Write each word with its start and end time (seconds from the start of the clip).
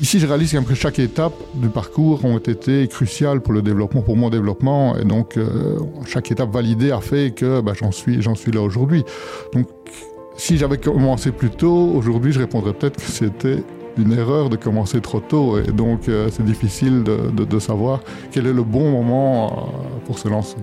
Ici, 0.00 0.18
je 0.18 0.26
réalise 0.26 0.58
que 0.66 0.74
chaque 0.74 0.98
étape 0.98 1.34
du 1.54 1.68
parcours 1.68 2.24
ont 2.24 2.38
été 2.38 2.88
cruciales 2.88 3.42
pour 3.42 3.52
le 3.52 3.60
développement, 3.60 4.00
pour 4.00 4.16
mon 4.16 4.30
développement. 4.30 4.96
Et 4.96 5.04
donc, 5.04 5.36
euh, 5.36 5.78
chaque 6.06 6.30
étape 6.30 6.50
validée 6.50 6.90
a 6.90 7.02
fait 7.02 7.32
que 7.32 7.60
bah, 7.60 7.72
j'en 7.78 7.92
suis, 7.92 8.16
là 8.50 8.62
aujourd'hui. 8.62 9.04
Donc, 9.52 9.68
si 10.38 10.56
j'avais 10.56 10.78
commencé 10.78 11.32
plus 11.32 11.50
tôt, 11.50 11.92
aujourd'hui, 11.94 12.32
je 12.32 12.40
répondrais 12.40 12.72
peut-être 12.72 12.96
que 12.96 13.10
c'était 13.10 13.62
une 13.98 14.14
erreur 14.14 14.48
de 14.48 14.56
commencer 14.56 15.02
trop 15.02 15.20
tôt. 15.20 15.58
Et 15.58 15.70
donc, 15.70 16.08
euh, 16.08 16.30
c'est 16.32 16.46
difficile 16.46 17.02
de, 17.02 17.44
de, 17.44 17.58
savoir 17.58 18.00
quel 18.30 18.46
est 18.46 18.54
le 18.54 18.62
bon 18.62 18.90
moment 18.90 19.48
euh, 19.52 20.06
pour 20.06 20.18
se 20.18 20.28
lancer. 20.28 20.56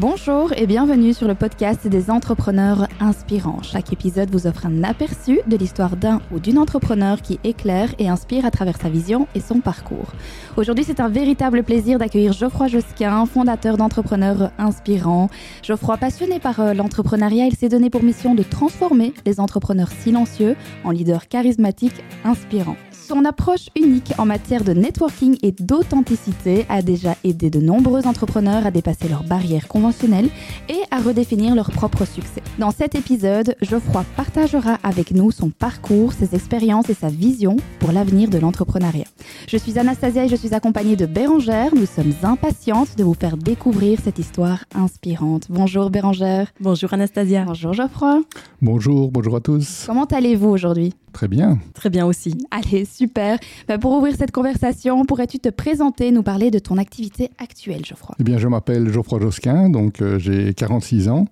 Bonjour 0.00 0.52
et 0.52 0.68
bienvenue 0.68 1.12
sur 1.12 1.26
le 1.26 1.34
podcast 1.34 1.88
des 1.88 2.08
entrepreneurs 2.08 2.86
inspirants. 3.00 3.62
Chaque 3.64 3.92
épisode 3.92 4.30
vous 4.30 4.46
offre 4.46 4.64
un 4.66 4.84
aperçu 4.84 5.40
de 5.48 5.56
l'histoire 5.56 5.96
d'un 5.96 6.20
ou 6.30 6.38
d'une 6.38 6.58
entrepreneur 6.58 7.20
qui 7.20 7.40
éclaire 7.42 7.92
et 7.98 8.08
inspire 8.08 8.46
à 8.46 8.52
travers 8.52 8.80
sa 8.80 8.90
vision 8.90 9.26
et 9.34 9.40
son 9.40 9.58
parcours. 9.58 10.12
Aujourd'hui, 10.56 10.84
c'est 10.84 11.00
un 11.00 11.08
véritable 11.08 11.64
plaisir 11.64 11.98
d'accueillir 11.98 12.32
Geoffroy 12.32 12.68
Josquin, 12.68 13.26
fondateur 13.26 13.76
d'entrepreneurs 13.76 14.52
inspirants. 14.56 15.30
Geoffroy, 15.64 15.96
passionné 15.96 16.38
par 16.38 16.60
euh, 16.60 16.74
l'entrepreneuriat, 16.74 17.46
il 17.46 17.56
s'est 17.56 17.68
donné 17.68 17.90
pour 17.90 18.04
mission 18.04 18.36
de 18.36 18.44
transformer 18.44 19.14
les 19.26 19.40
entrepreneurs 19.40 19.90
silencieux 19.90 20.54
en 20.84 20.92
leaders 20.92 21.26
charismatiques 21.26 22.04
inspirants. 22.24 22.76
Son 23.08 23.24
approche 23.24 23.70
unique 23.74 24.12
en 24.18 24.26
matière 24.26 24.64
de 24.64 24.74
networking 24.74 25.38
et 25.42 25.52
d'authenticité 25.52 26.66
a 26.68 26.82
déjà 26.82 27.16
aidé 27.24 27.48
de 27.48 27.58
nombreux 27.58 28.06
entrepreneurs 28.06 28.66
à 28.66 28.70
dépasser 28.70 29.08
leurs 29.08 29.24
barrières 29.24 29.66
conventionnelles 29.66 30.28
et 30.68 30.82
à 30.90 31.00
redéfinir 31.00 31.54
leur 31.54 31.70
propre 31.70 32.04
succès. 32.04 32.42
Dans 32.58 32.70
cet 32.70 32.96
épisode, 32.96 33.56
Geoffroy 33.62 34.04
partagera 34.14 34.76
avec 34.82 35.12
nous 35.12 35.30
son 35.30 35.48
parcours, 35.48 36.12
ses 36.12 36.34
expériences 36.34 36.90
et 36.90 36.94
sa 36.94 37.08
vision 37.08 37.56
pour 37.78 37.92
l'avenir 37.92 38.28
de 38.28 38.36
l'entrepreneuriat. 38.36 39.06
Je 39.48 39.56
suis 39.56 39.78
Anastasia 39.78 40.26
et 40.26 40.28
je 40.28 40.36
suis 40.36 40.54
accompagnée 40.54 40.96
de 40.96 41.06
Bérangère. 41.06 41.74
Nous 41.74 41.86
sommes 41.86 42.12
impatientes 42.22 42.98
de 42.98 43.04
vous 43.04 43.14
faire 43.14 43.38
découvrir 43.38 44.00
cette 44.04 44.18
histoire 44.18 44.64
inspirante. 44.74 45.46
Bonjour 45.48 45.88
Bérangère. 45.88 46.52
Bonjour 46.60 46.92
Anastasia. 46.92 47.44
Bonjour 47.46 47.72
Geoffroy. 47.72 48.20
Bonjour, 48.60 49.10
bonjour 49.10 49.36
à 49.36 49.40
tous. 49.40 49.84
Comment 49.86 50.04
allez-vous 50.04 50.50
aujourd'hui? 50.50 50.92
Très 51.18 51.26
bien. 51.26 51.58
Très 51.74 51.90
bien 51.90 52.06
aussi. 52.06 52.38
Allez, 52.52 52.84
super. 52.84 53.40
Bah, 53.66 53.76
pour 53.76 53.90
ouvrir 53.90 54.14
cette 54.16 54.30
conversation, 54.30 55.04
pourrais-tu 55.04 55.40
te 55.40 55.48
présenter, 55.48 56.12
nous 56.12 56.22
parler 56.22 56.52
de 56.52 56.60
ton 56.60 56.78
activité 56.78 57.30
actuelle, 57.38 57.84
Geoffroy? 57.84 58.14
Eh 58.20 58.22
bien, 58.22 58.38
je 58.38 58.46
m'appelle 58.46 58.88
Geoffroy 58.88 59.18
Josquin, 59.18 59.68
donc 59.68 60.00
euh, 60.00 60.20
j'ai 60.20 60.54
46 60.54 61.08
ans. 61.08 61.26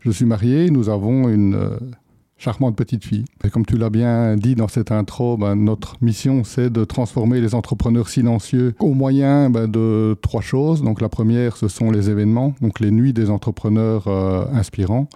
Je 0.00 0.10
suis 0.10 0.24
marié, 0.24 0.72
nous 0.72 0.88
avons 0.88 1.28
une 1.28 1.54
euh, 1.54 1.78
charmante 2.36 2.74
petite 2.74 3.04
fille. 3.04 3.26
Et 3.44 3.50
comme 3.50 3.64
tu 3.64 3.78
l'as 3.78 3.90
bien 3.90 4.34
dit 4.34 4.56
dans 4.56 4.66
cette 4.66 4.90
intro, 4.90 5.36
ben, 5.36 5.54
notre 5.54 5.94
mission, 6.00 6.42
c'est 6.42 6.68
de 6.68 6.82
transformer 6.82 7.40
les 7.40 7.54
entrepreneurs 7.54 8.08
silencieux 8.08 8.74
au 8.80 8.92
moyen 8.92 9.50
ben, 9.50 9.68
de 9.68 10.16
trois 10.20 10.42
choses. 10.42 10.82
Donc 10.82 11.00
la 11.00 11.08
première, 11.08 11.56
ce 11.56 11.68
sont 11.68 11.92
les 11.92 12.10
événements, 12.10 12.56
donc 12.60 12.80
les 12.80 12.90
nuits 12.90 13.12
des 13.12 13.30
entrepreneurs 13.30 14.08
euh, 14.08 14.46
inspirants 14.52 15.08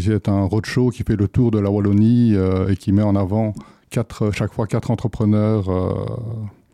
qui 0.00 0.10
est 0.10 0.28
un 0.28 0.44
roadshow 0.44 0.90
qui 0.90 1.02
fait 1.02 1.16
le 1.16 1.28
tour 1.28 1.50
de 1.50 1.58
la 1.58 1.70
Wallonie 1.70 2.34
euh, 2.34 2.68
et 2.68 2.76
qui 2.76 2.92
met 2.92 3.02
en 3.02 3.16
avant 3.16 3.54
quatre, 3.90 4.30
chaque 4.32 4.52
fois 4.52 4.66
quatre 4.66 4.90
entrepreneurs 4.90 5.70
euh, 5.70 5.94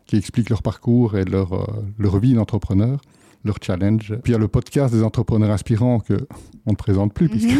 qui 0.05 0.17
expliquent 0.17 0.49
leur 0.49 0.61
parcours 0.61 1.17
et 1.17 1.23
leur, 1.23 1.53
euh, 1.53 1.65
leur 1.97 2.19
vie 2.19 2.33
d'entrepreneur, 2.33 2.99
leur 3.45 3.57
challenge. 3.61 4.13
Puis 4.23 4.31
il 4.31 4.33
y 4.33 4.35
a 4.35 4.39
le 4.39 4.49
podcast 4.49 4.93
des 4.93 5.03
entrepreneurs 5.03 5.51
inspirants 5.51 5.99
que 5.99 6.27
on 6.65 6.71
ne 6.71 6.75
présente 6.75 7.13
plus 7.13 7.29
puisque 7.29 7.49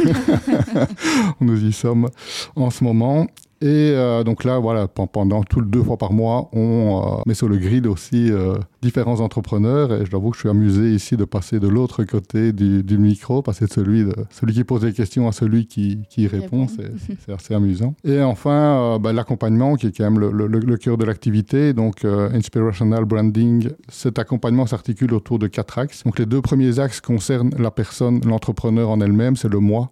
nous 1.41 1.63
y 1.63 1.71
sommes 1.71 2.09
en 2.55 2.69
ce 2.69 2.83
moment. 2.83 3.27
Et 3.63 3.93
euh, 3.95 4.25
donc 4.25 4.43
là, 4.43 4.59
voilà, 4.59 4.89
pendant 4.89 5.41
tout 5.41 5.61
le 5.61 5.65
deux 5.65 5.81
fois 5.81 5.95
par 5.95 6.11
mois, 6.11 6.49
on 6.51 7.01
euh, 7.01 7.21
met 7.25 7.33
sur 7.33 7.47
le 7.47 7.55
grid 7.55 7.87
aussi 7.87 8.29
euh, 8.29 8.55
différents 8.81 9.21
entrepreneurs. 9.21 9.93
Et 9.93 10.05
je 10.05 10.11
l'avoue 10.11 10.31
que 10.31 10.35
je 10.35 10.41
suis 10.41 10.49
amusé 10.49 10.93
ici 10.93 11.15
de 11.15 11.23
passer 11.23 11.61
de 11.61 11.69
l'autre 11.69 12.03
côté 12.03 12.51
du, 12.51 12.97
micro, 12.97 13.41
passer 13.41 13.65
de 13.65 13.71
celui, 13.71 14.03
de 14.03 14.13
celui 14.31 14.53
qui 14.53 14.65
pose 14.65 14.81
des 14.81 14.91
questions 14.91 15.29
à 15.29 15.31
celui 15.31 15.65
qui, 15.65 15.99
qui 16.09 16.27
répond. 16.27 16.67
C'est 17.25 17.31
assez 17.31 17.53
amusant. 17.53 17.95
Et 18.03 18.21
enfin, 18.21 18.99
bah, 18.99 19.13
l'accompagnement, 19.13 19.75
qui 19.75 19.87
est 19.87 19.95
quand 19.95 20.11
même 20.11 20.19
le, 20.19 20.47
le, 20.47 20.77
cœur 20.77 20.97
de 20.97 21.05
l'activité. 21.05 21.71
Donc, 21.71 22.03
Inspirational 22.03 23.05
Branding, 23.05 23.69
cet 23.87 24.19
accompagnement 24.19 24.65
s'articule 24.65 25.13
autour 25.13 25.39
de 25.39 25.47
quatre 25.47 25.77
axes. 25.77 26.03
Donc, 26.03 26.19
les 26.19 26.25
deux 26.25 26.41
premiers 26.41 26.79
axes 26.79 26.99
concernent 26.99 27.55
la 27.57 27.71
personne, 27.71 28.19
l'entrepreneur 28.25 28.89
en 28.89 28.99
elle-même, 28.99 29.37
c'est 29.37 29.49
le 29.49 29.59
moi. 29.59 29.89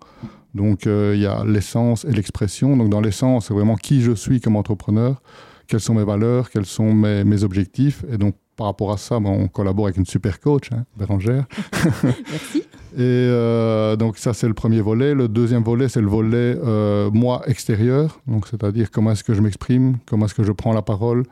Donc 0.53 0.85
euh, 0.85 1.13
il 1.15 1.21
y 1.21 1.25
a 1.25 1.43
l'essence 1.45 2.05
et 2.05 2.11
l'expression. 2.11 2.75
Donc 2.75 2.89
dans 2.89 3.01
l'essence, 3.01 3.47
c'est 3.47 3.53
vraiment 3.53 3.75
qui 3.75 4.01
je 4.01 4.11
suis 4.11 4.41
comme 4.41 4.55
entrepreneur, 4.55 5.21
quelles 5.67 5.79
sont 5.79 5.93
mes 5.93 6.03
valeurs, 6.03 6.49
quels 6.49 6.65
sont 6.65 6.93
mes, 6.93 7.43
objectifs. 7.43 8.03
Et 8.11 8.17
donc 8.17 8.35
par 8.57 8.67
rapport 8.67 8.91
à 8.91 8.97
ça, 8.97 9.19
ben, 9.19 9.29
on 9.29 9.47
collabore 9.47 9.85
avec 9.85 9.97
une 9.97 10.05
super 10.05 10.39
coach, 10.39 10.69
hein, 10.71 10.83
Bérangère. 10.97 11.45
Merci. 12.03 12.63
Et 12.93 12.99
euh, 12.99 13.95
donc 13.95 14.17
ça, 14.17 14.33
c'est 14.33 14.47
le 14.47 14.53
premier 14.53 14.81
volet. 14.81 15.13
Le 15.13 15.29
deuxième 15.29 15.63
volet, 15.63 15.87
c'est 15.87 16.01
le 16.01 16.09
volet 16.09 16.57
euh, 16.61 17.09
moi 17.11 17.41
extérieur. 17.47 18.19
Donc 18.27 18.47
c'est-à-dire 18.47 18.91
comment 18.91 19.11
est-ce 19.11 19.23
que 19.23 19.33
je 19.33 19.41
m'exprime, 19.41 19.97
comment 20.05 20.25
est-ce 20.25 20.35
que 20.35 20.43
je 20.43 20.51
prends 20.51 20.73
la 20.73 20.81
parole, 20.81 21.23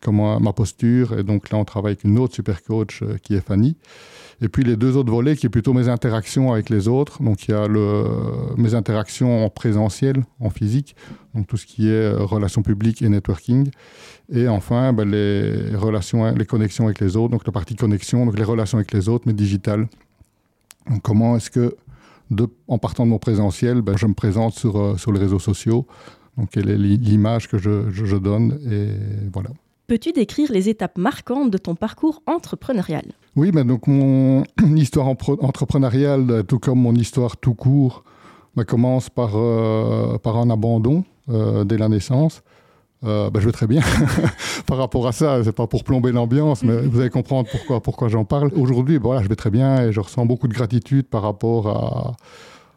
comment 0.00 0.38
ma 0.38 0.52
posture. 0.52 1.18
Et 1.18 1.24
donc 1.24 1.50
là, 1.50 1.58
on 1.58 1.64
travaille 1.64 1.92
avec 1.92 2.04
une 2.04 2.18
autre 2.18 2.34
super 2.34 2.62
coach 2.62 3.02
qui 3.22 3.34
est 3.34 3.44
Fanny. 3.44 3.76
Et 4.40 4.48
puis 4.48 4.62
les 4.62 4.76
deux 4.76 4.96
autres 4.96 5.10
volets 5.10 5.36
qui 5.36 5.46
est 5.46 5.50
plutôt 5.50 5.72
mes 5.72 5.88
interactions 5.88 6.52
avec 6.52 6.70
les 6.70 6.86
autres. 6.86 7.22
Donc 7.22 7.48
il 7.48 7.50
y 7.50 7.54
a 7.54 7.66
le, 7.66 8.04
mes 8.56 8.74
interactions 8.74 9.44
en 9.44 9.50
présentiel, 9.50 10.24
en 10.40 10.50
physique, 10.50 10.94
donc 11.34 11.46
tout 11.46 11.56
ce 11.56 11.66
qui 11.66 11.88
est 11.88 11.92
euh, 11.92 12.24
relations 12.24 12.62
publiques 12.62 13.02
et 13.02 13.08
networking. 13.08 13.70
Et 14.32 14.46
enfin 14.48 14.92
ben, 14.92 15.10
les 15.10 15.74
relations, 15.74 16.32
les 16.34 16.46
connexions 16.46 16.84
avec 16.84 17.00
les 17.00 17.16
autres, 17.16 17.30
donc 17.30 17.46
la 17.46 17.52
partie 17.52 17.74
connexion, 17.74 18.26
donc 18.26 18.38
les 18.38 18.44
relations 18.44 18.78
avec 18.78 18.92
les 18.92 19.08
autres, 19.08 19.24
mais 19.26 19.32
digitales. 19.32 19.88
Donc 20.88 21.02
comment 21.02 21.36
est-ce 21.36 21.50
que, 21.50 21.76
en 22.68 22.78
partant 22.78 23.04
de 23.04 23.10
mon 23.10 23.18
présentiel, 23.18 23.82
ben, 23.82 23.96
je 23.96 24.06
me 24.06 24.14
présente 24.14 24.54
sur, 24.54 24.78
euh, 24.78 24.96
sur 24.96 25.12
les 25.12 25.20
réseaux 25.20 25.38
sociaux 25.38 25.86
donc, 26.38 26.50
quelle 26.50 26.70
est 26.70 26.78
l'image 26.78 27.48
que 27.48 27.58
je, 27.58 27.90
je, 27.90 28.04
je 28.04 28.16
donne 28.16 28.60
Et 28.70 28.90
voilà. 29.32 29.50
Peux-tu 29.88 30.12
décrire 30.12 30.52
les 30.52 30.68
étapes 30.68 30.98
marquantes 30.98 31.50
de 31.50 31.56
ton 31.56 31.74
parcours 31.74 32.22
entrepreneurial? 32.26 33.06
Oui, 33.36 33.52
ben 33.52 33.66
donc 33.66 33.86
mon 33.86 34.44
histoire 34.76 35.08
entrepreneuriale, 35.08 36.44
tout 36.46 36.58
comme 36.58 36.78
mon 36.78 36.94
histoire 36.94 37.38
tout 37.38 37.54
court, 37.54 38.04
ben 38.54 38.64
commence 38.64 39.08
par, 39.08 39.30
euh, 39.34 40.18
par 40.18 40.36
un 40.36 40.50
abandon 40.50 41.04
euh, 41.30 41.64
dès 41.64 41.78
la 41.78 41.88
naissance. 41.88 42.42
Euh, 43.02 43.30
ben 43.30 43.40
je 43.40 43.46
vais 43.46 43.52
très 43.52 43.66
bien 43.66 43.80
par 44.66 44.76
rapport 44.76 45.06
à 45.06 45.12
ça. 45.12 45.42
C'est 45.42 45.52
pas 45.52 45.66
pour 45.66 45.84
plomber 45.84 46.12
l'ambiance, 46.12 46.62
mais 46.64 46.82
vous 46.82 47.00
allez 47.00 47.08
comprendre 47.08 47.48
pourquoi, 47.50 47.80
pourquoi 47.80 48.08
j'en 48.08 48.26
parle. 48.26 48.50
Aujourd'hui, 48.54 48.98
voilà, 48.98 49.22
je 49.22 49.28
vais 49.28 49.36
très 49.36 49.50
bien 49.50 49.86
et 49.86 49.92
je 49.92 50.00
ressens 50.00 50.26
beaucoup 50.26 50.48
de 50.48 50.54
gratitude 50.54 51.06
par 51.06 51.22
rapport 51.22 51.66
à 51.66 52.16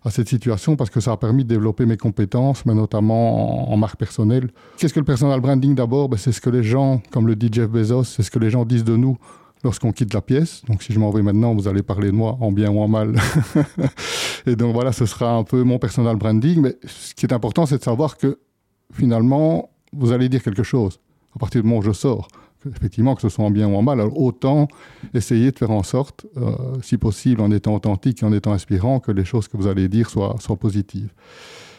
à 0.03 0.09
cette 0.09 0.29
situation 0.29 0.75
parce 0.75 0.89
que 0.89 0.99
ça 0.99 1.11
a 1.11 1.17
permis 1.17 1.43
de 1.43 1.49
développer 1.49 1.85
mes 1.85 1.97
compétences, 1.97 2.65
mais 2.65 2.73
notamment 2.73 3.71
en, 3.71 3.77
marque 3.77 3.97
personnelle. 3.97 4.49
Qu'est-ce 4.77 4.93
que 4.93 4.99
le 4.99 5.05
personal 5.05 5.39
branding 5.39 5.75
d'abord? 5.75 6.09
Ben, 6.09 6.17
C'est 6.17 6.31
ce 6.31 6.41
que 6.41 6.49
les 6.49 6.63
gens, 6.63 7.01
comme 7.11 7.27
le 7.27 7.35
dit 7.35 7.49
Jeff 7.51 7.69
Bezos, 7.69 8.05
c'est 8.05 8.23
ce 8.23 8.31
que 8.31 8.39
les 8.39 8.49
gens 8.49 8.65
disent 8.65 8.83
de 8.83 8.95
nous 8.95 9.17
lorsqu'on 9.63 9.91
quitte 9.91 10.13
la 10.13 10.21
pièce. 10.21 10.63
Donc 10.67 10.81
si 10.81 10.91
je 10.91 10.99
m'en 10.99 11.11
vais 11.11 11.21
maintenant, 11.21 11.53
vous 11.53 11.67
allez 11.67 11.83
parler 11.83 12.07
de 12.07 12.15
moi 12.15 12.37
en 12.41 12.51
bien 12.51 12.71
ou 12.71 12.79
en 12.79 12.87
mal. 12.87 13.15
et 14.47 14.55
donc 14.55 14.73
voilà, 14.73 14.91
ce 14.91 15.05
sera 15.05 15.35
un 15.35 15.43
peu 15.43 15.63
mon 15.63 15.77
personal 15.77 16.15
branding. 16.15 16.61
Mais 16.61 16.77
ce 16.85 17.13
qui 17.13 17.25
est 17.25 17.33
important, 17.33 17.65
c'est 17.67 17.77
de 17.77 17.83
savoir 17.83 18.17
que 18.17 18.39
finalement, 18.91 19.69
vous 19.93 20.11
allez 20.11 20.29
dire 20.29 20.41
quelque 20.41 20.63
chose 20.63 20.99
à 21.35 21.39
partir 21.39 21.61
du 21.61 21.67
moment 21.67 21.79
où 21.79 21.83
je 21.83 21.91
sors 21.91 22.27
effectivement, 22.69 23.15
que 23.15 23.21
ce 23.21 23.29
soit 23.29 23.45
en 23.45 23.51
bien 23.51 23.67
ou 23.67 23.75
en 23.75 23.81
mal. 23.81 24.01
Autant 24.01 24.67
essayer 25.13 25.51
de 25.51 25.57
faire 25.57 25.71
en 25.71 25.83
sorte, 25.83 26.25
euh, 26.37 26.51
si 26.81 26.97
possible, 26.97 27.41
en 27.41 27.51
étant 27.51 27.75
authentique 27.75 28.23
et 28.23 28.25
en 28.25 28.33
étant 28.33 28.53
inspirant, 28.53 28.99
que 28.99 29.11
les 29.11 29.25
choses 29.25 29.47
que 29.47 29.57
vous 29.57 29.67
allez 29.67 29.87
dire 29.87 30.09
soient, 30.09 30.35
soient 30.39 30.57
positives. 30.57 31.09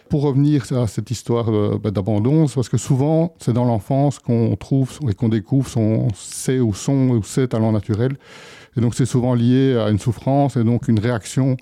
Pour 0.09 0.23
revenir 0.23 0.71
à 0.73 0.87
cette 0.87 1.11
histoire 1.11 1.49
euh, 1.49 1.79
bah, 1.83 1.91
d'abandon, 1.91 2.47
c'est 2.47 2.57
parce 2.57 2.69
que 2.69 2.77
souvent, 2.77 3.35
c'est 3.39 3.55
dans 3.55 3.65
l'enfance 3.65 4.19
qu'on 4.19 4.55
trouve 4.57 4.99
et 5.09 5.15
qu'on 5.15 5.29
découvre 5.29 5.69
son, 5.69 6.09
ses 6.15 6.61
ou 6.61 6.75
son 6.75 7.09
ou 7.11 7.23
ses 7.23 7.49
talents 7.49 7.73
naturels. 7.73 8.17
Et 8.77 8.81
donc, 8.81 8.95
c'est 8.95 9.07
souvent 9.07 9.35
lié 9.35 9.77
à 9.77 9.91
une 9.91 9.99
souffrance 9.99 10.57
et 10.57 10.65
donc 10.65 10.89
une 10.89 10.99
réaction 10.99 11.57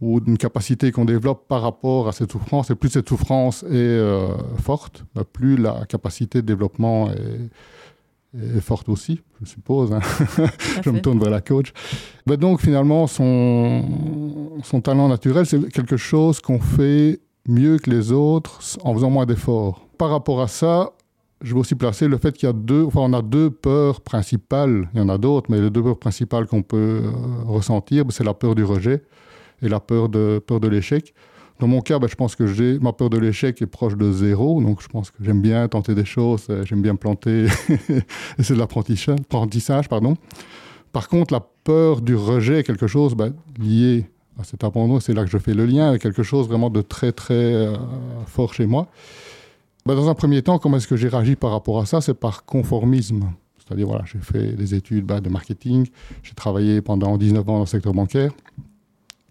ou 0.00 0.20
une 0.26 0.38
capacité 0.38 0.92
qu'on 0.92 1.04
développe 1.04 1.46
par 1.46 1.62
rapport 1.62 2.08
à 2.08 2.12
cette 2.12 2.32
souffrance. 2.32 2.70
Et 2.70 2.74
plus 2.74 2.90
cette 2.90 3.08
souffrance 3.08 3.62
est 3.64 3.74
euh, 3.74 4.28
forte, 4.58 5.04
bah, 5.14 5.24
plus 5.30 5.56
la 5.56 5.84
capacité 5.86 6.40
de 6.42 6.46
développement 6.46 7.10
est, 7.10 7.50
est 8.36 8.60
forte 8.60 8.88
aussi, 8.88 9.20
je 9.40 9.46
suppose. 9.46 9.92
Hein. 9.92 10.00
je 10.84 10.90
me 10.90 11.00
tourne 11.00 11.18
vers 11.18 11.30
la 11.30 11.40
coach. 11.40 11.72
Mais 12.26 12.36
donc 12.36 12.60
finalement, 12.60 13.06
son, 13.06 14.60
son 14.62 14.80
talent 14.80 15.08
naturel, 15.08 15.46
c'est 15.46 15.68
quelque 15.72 15.96
chose 15.96 16.40
qu'on 16.40 16.60
fait 16.60 17.20
mieux 17.48 17.78
que 17.78 17.90
les 17.90 18.12
autres 18.12 18.60
en 18.82 18.94
faisant 18.94 19.10
moins 19.10 19.26
d'efforts. 19.26 19.86
Par 19.98 20.10
rapport 20.10 20.40
à 20.40 20.48
ça, 20.48 20.92
je 21.42 21.54
vais 21.54 21.60
aussi 21.60 21.74
placer 21.74 22.06
le 22.06 22.18
fait 22.18 22.32
qu'il 22.32 22.46
y 22.46 22.50
a 22.50 22.52
deux, 22.52 22.84
enfin 22.84 23.00
on 23.00 23.12
a 23.12 23.22
deux 23.22 23.50
peurs 23.50 24.00
principales, 24.00 24.88
il 24.94 25.00
y 25.00 25.02
en 25.02 25.08
a 25.08 25.18
d'autres, 25.18 25.50
mais 25.50 25.60
les 25.60 25.70
deux 25.70 25.82
peurs 25.82 25.98
principales 25.98 26.46
qu'on 26.46 26.62
peut 26.62 27.02
euh, 27.04 27.10
ressentir, 27.46 28.04
c'est 28.10 28.24
la 28.24 28.34
peur 28.34 28.54
du 28.54 28.64
rejet 28.64 29.02
et 29.62 29.68
la 29.68 29.80
peur 29.80 30.08
de, 30.08 30.42
peur 30.46 30.60
de 30.60 30.68
l'échec. 30.68 31.14
Dans 31.60 31.66
mon 31.66 31.82
cas, 31.82 31.98
ben, 31.98 32.08
je 32.08 32.14
pense 32.14 32.36
que 32.36 32.46
j'ai 32.46 32.78
ma 32.78 32.94
peur 32.94 33.10
de 33.10 33.18
l'échec 33.18 33.60
est 33.60 33.66
proche 33.66 33.94
de 33.94 34.10
zéro, 34.10 34.62
donc 34.62 34.80
je 34.80 34.88
pense 34.88 35.10
que 35.10 35.22
j'aime 35.22 35.42
bien 35.42 35.68
tenter 35.68 35.94
des 35.94 36.06
choses, 36.06 36.46
euh, 36.48 36.64
j'aime 36.64 36.80
bien 36.80 36.96
planter, 36.96 37.48
et 38.38 38.42
c'est 38.42 38.54
de 38.54 38.58
l'apprentissage, 38.58 39.86
pardon. 39.90 40.16
Par 40.90 41.08
contre, 41.08 41.34
la 41.34 41.40
peur 41.40 42.00
du 42.00 42.16
rejet 42.16 42.60
est 42.60 42.62
quelque 42.62 42.86
chose 42.86 43.14
ben, 43.14 43.34
lié 43.58 44.06
à 44.38 44.44
cet 44.44 44.64
abandon, 44.64 45.00
c'est 45.00 45.12
là 45.12 45.22
que 45.22 45.30
je 45.30 45.36
fais 45.36 45.52
le 45.52 45.66
lien 45.66 45.90
avec 45.90 46.00
quelque 46.00 46.22
chose 46.22 46.48
vraiment 46.48 46.70
de 46.70 46.80
très 46.80 47.12
très 47.12 47.34
euh, 47.34 47.76
fort 48.24 48.54
chez 48.54 48.64
moi. 48.64 48.88
Ben, 49.84 49.94
dans 49.94 50.08
un 50.08 50.14
premier 50.14 50.40
temps, 50.40 50.58
comment 50.58 50.78
est-ce 50.78 50.88
que 50.88 50.96
j'ai 50.96 51.08
réagi 51.08 51.36
par 51.36 51.50
rapport 51.50 51.78
à 51.78 51.84
ça? 51.84 52.00
C'est 52.00 52.14
par 52.14 52.46
conformisme. 52.46 53.32
C'est-à-dire, 53.58 53.86
voilà, 53.86 54.04
j'ai 54.06 54.18
fait 54.18 54.56
des 54.56 54.74
études 54.74 55.04
de 55.04 55.28
marketing, 55.28 55.86
j'ai 56.22 56.34
travaillé 56.34 56.80
pendant 56.80 57.18
19 57.18 57.46
ans 57.50 57.52
dans 57.52 57.60
le 57.60 57.66
secteur 57.66 57.92
bancaire. 57.92 58.32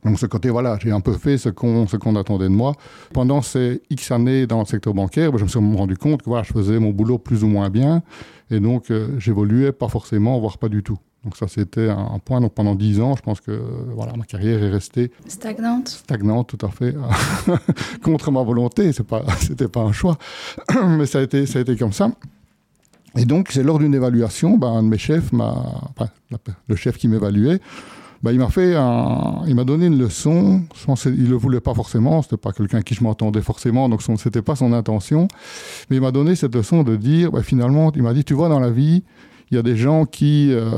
Donc 0.05 0.19
ce 0.19 0.25
côté, 0.25 0.49
voilà, 0.49 0.77
j'ai 0.81 0.91
un 0.91 1.01
peu 1.01 1.13
fait 1.13 1.37
ce 1.37 1.49
qu'on 1.49 1.85
qu'on 1.85 2.15
attendait 2.15 2.45
de 2.45 2.53
moi. 2.53 2.73
Pendant 3.13 3.41
ces 3.41 3.81
X 3.89 4.11
années 4.11 4.47
dans 4.47 4.59
le 4.59 4.65
secteur 4.65 4.93
bancaire, 4.93 5.31
ben, 5.31 5.37
je 5.37 5.43
me 5.43 5.49
suis 5.49 5.59
rendu 5.59 5.97
compte 5.97 6.21
que 6.21 6.29
voilà, 6.29 6.43
je 6.43 6.53
faisais 6.53 6.79
mon 6.79 6.91
boulot 6.91 7.17
plus 7.17 7.43
ou 7.43 7.47
moins 7.47 7.69
bien. 7.69 8.01
Et 8.51 8.59
donc 8.59 8.91
euh, 8.91 9.09
j'évoluais 9.19 9.71
pas 9.71 9.89
forcément, 9.89 10.39
voire 10.39 10.57
pas 10.57 10.69
du 10.69 10.83
tout. 10.83 10.97
Donc 11.25 11.35
ça, 11.35 11.47
c'était 11.49 11.89
un, 11.89 12.19
point. 12.23 12.39
Donc 12.39 12.53
pendant 12.53 12.75
10 12.75 13.01
ans, 13.01 13.15
je 13.17 13.21
pense 13.21 13.41
que 13.41 13.61
voilà, 13.93 14.13
ma 14.15 14.23
carrière 14.23 14.63
est 14.63 14.69
restée... 14.69 15.11
Stagnante 15.27 15.89
Stagnante, 15.89 16.47
tout 16.47 16.65
à 16.65 16.69
fait. 16.69 16.95
Contre 18.03 18.31
ma 18.31 18.41
volonté, 18.41 18.93
ce 18.93 19.03
n'était 19.49 19.67
pas 19.67 19.81
un 19.81 19.91
choix. 19.91 20.17
Mais 20.97 21.05
ça 21.05 21.19
a, 21.19 21.21
été, 21.23 21.45
ça 21.45 21.59
a 21.59 21.61
été 21.61 21.75
comme 21.75 21.91
ça. 21.91 22.09
Et 23.17 23.25
donc, 23.25 23.49
c'est 23.51 23.63
lors 23.63 23.79
d'une 23.79 23.93
évaluation, 23.93 24.57
ben, 24.57 24.67
un 24.67 24.83
de 24.83 24.87
mes 24.87 24.97
chefs, 24.97 25.33
enfin, 25.33 26.09
le 26.67 26.75
chef 26.75 26.97
qui 26.97 27.07
m'évaluait, 27.09 27.59
bah, 28.21 28.33
il 28.33 28.39
m'a 28.39 28.49
fait 28.49 28.71
il 29.47 29.55
m'a 29.55 29.63
donné 29.63 29.85
une 29.85 29.97
leçon. 29.97 30.61
il 31.05 31.29
le 31.29 31.35
voulait 31.35 31.61
pas 31.61 31.73
forcément, 31.73 32.21
c'était 32.21 32.37
pas 32.37 32.51
quelqu'un 32.51 32.81
qui 32.81 32.93
je 32.93 33.03
m'entendais 33.03 33.41
forcément, 33.41 33.87
donc 33.87 34.01
ce 34.01 34.11
n'était 34.11 34.41
pas 34.41 34.55
son 34.55 34.73
intention. 34.73 35.27
Mais 35.89 35.97
il 35.97 36.01
m'a 36.01 36.11
donné 36.11 36.35
cette 36.35 36.55
leçon 36.55 36.83
de 36.83 36.95
dire, 36.95 37.31
bah, 37.31 37.43
finalement, 37.43 37.91
il 37.95 38.03
m'a 38.03 38.13
dit, 38.13 38.23
tu 38.23 38.33
vois, 38.33 38.49
dans 38.49 38.59
la 38.59 38.71
vie, 38.71 39.03
il 39.51 39.55
y 39.55 39.57
a 39.57 39.63
des 39.63 39.75
gens 39.75 40.05
qui, 40.05 40.49
euh, 40.51 40.69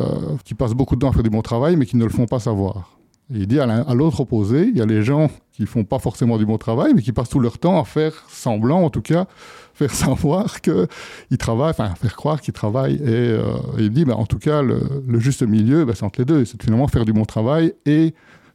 qui 0.46 0.54
passent 0.54 0.74
beaucoup 0.74 0.96
de 0.96 1.02
temps 1.02 1.10
à 1.10 1.14
faire 1.14 1.24
du 1.24 1.30
bon 1.30 1.42
travail, 1.42 1.76
mais 1.76 1.86
qui 1.86 1.98
ne 1.98 2.04
le 2.04 2.10
font 2.10 2.26
pas 2.26 2.40
savoir. 2.40 3.01
Il 3.34 3.48
dit 3.48 3.60
à 3.60 3.94
l'autre 3.94 4.22
opposé, 4.22 4.68
il 4.68 4.78
y 4.78 4.82
a 4.82 4.86
les 4.86 5.04
gens 5.04 5.30
qui 5.54 5.66
font 5.66 5.84
pas 5.84 6.00
forcément 6.00 6.38
du 6.38 6.46
bon 6.46 6.58
travail, 6.58 6.94
mais 6.96 7.02
qui 7.02 7.12
passent 7.12 7.30
tout 7.30 7.40
leur 7.40 7.58
temps 7.58 7.80
à 7.80 7.86
faire 7.86 8.14
semblant, 8.30 8.84
en 8.84 8.90
tout 8.90 9.02
cas, 9.02 9.26
faire 9.74 9.92
savoir 9.92 10.62
qu'ils 10.62 11.38
travaillent, 11.38 11.72
enfin 11.72 11.94
faire 11.96 12.16
croire 12.16 12.42
qu'ils 12.42 12.54
travaillent. 12.54 12.96
Et, 12.96 13.08
euh, 13.08 13.44
il 13.78 13.92
dit, 13.92 14.06
bah, 14.06 14.16
en 14.16 14.26
tout 14.26 14.40
cas, 14.40 14.62
le, 14.62 14.80
juste 15.20 15.44
milieu, 15.44 15.86
bah, 15.86 15.94
c'est 15.96 16.04
entre 16.04 16.20
les 16.20 16.26
deux. 16.26 16.46
C'est 16.46 16.62
finalement 16.62 16.88
faire 16.88 17.06
du 17.06 17.14
bon 17.14 17.26
travail 17.26 17.74
et 17.86 18.14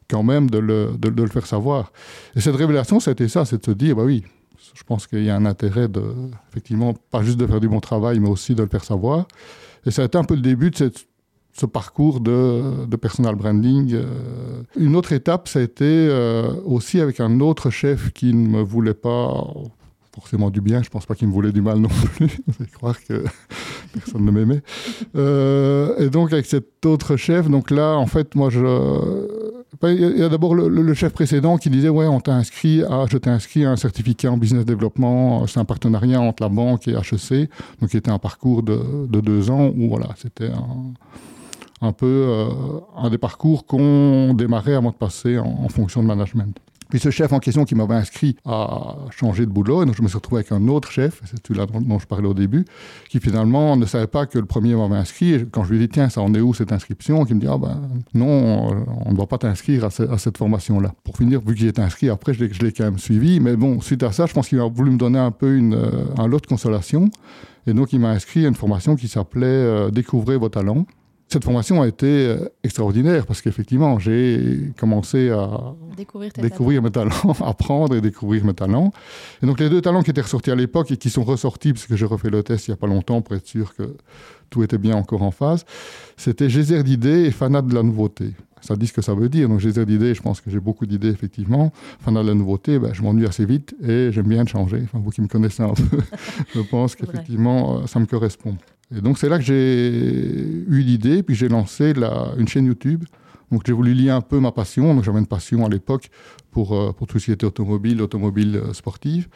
quand 0.09 0.23
même 0.23 0.49
de 0.49 0.59
le, 0.59 1.27
faire 1.27 1.45
savoir. 1.45 1.91
Et 2.35 2.41
cette 2.41 2.55
révélation, 2.55 2.99
c'était 2.99 3.27
ça, 3.27 3.45
c'est 3.45 3.59
de 3.59 3.65
se 3.65 3.71
dire, 3.71 3.95
bah 3.95 4.03
oui, 4.03 4.23
je 4.73 4.83
pense 4.83 5.07
qu'il 5.07 5.23
y 5.23 5.29
a 5.29 5.35
un 5.35 5.45
intérêt 5.45 5.87
de, 5.87 6.03
effectivement, 6.49 6.93
pas 7.11 7.23
juste 7.23 7.37
de 7.37 7.47
faire 7.47 7.59
du 7.59 7.67
bon 7.67 7.79
travail, 7.79 8.19
mais 8.19 8.29
aussi 8.29 8.55
de 8.55 8.63
le 8.63 8.69
faire 8.69 8.83
savoir. 8.83 9.27
Et 9.85 9.91
ça 9.91 10.03
a 10.03 10.05
été 10.05 10.17
un 10.17 10.23
peu 10.23 10.35
le 10.35 10.41
début 10.41 10.71
de 10.71 10.91
ce 11.59 11.65
parcours 11.65 12.19
de, 12.19 12.85
de, 12.85 12.95
personal 12.95 13.35
branding. 13.35 13.93
Euh, 13.93 14.61
une 14.77 14.95
autre 14.95 15.11
étape, 15.11 15.47
ça 15.47 15.59
a 15.59 15.61
été 15.63 15.85
euh, 15.85 16.51
aussi 16.65 16.99
avec 16.99 17.19
un 17.19 17.39
autre 17.39 17.69
chef 17.69 18.11
qui 18.11 18.33
ne 18.33 18.47
me 18.47 18.61
voulait 18.61 18.93
pas 18.93 19.43
forcément 20.13 20.49
du 20.51 20.61
bien. 20.61 20.83
Je 20.83 20.89
pense 20.89 21.05
pas 21.05 21.15
qu'il 21.15 21.27
me 21.27 21.33
voulait 21.33 21.51
du 21.51 21.61
mal 21.61 21.77
non 21.79 21.89
plus. 21.89 22.27
Vous 22.47 22.53
allez 22.59 22.69
croire 22.69 22.95
que 23.03 23.23
personne 23.93 24.25
ne 24.25 24.31
m'aimait. 24.31 24.61
Euh, 25.15 25.97
et 25.97 26.09
donc 26.09 26.31
avec 26.31 26.45
cet 26.45 26.85
autre 26.85 27.15
chef, 27.15 27.49
donc 27.49 27.71
là, 27.71 27.95
en 27.95 28.05
fait, 28.05 28.35
moi, 28.35 28.49
je, 28.51 28.59
il 29.83 30.17
y 30.17 30.23
a 30.23 30.29
d'abord 30.29 30.53
le, 30.53 30.93
chef 30.93 31.13
précédent 31.13 31.57
qui 31.57 31.71
disait 31.71 31.89
ouais, 31.89 32.05
on 32.05 32.19
t'a 32.19 32.33
inscrit 32.33 32.83
à, 32.83 33.05
je 33.09 33.17
t'ai 33.17 33.29
inscrit 33.31 33.65
à 33.65 33.71
un 33.71 33.75
certificat 33.77 34.31
en 34.31 34.37
business 34.37 34.65
développement. 34.65 35.47
C'est 35.47 35.59
un 35.59 35.65
partenariat 35.65 36.21
entre 36.21 36.43
la 36.43 36.49
banque 36.49 36.87
et 36.87 36.93
HEC, 36.93 37.49
donc 37.81 37.89
qui 37.89 37.97
était 37.97 38.11
un 38.11 38.19
parcours 38.19 38.61
de, 38.61 38.79
deux 39.07 39.49
ans 39.49 39.71
où 39.75 39.89
voilà, 39.89 40.09
c'était 40.17 40.49
un, 40.49 40.93
peu 41.93 42.05
euh, 42.05 42.49
un 42.95 43.09
des 43.09 43.17
parcours 43.17 43.65
qu'on 43.65 44.33
démarrait 44.33 44.75
avant 44.75 44.91
de 44.91 44.95
passer 44.95 45.37
en 45.37 45.69
fonction 45.69 46.01
de 46.01 46.07
management. 46.07 46.59
Puis 46.89 46.99
ce 46.99 47.09
chef 47.09 47.33
en 47.33 47.39
question 47.39 47.65
qui 47.65 47.75
m'avait 47.75 47.95
inscrit 47.95 48.37
a 48.45 48.95
changé 49.11 49.45
de 49.45 49.51
boulot, 49.51 49.83
et 49.83 49.85
donc 49.85 49.95
je 49.95 50.01
me 50.01 50.07
suis 50.07 50.15
retrouvé 50.15 50.39
avec 50.39 50.51
un 50.51 50.67
autre 50.69 50.89
chef, 50.89 51.21
c'est 51.25 51.45
celui-là 51.45 51.65
dont, 51.65 51.99
je 51.99 52.07
parlais 52.07 52.27
au 52.27 52.33
début, 52.33 52.65
qui 53.09 53.19
finalement 53.19 53.75
ne 53.75 53.85
savait 53.85 54.07
pas 54.07 54.25
que 54.25 54.39
le 54.39 54.45
premier 54.45 54.73
m'avait 54.75 54.95
inscrit. 54.95 55.33
Et 55.33 55.45
quand 55.45 55.65
je 55.65 55.73
lui 55.73 55.77
ai 55.77 55.87
dit, 55.87 55.89
tiens, 55.89 56.09
ça 56.09 56.21
en 56.21 56.33
est 56.33 56.39
où 56.39 56.53
cette 56.53 56.71
inscription? 56.71 57.25
Qui 57.25 57.33
me 57.33 57.41
dit, 57.41 57.47
ah 57.49 57.57
ben 57.57 57.81
non, 58.13 58.85
on 59.05 59.11
ne 59.11 59.17
va 59.17 59.25
pas 59.25 59.37
t'inscrire 59.37 59.85
à, 59.85 59.89
cette 59.89 60.37
formation-là. 60.37 60.93
Pour 61.03 61.17
finir, 61.17 61.41
vu 61.41 61.55
qu'il 61.55 61.67
est 61.67 61.79
inscrit, 61.79 62.09
après 62.09 62.33
je 62.33 62.45
l'ai 62.45 62.71
quand 62.71 62.85
même 62.85 62.99
suivi. 62.99 63.39
Mais 63.39 63.57
bon, 63.57 63.81
suite 63.81 64.03
à 64.03 64.11
ça, 64.11 64.25
je 64.25 64.33
pense 64.33 64.47
qu'il 64.47 64.59
a 64.59 64.69
voulu 64.69 64.91
me 64.91 64.97
donner 64.97 65.19
un 65.19 65.31
peu 65.31 65.57
une, 65.57 65.73
euh, 65.73 66.05
un 66.17 66.27
lot 66.27 66.39
de 66.39 66.47
consolation. 66.47 67.09
Et 67.65 67.73
donc 67.73 67.91
il 67.91 67.99
m'a 67.99 68.11
inscrit 68.11 68.45
à 68.45 68.47
une 68.47 68.55
formation 68.55 68.95
qui 68.95 69.09
s'appelait 69.09 69.45
euh, 69.45 69.91
Découvrez 69.91 70.37
vos 70.37 70.47
talents. 70.47 70.85
Cette 71.29 71.43
formation 71.43 71.81
a 71.81 71.87
été 71.87 72.05
euh, 72.07 72.49
extraordinaire 72.63 73.25
parce 73.25 73.41
qu'effectivement, 73.41 73.99
j'ai 73.99 74.71
commencé 74.79 75.29
à 75.29 75.75
découvrir, 75.97 76.81
mes 76.81 76.91
talents, 76.91 77.33
apprendre 77.45 77.95
et 77.95 78.01
découvrir 78.01 78.45
mes 78.45 78.53
talents. 78.53 78.93
Et 79.43 79.45
donc, 79.45 79.59
les 79.59 79.69
deux 79.69 79.81
talents 79.81 80.03
qui 80.03 80.11
étaient 80.11 80.21
ressortis 80.21 80.51
à 80.51 80.55
l'époque 80.55 80.89
et 80.91 80.97
qui 80.97 81.09
sont 81.09 81.23
ressortis, 81.23 81.73
parce 81.73 81.85
que 81.85 81.97
j'ai 81.97 82.05
refait 82.05 82.29
le 82.29 82.43
test 82.43 82.67
il 82.67 82.71
n'y 82.71 82.75
a 82.75 82.77
pas 82.77 82.87
longtemps 82.87 83.21
pour 83.21 83.35
être 83.35 83.45
sûr 83.45 83.75
que 83.75 83.97
tout 84.49 84.63
était 84.63 84.77
bien 84.77 84.95
encore 84.95 85.21
en 85.21 85.31
phase, 85.31 85.65
c'était 86.15 86.49
geyser 86.49 86.81
d'idées 86.83 87.25
et 87.25 87.31
fanat 87.31 87.61
de 87.61 87.75
la 87.75 87.83
nouveauté. 87.83 88.31
Ça 88.61 88.77
dit 88.77 88.87
ce 88.87 88.93
que 88.93 89.01
ça 89.01 89.13
veut 89.13 89.27
dire. 89.27 89.49
Donc, 89.49 89.59
geyser 89.59 89.85
d'idées, 89.85 90.13
je 90.13 90.21
pense 90.21 90.39
que 90.39 90.49
j'ai 90.49 90.61
beaucoup 90.61 90.85
d'idées, 90.85 91.09
effectivement. 91.09 91.73
Fanat 91.99 92.23
de 92.23 92.29
la 92.29 92.35
nouveauté, 92.35 92.79
ben, 92.79 92.93
je 92.93 93.01
m'ennuie 93.01 93.25
assez 93.25 93.45
vite 93.45 93.75
et 93.83 94.13
j'aime 94.13 94.27
bien 94.27 94.45
changer. 94.45 94.81
Enfin, 94.85 94.99
vous 95.03 95.09
qui 95.09 95.21
me 95.21 95.27
connaissez 95.27 95.63
un 95.63 95.73
peu, 95.73 95.97
je 96.55 96.61
pense 96.61 96.95
qu'effectivement, 96.95 97.79
euh, 97.79 97.87
ça 97.87 97.99
me 97.99 98.05
correspond. 98.05 98.55
Et 98.95 99.01
donc 99.01 99.17
c'est 99.17 99.29
là 99.29 99.37
que 99.37 99.43
j'ai 99.43 99.89
eu 99.89 100.81
l'idée, 100.81 101.23
puis 101.23 101.35
j'ai 101.35 101.49
lancé 101.49 101.93
la, 101.93 102.31
une 102.37 102.47
chaîne 102.47 102.65
YouTube. 102.65 103.03
Donc 103.51 103.63
j'ai 103.65 103.73
voulu 103.73 103.93
lier 103.93 104.09
un 104.09 104.21
peu 104.21 104.39
ma 104.39 104.51
passion. 104.51 104.93
Donc 104.93 105.03
j'avais 105.03 105.19
une 105.19 105.27
passion 105.27 105.65
à 105.65 105.69
l'époque 105.69 106.09
pour, 106.51 106.75
euh, 106.75 106.91
pour 106.91 107.07
tout 107.07 107.19
ce 107.19 107.25
qui 107.25 107.31
était 107.31 107.45
automobile, 107.45 108.01
automobile 108.01 108.57
euh, 108.57 108.73
sportive. 108.73 109.27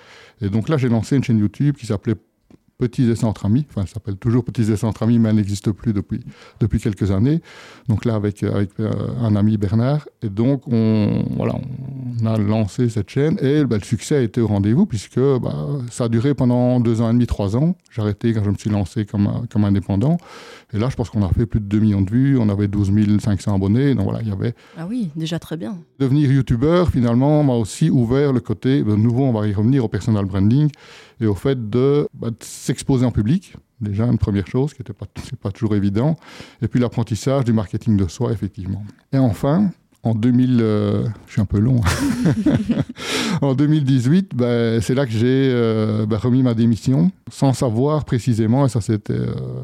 Et 0.41 0.49
donc 0.49 0.69
là 0.69 0.77
j'ai 0.77 0.89
lancé 0.89 1.15
une 1.15 1.23
chaîne 1.23 1.39
YouTube 1.39 1.75
qui 1.77 1.85
s'appelait 1.85 2.15
Petits 2.81 3.07
Essais 3.11 3.25
entre 3.25 3.45
amis. 3.45 3.67
Enfin, 3.69 3.85
ça 3.85 3.93
s'appelle 3.93 4.15
toujours 4.15 4.43
Petits 4.43 4.71
Essais 4.71 4.87
entre 4.87 5.03
amis, 5.03 5.19
mais 5.19 5.29
elle 5.29 5.35
n'existe 5.35 5.71
plus 5.71 5.93
depuis, 5.93 6.21
depuis 6.59 6.79
quelques 6.79 7.11
années. 7.11 7.39
Donc 7.87 8.05
là, 8.05 8.15
avec, 8.15 8.41
avec 8.41 8.71
euh, 8.79 8.89
un 9.19 9.35
ami 9.35 9.57
Bernard. 9.57 10.07
Et 10.23 10.29
donc, 10.29 10.63
on, 10.67 11.23
voilà, 11.37 11.53
on 12.19 12.25
a 12.25 12.39
lancé 12.39 12.89
cette 12.89 13.11
chaîne 13.11 13.37
et 13.39 13.65
bah, 13.65 13.77
le 13.77 13.83
succès 13.83 14.15
a 14.15 14.21
été 14.21 14.41
au 14.41 14.47
rendez-vous 14.47 14.87
puisque 14.87 15.19
bah, 15.19 15.67
ça 15.91 16.05
a 16.05 16.09
duré 16.09 16.33
pendant 16.33 16.79
deux 16.79 17.01
ans 17.01 17.11
et 17.11 17.13
demi, 17.13 17.27
trois 17.27 17.55
ans. 17.55 17.75
J'ai 17.91 18.01
arrêté 18.01 18.33
quand 18.33 18.43
je 18.43 18.49
me 18.49 18.55
suis 18.55 18.71
lancé 18.71 19.05
comme, 19.05 19.45
comme 19.51 19.63
indépendant. 19.63 20.17
Et 20.73 20.79
là, 20.79 20.89
je 20.89 20.95
pense 20.95 21.11
qu'on 21.11 21.23
a 21.23 21.29
fait 21.29 21.45
plus 21.45 21.59
de 21.59 21.65
2 21.65 21.79
millions 21.79 22.01
de 22.01 22.09
vues. 22.09 22.39
On 22.39 22.49
avait 22.49 22.67
12 22.67 22.91
500 23.19 23.53
abonnés. 23.53 23.93
Donc 23.93 24.05
voilà, 24.05 24.21
il 24.23 24.29
y 24.29 24.31
avait. 24.31 24.55
Ah 24.75 24.87
oui, 24.89 25.09
déjà 25.15 25.37
très 25.37 25.55
bien. 25.55 25.77
Devenir 25.99 26.31
youtubeur, 26.31 26.89
finalement, 26.89 27.43
m'a 27.43 27.53
aussi 27.53 27.91
ouvert 27.91 28.33
le 28.33 28.39
côté. 28.39 28.81
De 28.81 28.95
nouveau, 28.95 29.25
on 29.25 29.33
va 29.33 29.47
y 29.47 29.53
revenir 29.53 29.85
au 29.85 29.87
personal 29.87 30.25
branding 30.25 30.71
et 31.21 31.27
au 31.27 31.35
fait 31.35 31.69
de, 31.69 32.07
bah, 32.13 32.29
s'exposer 32.39 33.05
en 33.05 33.11
public. 33.11 33.55
Déjà, 33.79 34.05
une 34.05 34.17
première 34.17 34.47
chose 34.47 34.73
qui 34.73 34.81
n'était 34.81 34.93
pas, 35.41 35.51
toujours 35.51 35.75
évident. 35.75 36.17
Et 36.61 36.67
puis 36.67 36.79
l'apprentissage 36.79 37.45
du 37.45 37.53
marketing 37.53 37.95
de 37.95 38.07
soi, 38.07 38.31
effectivement. 38.31 38.83
Et 39.13 39.17
enfin, 39.17 39.69
en 40.03 40.15
2000, 40.15 40.57
euh, 40.61 41.07
je 41.27 41.33
suis 41.33 41.41
un 41.41 41.45
peu 41.45 41.59
long. 41.59 41.81
en 43.41 43.53
2018, 43.53 44.35
bah, 44.35 44.81
c'est 44.81 44.95
là 44.95 45.05
que 45.05 45.11
j'ai 45.11 45.49
euh, 45.53 46.05
bah, 46.07 46.17
remis 46.17 46.41
ma 46.41 46.55
démission, 46.55 47.11
sans 47.31 47.53
savoir 47.53 48.03
précisément, 48.03 48.65
et 48.65 48.69
ça 48.69 48.81
c'était 48.81 49.13
euh, 49.13 49.63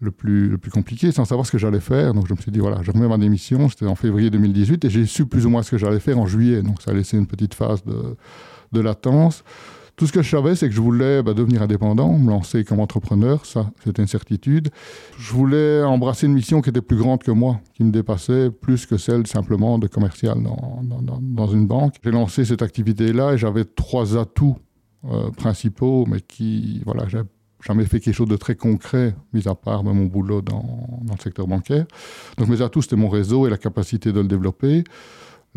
le, 0.00 0.12
plus, 0.12 0.48
le 0.48 0.58
plus 0.58 0.70
compliqué, 0.70 1.10
sans 1.10 1.24
savoir 1.24 1.44
ce 1.44 1.50
que 1.50 1.58
j'allais 1.58 1.80
faire. 1.80 2.14
Donc 2.14 2.28
je 2.28 2.34
me 2.34 2.38
suis 2.40 2.52
dit, 2.52 2.60
voilà, 2.60 2.82
je 2.82 2.92
remets 2.92 3.08
ma 3.08 3.18
démission, 3.18 3.68
c'était 3.68 3.86
en 3.86 3.96
février 3.96 4.30
2018, 4.30 4.84
et 4.84 4.90
j'ai 4.90 5.06
su 5.06 5.26
plus 5.26 5.44
ou 5.44 5.50
moins 5.50 5.64
ce 5.64 5.72
que 5.72 5.78
j'allais 5.78 6.00
faire 6.00 6.18
en 6.18 6.26
juillet. 6.26 6.62
Donc 6.62 6.82
ça 6.82 6.92
a 6.92 6.94
laissé 6.94 7.16
une 7.16 7.26
petite 7.26 7.54
phase 7.54 7.82
de, 7.84 8.16
de 8.70 8.80
latence. 8.80 9.42
Tout 9.98 10.06
ce 10.06 10.12
que 10.12 10.22
je 10.22 10.30
savais, 10.30 10.54
c'est 10.54 10.68
que 10.68 10.74
je 10.74 10.80
voulais 10.80 11.24
bah, 11.24 11.34
devenir 11.34 11.60
indépendant, 11.60 12.16
me 12.16 12.30
lancer 12.30 12.62
comme 12.62 12.78
entrepreneur, 12.78 13.44
ça, 13.44 13.72
c'était 13.84 14.00
une 14.00 14.06
certitude. 14.06 14.68
Je 15.18 15.32
voulais 15.32 15.82
embrasser 15.82 16.26
une 16.26 16.34
mission 16.34 16.60
qui 16.60 16.70
était 16.70 16.80
plus 16.80 16.96
grande 16.96 17.20
que 17.20 17.32
moi, 17.32 17.60
qui 17.74 17.82
me 17.82 17.90
dépassait 17.90 18.50
plus 18.52 18.86
que 18.86 18.96
celle 18.96 19.26
simplement 19.26 19.76
de 19.76 19.88
commercial 19.88 20.40
dans, 20.40 20.82
dans, 20.84 21.18
dans 21.20 21.46
une 21.48 21.66
banque. 21.66 21.96
J'ai 22.04 22.12
lancé 22.12 22.44
cette 22.44 22.62
activité-là 22.62 23.32
et 23.32 23.38
j'avais 23.38 23.64
trois 23.64 24.16
atouts 24.16 24.56
euh, 25.04 25.30
principaux, 25.32 26.06
mais 26.06 26.20
qui, 26.20 26.80
voilà, 26.86 27.08
j'ai 27.08 27.22
jamais 27.66 27.84
fait 27.84 27.98
quelque 27.98 28.14
chose 28.14 28.28
de 28.28 28.36
très 28.36 28.54
concret, 28.54 29.16
mis 29.32 29.48
à 29.48 29.56
part 29.56 29.82
mon 29.82 30.04
boulot 30.04 30.42
dans, 30.42 31.00
dans, 31.02 31.14
le 31.14 31.20
secteur 31.20 31.48
bancaire. 31.48 31.86
Donc 32.36 32.46
mes 32.46 32.62
atouts, 32.62 32.82
c'était 32.82 32.94
mon 32.94 33.08
réseau 33.08 33.48
et 33.48 33.50
la 33.50 33.58
capacité 33.58 34.12
de 34.12 34.20
le 34.20 34.28
développer 34.28 34.84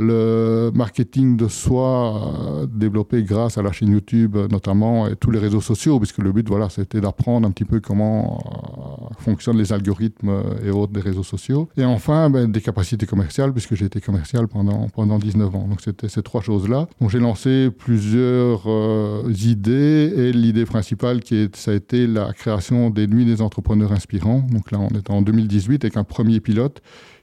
le 0.02 0.72
marketing 0.74 1.38
de 1.38 1.48
soi 1.48 2.68
développé 2.68 3.24
grâce 3.24 3.58
à 3.58 3.62
la 3.62 3.72
chaîne 3.72 3.90
YouTube 3.90 4.36
notamment 4.52 5.08
et 5.08 5.16
tous 5.16 5.32
les 5.32 5.40
réseaux 5.40 5.62
sociaux, 5.62 6.00
puisque 6.00 6.18
le 6.18 6.32
but, 6.32 6.48
voilà, 6.48 6.70
c'était 6.70 7.00
d'apprendre 7.02 7.48
un 7.48 7.52
petit 7.52 7.66
peu 7.66 7.80
comment 7.80 9.12
fonctionnent 9.20 9.58
les 9.58 9.72
algorithmes 9.72 10.44
et 10.66 10.72
autres 10.72 10.94
des 10.94 11.02
réseaux 11.02 11.24
sociaux. 11.24 11.70
Et 11.78 11.86
enfin, 11.86 12.30
ben, 12.30 12.52
des 12.52 12.62
capacités 12.62 13.06
commerciales, 13.06 13.54
puisque 13.54 13.76
j'ai 13.76 13.86
été 13.86 14.02
commercial 14.02 14.48
pendant, 14.48 14.88
pendant 14.90 15.20
19 15.20 15.56
ans. 15.56 15.68
Donc 15.68 15.82
c'était 15.82 16.10
ces 16.10 16.24
trois 16.24 16.42
choses-là. 16.42 16.88
Donc 17.00 17.10
j'ai 17.10 17.20
lancé 17.20 17.70
plusieurs 17.70 18.62
idées 19.30 20.14
et 20.16 20.32
l'idée 20.32 20.66
principale, 20.66 21.22
qui 21.22 21.50
ça 21.54 21.72
a 21.72 21.74
été 21.74 22.08
la 22.08 22.34
création 22.34 22.90
des 22.90 23.08
Nuits 23.08 23.26
des 23.26 23.42
entrepreneurs 23.42 23.92
inspirants. 23.92 24.44
Donc 24.52 24.72
là, 24.72 24.80
on 24.80 24.90
est 24.90 25.10
en 25.10 25.22
2018 25.22 25.86
avec 25.86 25.98
un 25.98 26.04
premier 26.04 26.40
pilote 26.40 26.82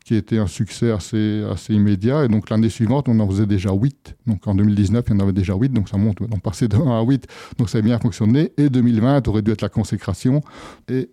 qui 0.09 0.15
était 0.15 0.39
un 0.39 0.47
succès 0.47 0.91
assez, 0.91 1.45
assez 1.53 1.75
immédiat. 1.75 2.25
Et 2.25 2.29
donc 2.29 2.49
l'année 2.49 2.71
suivante, 2.71 3.11
on 3.11 3.21
en 3.21 3.29
faisait 3.29 3.45
déjà 3.45 3.75
8. 3.75 4.17
Donc 4.27 4.47
en 4.47 4.55
2019, 4.55 5.05
il 5.07 5.13
y 5.13 5.17
en 5.17 5.21
avait 5.21 5.35
déjà 5.35 5.55
8, 5.55 5.69
donc 5.69 5.91
ça 5.91 5.99
monte. 5.99 6.17
On 6.33 6.39
passait 6.39 6.67
de 6.67 6.77
1 6.77 6.99
à 6.99 7.03
8, 7.03 7.27
donc 7.59 7.69
ça 7.69 7.77
a 7.77 7.81
bien 7.83 7.99
fonctionné. 7.99 8.53
Et 8.57 8.71
2020 8.71 9.29
aurait 9.29 9.43
dû 9.43 9.51
être 9.51 9.61
la 9.61 9.69
consécration. 9.69 10.41
Et 10.89 11.11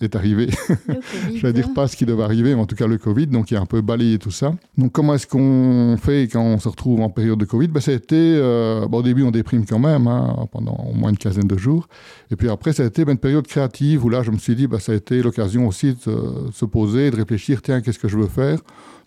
est 0.00 0.16
arrivé. 0.16 0.48
Je 1.34 1.40
vais 1.42 1.52
dire 1.52 1.72
pas 1.72 1.88
ce 1.88 1.96
qui 1.96 2.06
devait 2.06 2.22
arriver, 2.22 2.54
mais 2.54 2.60
en 2.60 2.66
tout 2.66 2.76
cas 2.76 2.86
le 2.86 2.98
Covid, 2.98 3.26
donc 3.26 3.50
il 3.50 3.56
a 3.56 3.60
un 3.60 3.66
peu 3.66 3.80
balayé 3.80 4.18
tout 4.18 4.30
ça. 4.30 4.54
Donc 4.76 4.92
comment 4.92 5.14
est-ce 5.14 5.26
qu'on 5.26 5.96
fait 6.00 6.28
quand 6.28 6.42
on 6.42 6.58
se 6.58 6.68
retrouve 6.68 7.00
en 7.00 7.10
période 7.10 7.38
de 7.38 7.44
Covid? 7.44 7.68
Ben, 7.68 7.80
ça 7.80 7.92
a 7.92 7.94
été, 7.94 8.16
euh, 8.16 8.86
Au 8.86 9.02
début, 9.02 9.22
on 9.22 9.30
déprime 9.30 9.64
quand 9.66 9.78
même, 9.78 10.06
hein, 10.06 10.46
pendant 10.52 10.74
au 10.74 10.94
moins 10.94 11.10
une 11.10 11.18
quinzaine 11.18 11.46
de 11.46 11.56
jours. 11.56 11.88
Et 12.30 12.36
puis 12.36 12.48
après, 12.48 12.72
ça 12.72 12.82
a 12.82 12.86
été 12.86 13.04
ben, 13.04 13.12
une 13.12 13.18
période 13.18 13.46
créative 13.46 14.04
où 14.04 14.08
là, 14.08 14.22
je 14.22 14.30
me 14.30 14.38
suis 14.38 14.54
dit, 14.54 14.66
ben, 14.66 14.78
ça 14.78 14.92
a 14.92 14.94
été 14.94 15.22
l'occasion 15.22 15.66
aussi 15.66 15.94
de 15.94 16.50
se 16.52 16.64
poser, 16.64 17.10
de 17.10 17.16
réfléchir, 17.16 17.62
tiens, 17.62 17.80
qu'est-ce 17.80 17.98
que 17.98 18.08
je 18.08 18.16
veux 18.16 18.28
faire? 18.28 18.58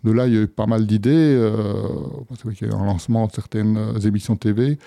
De 0.04 0.12
là, 0.12 0.28
il 0.28 0.34
y 0.34 0.38
a 0.38 0.42
eu 0.42 0.48
pas 0.48 0.66
mal 0.66 0.88
d'idées. 0.88 1.10
Euh, 1.12 1.84
il 2.46 2.52
y 2.62 2.66
a 2.66 2.68
eu 2.68 2.74
un 2.74 2.86
lancement 2.86 3.28
de 3.28 3.32
certaines 3.34 3.78
émissions 4.06 4.38
TV. 4.38 4.78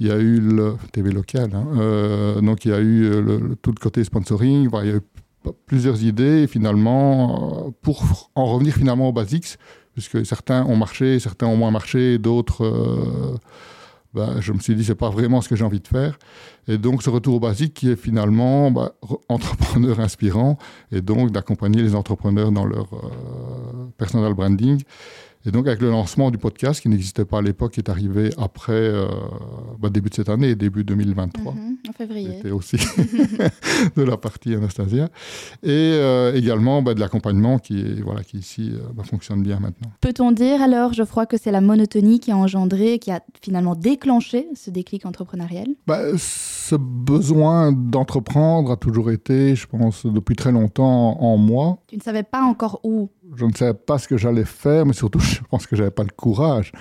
Il 0.00 0.06
y 0.06 0.10
a 0.10 0.18
eu 0.18 0.40
le 0.40 0.74
TV 0.92 1.12
local. 1.12 1.50
Hein, 1.54 1.66
euh, 1.76 2.40
donc, 2.40 2.64
il 2.64 2.72
y 2.72 2.74
a 2.74 2.80
eu 2.80 3.22
le, 3.22 3.56
tout 3.62 3.70
le 3.70 3.80
côté 3.80 4.02
sponsoring. 4.02 4.68
il 4.82 4.88
y 4.88 4.92
a 4.92 4.96
eu 4.96 5.00
plusieurs 5.66 6.02
idées 6.02 6.46
finalement 6.46 7.66
euh, 7.66 7.70
pour 7.82 8.30
en 8.34 8.46
revenir 8.46 8.74
finalement 8.74 9.08
aux 9.08 9.12
basics, 9.12 9.56
puisque 9.92 10.24
certains 10.24 10.64
ont 10.66 10.76
marché, 10.76 11.18
certains 11.18 11.46
ont 11.46 11.56
moins 11.56 11.70
marché, 11.70 12.18
d'autres, 12.18 12.64
euh, 12.64 13.36
ben, 14.14 14.40
je 14.40 14.52
me 14.52 14.58
suis 14.58 14.74
dit 14.74 14.84
c'est 14.84 14.94
pas 14.94 15.10
vraiment 15.10 15.40
ce 15.40 15.48
que 15.48 15.56
j'ai 15.56 15.64
envie 15.64 15.80
de 15.80 15.88
faire. 15.88 16.18
Et 16.66 16.78
donc 16.78 17.02
ce 17.02 17.10
retour 17.10 17.34
aux 17.36 17.40
basiques 17.40 17.74
qui 17.74 17.90
est 17.90 17.96
finalement 17.96 18.70
bah, 18.70 18.92
entrepreneur 19.28 20.00
inspirant 20.00 20.58
et 20.92 21.00
donc 21.00 21.30
d'accompagner 21.30 21.82
les 21.82 21.94
entrepreneurs 21.94 22.52
dans 22.52 22.64
leur 22.64 22.92
euh, 22.94 23.86
personal 23.96 24.34
branding 24.34 24.82
et 25.46 25.50
donc, 25.50 25.66
avec 25.68 25.80
le 25.80 25.90
lancement 25.90 26.30
du 26.30 26.38
podcast, 26.38 26.80
qui 26.80 26.88
n'existait 26.88 27.24
pas 27.24 27.38
à 27.38 27.42
l'époque, 27.42 27.72
qui 27.72 27.80
est 27.80 27.88
arrivé 27.88 28.30
après, 28.38 28.72
euh, 28.72 29.06
bah, 29.78 29.88
début 29.88 30.10
de 30.10 30.14
cette 30.14 30.28
année, 30.28 30.56
début 30.56 30.82
2023. 30.82 31.54
Mhm, 31.54 31.76
en 31.88 31.92
février. 31.92 32.36
C'était 32.36 32.50
aussi 32.50 32.76
de 33.96 34.02
la 34.02 34.16
partie 34.16 34.54
Anastasia. 34.54 35.08
Et 35.62 35.68
euh, 35.70 36.34
également 36.34 36.82
bah, 36.82 36.94
de 36.94 37.00
l'accompagnement 37.00 37.58
qui, 37.58 37.80
est, 37.80 38.02
voilà, 38.02 38.24
qui 38.24 38.38
ici 38.38 38.72
euh, 38.74 38.80
bah, 38.92 39.04
fonctionne 39.04 39.42
bien 39.42 39.60
maintenant. 39.60 39.90
Peut-on 40.00 40.32
dire 40.32 40.60
alors, 40.60 40.92
je 40.92 41.04
crois 41.04 41.26
que 41.26 41.36
c'est 41.36 41.52
la 41.52 41.60
monotonie 41.60 42.18
qui 42.18 42.32
a 42.32 42.36
engendré, 42.36 42.98
qui 42.98 43.12
a 43.12 43.22
finalement 43.40 43.76
déclenché 43.76 44.48
ce 44.54 44.70
déclic 44.70 45.06
entrepreneurial? 45.06 45.68
Ce 46.16 46.74
besoin 46.74 47.72
d'entreprendre 47.72 48.72
a 48.72 48.76
toujours 48.76 49.12
été, 49.12 49.54
je 49.54 49.66
pense, 49.66 50.04
depuis 50.04 50.34
très 50.34 50.52
longtemps 50.52 51.20
en 51.22 51.36
moi. 51.36 51.78
Tu 51.86 51.96
ne 51.96 52.02
savais 52.02 52.24
pas 52.24 52.42
encore 52.42 52.80
où 52.82 53.08
je 53.34 53.44
ne 53.44 53.52
savais 53.52 53.74
pas 53.74 53.98
ce 53.98 54.08
que 54.08 54.16
j'allais 54.16 54.44
faire, 54.44 54.86
mais 54.86 54.92
surtout, 54.92 55.20
je 55.20 55.40
pense 55.50 55.66
que 55.66 55.76
je 55.76 55.82
n'avais 55.82 55.94
pas 55.94 56.04
le 56.04 56.10
courage 56.14 56.72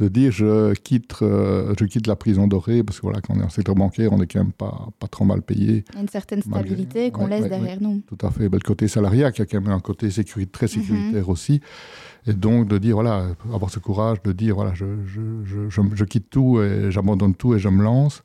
de 0.00 0.08
dire 0.08 0.32
je 0.32 0.72
quitte, 0.74 1.14
euh, 1.20 1.74
je 1.78 1.84
quitte 1.84 2.06
la 2.06 2.16
prison 2.16 2.46
dorée, 2.46 2.82
parce 2.82 2.98
que 2.98 3.02
voilà, 3.02 3.20
quand 3.20 3.34
on 3.36 3.40
est 3.40 3.44
en 3.44 3.50
secteur 3.50 3.74
bancaire, 3.74 4.12
on 4.12 4.18
n'est 4.18 4.26
quand 4.26 4.40
même 4.40 4.52
pas, 4.52 4.88
pas 4.98 5.06
trop 5.06 5.24
mal 5.24 5.42
payé. 5.42 5.84
Il 5.90 5.94
y 5.94 5.98
a 5.98 6.00
une 6.00 6.08
certaine 6.08 6.40
stabilité 6.40 7.10
qu'on 7.10 7.26
laisse 7.26 7.46
derrière 7.48 7.80
nous. 7.80 8.02
Tout 8.06 8.26
à 8.26 8.30
fait. 8.30 8.48
Ben, 8.48 8.58
le 8.62 8.66
côté 8.66 8.88
salariat, 8.88 9.30
qui 9.30 9.42
a 9.42 9.46
quand 9.46 9.60
même 9.60 9.72
un 9.72 9.80
côté 9.80 10.08
très 10.08 10.66
mhm. 10.66 10.68
sécuritaire 10.68 11.28
aussi. 11.28 11.60
Et 12.26 12.32
donc 12.32 12.66
de 12.66 12.78
dire, 12.78 12.94
voilà, 12.94 13.28
avoir 13.52 13.70
ce 13.70 13.78
courage 13.78 14.22
de 14.22 14.32
dire, 14.32 14.54
voilà, 14.54 14.72
je, 14.74 14.86
je, 15.06 15.20
je, 15.44 15.80
je 15.94 16.04
quitte 16.04 16.30
tout 16.30 16.60
et 16.62 16.90
j'abandonne 16.90 17.34
tout 17.34 17.54
et 17.54 17.58
je 17.58 17.68
me 17.68 17.82
lance. 17.82 18.22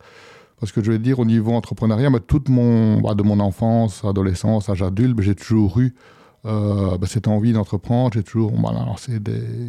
Parce 0.59 0.71
que 0.71 0.81
je 0.81 0.91
vais 0.91 0.99
dire, 0.99 1.19
au 1.19 1.25
niveau 1.25 1.51
entrepreneuriat, 1.51 2.09
mais 2.09 2.21
toute 2.21 2.47
mon, 2.47 3.01
bah, 3.01 3.13
de 3.13 3.23
mon 3.23 3.39
enfance, 3.41 4.03
adolescence, 4.05 4.69
âge 4.69 4.81
adulte, 4.81 5.19
j'ai 5.21 5.35
toujours 5.35 5.79
eu 5.79 5.93
euh, 6.45 6.97
bah, 6.97 7.07
cette 7.07 7.27
envie 7.27 7.53
d'entreprendre. 7.53 8.13
J'ai 8.13 8.23
toujours 8.23 8.51
lancé 8.53 9.19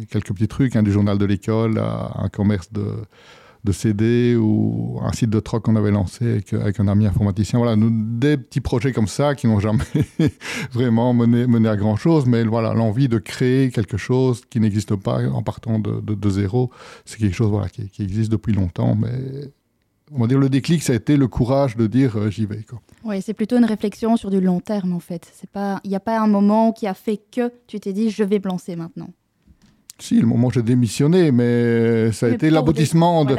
quelques 0.09 0.33
petits 0.33 0.47
trucs, 0.47 0.75
hein, 0.75 0.83
du 0.83 0.91
journal 0.91 1.17
de 1.17 1.25
l'école 1.25 1.79
un 1.79 2.29
commerce 2.29 2.71
de, 2.71 2.85
de 3.63 3.71
CD 3.71 4.35
ou 4.35 4.99
un 5.03 5.11
site 5.11 5.29
de 5.29 5.39
troc 5.39 5.63
qu'on 5.63 5.75
avait 5.75 5.91
lancé 5.91 6.41
avec, 6.53 6.79
un 6.79 6.87
ami 6.87 7.05
informaticien. 7.05 7.59
Voilà, 7.59 7.75
des 7.77 8.37
petits 8.37 8.61
projets 8.61 8.91
comme 8.91 9.07
ça 9.07 9.35
qui 9.35 9.47
n'ont 9.47 9.59
jamais 9.59 9.83
vraiment 10.71 11.13
mené, 11.13 11.47
mené, 11.47 11.67
à 11.69 11.75
grand 11.75 11.97
chose, 11.97 12.25
mais 12.25 12.43
voilà, 12.43 12.73
l'envie 12.73 13.09
de 13.09 13.17
créer 13.17 13.69
quelque 13.69 13.97
chose 13.97 14.43
qui 14.49 14.59
n'existe 14.59 14.95
pas 14.95 15.19
en 15.29 15.43
partant 15.43 15.79
de, 15.79 15.99
de, 16.01 16.29
zéro, 16.29 16.71
c'est 17.05 17.17
quelque 17.17 17.35
chose 17.35 17.49
voilà, 17.49 17.69
qui, 17.69 17.89
qui, 17.89 18.03
existe 18.03 18.31
depuis 18.31 18.53
longtemps, 18.53 18.95
mais 18.95 19.51
on 20.13 20.19
va 20.21 20.27
dire 20.27 20.39
le 20.39 20.49
déclic, 20.49 20.83
ça 20.83 20.93
a 20.93 20.95
été 20.95 21.17
le 21.17 21.27
courage 21.27 21.75
de 21.75 21.87
dire 21.87 22.17
euh, 22.17 22.29
j'y 22.29 22.45
vais. 22.45 22.65
Oui, 23.03 23.21
c'est 23.21 23.33
plutôt 23.33 23.57
une 23.57 23.65
réflexion 23.65 24.15
sur 24.17 24.29
du 24.29 24.39
long 24.39 24.59
terme 24.59 24.93
en 24.93 24.99
fait. 24.99 25.29
C'est 25.33 25.49
pas, 25.49 25.79
il 25.83 25.89
n'y 25.89 25.95
a 25.95 25.99
pas 25.99 26.19
un 26.19 26.27
moment 26.27 26.71
qui 26.71 26.87
a 26.87 26.93
fait 26.93 27.17
que 27.17 27.51
tu 27.67 27.79
t'es 27.79 27.93
dit 27.93 28.09
je 28.09 28.23
vais 28.23 28.39
me 28.39 28.47
lancer 28.47 28.75
maintenant. 28.75 29.09
Si, 29.99 30.19
le 30.19 30.27
moment 30.27 30.49
où 30.49 30.51
j'ai 30.51 30.61
démissionné, 30.61 31.31
mais 31.31 32.11
ça 32.11 32.27
a 32.27 32.29
été 32.29 32.51
l'aboutissement 32.51 33.25
d'une, 33.25 33.35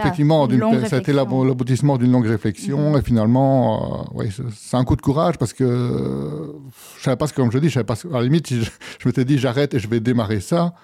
ça 0.89 0.97
a 0.97 0.99
été 0.99 1.13
l'aboutissement 1.13 1.99
d'une 1.99 2.11
longue 2.11 2.27
réflexion 2.27 2.91
mhm. 2.91 2.99
et 2.99 3.03
finalement, 3.03 4.09
euh, 4.19 4.25
c'est 4.57 4.77
un 4.77 4.83
coup 4.83 4.97
de 4.97 5.01
courage 5.01 5.39
parce 5.39 5.53
que 5.53 6.53
je 6.97 7.03
savais 7.05 7.17
pas 7.17 7.29
ce 7.29 7.33
que, 7.33 7.41
comme 7.41 7.53
je 7.53 7.59
dis, 7.59 7.69
je 7.69 7.75
savais 7.75 7.85
pas, 7.85 7.95
à 7.95 8.15
la 8.15 8.23
limite, 8.23 8.53
je, 8.53 8.63
je 8.99 9.09
m'étais 9.09 9.25
dit 9.25 9.39
j'arrête 9.39 9.73
et 9.75 9.79
je 9.79 9.87
vais 9.87 10.01
démarrer 10.01 10.41
ça 10.41 10.75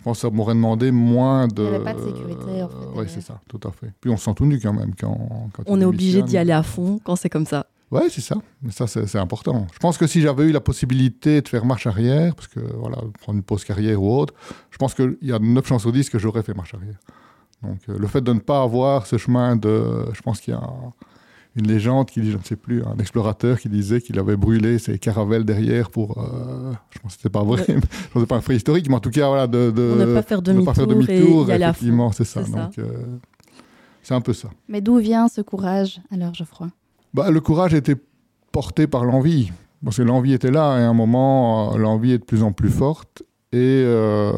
je 0.00 0.04
pense 0.04 0.16
que 0.16 0.22
ça 0.22 0.30
m'aurait 0.30 0.54
demandé 0.54 0.90
moins 0.90 1.46
de. 1.46 1.62
Il 1.62 1.68
n'y 1.68 1.74
avait 1.74 1.84
pas 1.84 1.92
de 1.92 2.00
sécurité, 2.06 2.62
en 2.62 2.68
fait. 2.70 2.74
oui, 2.94 3.04
c'est 3.06 3.20
ça, 3.20 3.38
tout 3.46 3.60
à 3.68 3.70
fait. 3.70 3.92
Puis 4.00 4.10
on 4.10 4.16
se 4.16 4.24
sent 4.24 4.32
tout 4.34 4.46
nu 4.46 4.58
quand 4.58 4.72
même. 4.72 4.94
Quand, 4.98 5.50
on 5.66 5.78
est 5.78 5.84
obligé 5.84 6.22
d'y 6.22 6.38
aller 6.38 6.54
à 6.54 6.62
fond 6.62 6.98
quand 7.04 7.16
c'est 7.16 7.28
comme 7.28 7.44
ça. 7.44 7.66
Oui, 7.90 8.00
c'est 8.08 8.22
ça. 8.22 8.36
Mais 8.62 8.70
ça, 8.70 8.86
c'est 8.86 9.18
important. 9.18 9.66
Je 9.74 9.78
pense 9.78 9.98
que 9.98 10.06
si 10.06 10.22
j'avais 10.22 10.44
eu 10.44 10.52
la 10.52 10.60
possibilité 10.60 11.42
de 11.42 11.48
faire 11.48 11.66
marche 11.66 11.86
arrière, 11.86 12.34
parce 12.34 12.48
que 12.48 12.60
voilà, 12.60 12.96
prendre 13.20 13.36
une 13.36 13.42
pause 13.42 13.62
carrière 13.62 14.02
ou 14.02 14.10
autre, 14.16 14.32
je 14.70 14.78
pense 14.78 14.94
qu'il 14.94 15.18
y 15.20 15.32
a 15.32 15.38
9 15.38 15.66
chances 15.66 15.82
sur 15.82 15.92
10 15.92 16.08
que 16.08 16.18
j'aurais 16.18 16.42
fait 16.42 16.54
marche 16.54 16.72
arrière. 16.72 16.98
Donc 17.62 17.80
euh, 17.90 17.98
le 17.98 18.06
fait 18.06 18.22
de 18.22 18.32
ne 18.32 18.38
pas 18.38 18.62
avoir 18.62 19.06
ce 19.06 19.18
chemin 19.18 19.54
de. 19.54 20.06
Je 20.14 20.22
pense 20.22 20.40
qu'il 20.40 20.54
y 20.54 20.56
a 20.56 20.62
une 21.56 21.66
légende 21.66 22.08
qui 22.10 22.20
dit, 22.20 22.30
je 22.30 22.36
ne 22.36 22.42
sais 22.42 22.56
plus, 22.56 22.82
un 22.84 22.96
explorateur 22.98 23.58
qui 23.58 23.68
disait 23.68 24.00
qu'il 24.00 24.18
avait 24.18 24.36
brûlé 24.36 24.78
ses 24.78 24.98
caravelles 24.98 25.44
derrière 25.44 25.90
pour. 25.90 26.18
Euh, 26.18 26.72
je 26.90 26.98
pense 27.00 27.12
que 27.12 27.22
c'était 27.22 27.32
pas 27.32 27.42
vrai, 27.42 27.64
ouais. 27.68 27.80
je 28.14 28.24
pas 28.24 28.36
un 28.36 28.40
fait 28.40 28.56
historique, 28.56 28.88
mais 28.88 28.94
en 28.94 29.00
tout 29.00 29.10
cas, 29.10 29.28
voilà, 29.28 29.46
de, 29.46 29.70
de 29.70 29.94
ne 29.98 30.14
pas 30.14 30.22
faire 30.22 30.42
demi-tour. 30.42 31.46
Demi 31.46 31.62
effectivement, 31.62 32.12
c'est 32.12 32.24
ça. 32.24 32.42
Donc, 32.42 32.78
euh, 32.78 32.84
c'est 34.02 34.14
un 34.14 34.20
peu 34.20 34.32
ça. 34.32 34.48
Mais 34.68 34.80
d'où 34.80 34.98
vient 34.98 35.28
ce 35.28 35.40
courage, 35.40 36.00
alors, 36.12 36.34
Geoffroy? 36.34 36.68
Bah, 37.12 37.30
Le 37.30 37.40
courage 37.40 37.74
était 37.74 37.96
porté 38.52 38.86
par 38.86 39.04
l'envie. 39.04 39.50
Parce 39.82 39.96
que 39.96 40.02
l'envie 40.02 40.34
était 40.34 40.50
là, 40.50 40.78
et 40.78 40.82
à 40.82 40.88
un 40.88 40.94
moment, 40.94 41.76
l'envie 41.78 42.12
est 42.12 42.18
de 42.18 42.24
plus 42.24 42.42
en 42.42 42.52
plus 42.52 42.70
forte. 42.70 43.22
Et. 43.52 43.82
Euh, 43.84 44.32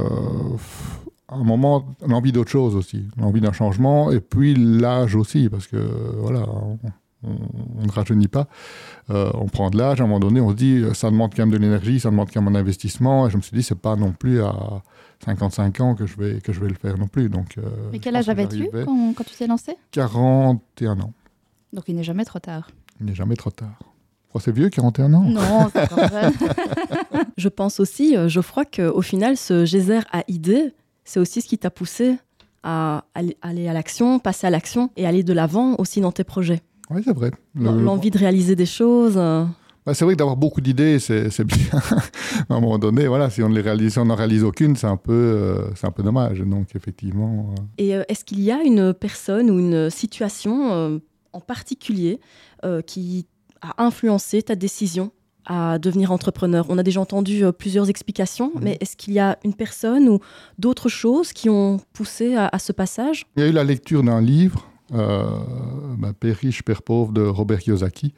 à 1.28 1.36
un 1.36 1.44
moment, 1.44 1.86
l'envie 2.06 2.30
d'autre 2.30 2.50
chose 2.50 2.76
aussi, 2.76 3.06
l'envie 3.16 3.40
d'un 3.40 3.52
changement, 3.52 4.10
et 4.10 4.20
puis 4.20 4.54
l'âge 4.54 5.16
aussi, 5.16 5.48
parce 5.48 5.66
que 5.66 5.78
voilà, 6.18 6.44
on, 6.46 6.78
ne 7.22 7.90
rajeunit 7.90 8.28
pas. 8.28 8.46
Euh, 9.10 9.30
on 9.34 9.46
prend 9.46 9.70
de 9.70 9.78
l'âge, 9.78 10.00
à 10.00 10.04
un 10.04 10.06
moment 10.06 10.20
donné, 10.20 10.40
on 10.40 10.50
se 10.50 10.54
dit, 10.54 10.84
ça 10.94 11.10
demande 11.10 11.34
quand 11.34 11.42
même 11.42 11.50
de 11.50 11.58
l'énergie, 11.58 12.00
ça 12.00 12.10
demande 12.10 12.30
quand 12.32 12.42
même 12.42 12.54
un 12.54 12.58
investissement. 12.58 13.26
Et 13.26 13.30
je 13.30 13.36
me 13.36 13.42
suis 13.42 13.56
dit, 13.56 13.62
c'est 13.62 13.78
pas 13.78 13.96
non 13.96 14.12
plus 14.12 14.42
à 14.42 14.82
55 15.24 15.80
ans 15.80 15.94
que 15.94 16.06
je 16.06 16.16
vais, 16.16 16.40
que 16.40 16.52
je 16.52 16.60
vais 16.60 16.68
le 16.68 16.74
faire 16.74 16.98
non 16.98 17.06
plus. 17.06 17.28
Donc, 17.28 17.58
euh, 17.58 17.62
Mais 17.92 17.98
quel 17.98 18.16
âge 18.16 18.28
avais-tu 18.28 18.68
quand, 18.72 19.14
quand, 19.14 19.24
tu 19.24 19.34
t'es 19.36 19.46
lancé? 19.46 19.76
41 19.92 21.00
ans. 21.00 21.12
Donc 21.72 21.84
il 21.88 21.94
n'est 21.94 22.04
jamais 22.04 22.24
trop 22.24 22.38
tard. 22.38 22.70
Il 23.00 23.06
n'est 23.06 23.14
jamais 23.14 23.36
trop 23.36 23.50
tard. 23.50 23.78
c'est 24.40 24.52
vieux, 24.52 24.68
41 24.68 25.14
ans? 25.14 25.22
Non, 25.22 25.70
c'est 25.72 25.88
jeune. 26.10 26.32
je 27.36 27.48
pense 27.48 27.80
aussi, 27.80 28.16
euh, 28.16 28.28
Geoffroy, 28.28 28.64
qu'au 28.64 29.02
final, 29.02 29.36
ce 29.36 29.64
geyser 29.64 30.00
à 30.10 30.24
idées, 30.28 30.74
c'est 31.04 31.20
aussi 31.20 31.40
ce 31.40 31.48
qui 31.48 31.58
t'a 31.58 31.70
poussé 31.70 32.16
à 32.62 33.04
aller 33.14 33.68
à 33.68 33.72
l'action, 33.72 34.18
passer 34.18 34.46
à 34.46 34.50
l'action 34.50 34.90
et 34.96 35.06
aller 35.06 35.24
de 35.24 35.32
l'avant 35.32 35.74
aussi 35.78 36.00
dans 36.00 36.12
tes 36.12 36.24
projets. 36.24 36.60
Oui, 36.94 37.02
c'est 37.04 37.14
vrai. 37.14 37.30
L'envie 37.54 38.10
de 38.10 38.18
réaliser 38.18 38.56
des 38.56 38.66
choses. 38.66 39.14
Euh. 39.16 39.44
Bah, 39.84 39.94
c'est 39.94 40.04
vrai 40.04 40.14
que 40.14 40.18
d'avoir 40.18 40.36
beaucoup 40.36 40.60
d'idées, 40.60 40.98
c'est 40.98 41.44
bien. 41.44 41.56
à 42.48 42.54
un 42.54 42.60
moment 42.60 42.78
donné, 42.78 43.06
voilà, 43.08 43.30
si 43.30 43.42
on 43.42 43.48
ne 43.48 43.54
les 43.54 43.62
réalise, 43.62 43.96
n'en 43.96 44.14
réalise 44.14 44.44
aucune, 44.44 44.76
c'est 44.76 44.86
un 44.86 44.96
peu, 44.96 45.12
euh, 45.12 45.74
c'est 45.74 45.86
un 45.86 45.90
peu 45.90 46.02
dommage. 46.02 46.40
Donc 46.40 46.68
effectivement. 46.76 47.54
Euh. 47.58 47.62
Et 47.78 47.90
est-ce 48.08 48.24
qu'il 48.24 48.40
y 48.40 48.52
a 48.52 48.62
une 48.62 48.94
personne 48.94 49.50
ou 49.50 49.58
une 49.58 49.90
situation 49.90 51.00
en 51.32 51.40
particulier 51.40 52.20
qui 52.86 53.26
a 53.60 53.82
influencé 53.82 54.42
ta 54.42 54.54
décision 54.54 55.10
à 55.46 55.80
devenir 55.80 56.12
entrepreneur? 56.12 56.66
On 56.68 56.78
a 56.78 56.84
déjà 56.84 57.00
entendu 57.00 57.42
plusieurs 57.58 57.90
explications, 57.90 58.52
mais 58.60 58.76
est-ce 58.80 58.96
qu'il 58.96 59.14
y 59.14 59.18
a 59.18 59.36
une 59.44 59.54
personne 59.54 60.08
ou 60.08 60.20
d'autres 60.58 60.88
choses 60.88 61.32
qui 61.32 61.48
ont 61.48 61.80
poussé 61.92 62.36
à, 62.36 62.56
ce 62.60 62.70
passage? 62.70 63.24
Il 63.36 63.42
y 63.42 63.46
a 63.46 63.48
eu 63.48 63.52
la 63.52 63.64
lecture 63.64 64.04
d'un 64.04 64.20
livre, 64.20 64.71
bah, 64.92 66.12
Père 66.18 66.36
riche, 66.36 66.62
Père 66.62 66.82
pauvre 66.82 67.12
de 67.12 67.22
Robert 67.22 67.60
Kiyosaki, 67.60 68.14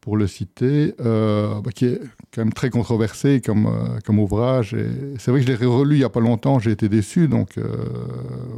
pour 0.00 0.16
le 0.16 0.26
citer, 0.26 0.94
euh, 1.00 1.60
bah, 1.60 1.72
qui 1.72 1.86
est 1.86 2.00
quand 2.32 2.42
même 2.42 2.52
très 2.52 2.70
controversé 2.70 3.40
comme, 3.40 3.66
euh, 3.66 3.98
comme 4.04 4.18
ouvrage. 4.18 4.74
c'est 5.18 5.30
vrai 5.30 5.40
que 5.40 5.46
je 5.46 5.52
l'ai 5.52 5.66
relu 5.66 5.96
il 5.96 5.98
n'y 5.98 6.04
a 6.04 6.08
pas 6.08 6.20
longtemps, 6.20 6.58
j'ai 6.58 6.70
été 6.70 6.88
déçu, 6.88 7.28
donc 7.28 7.58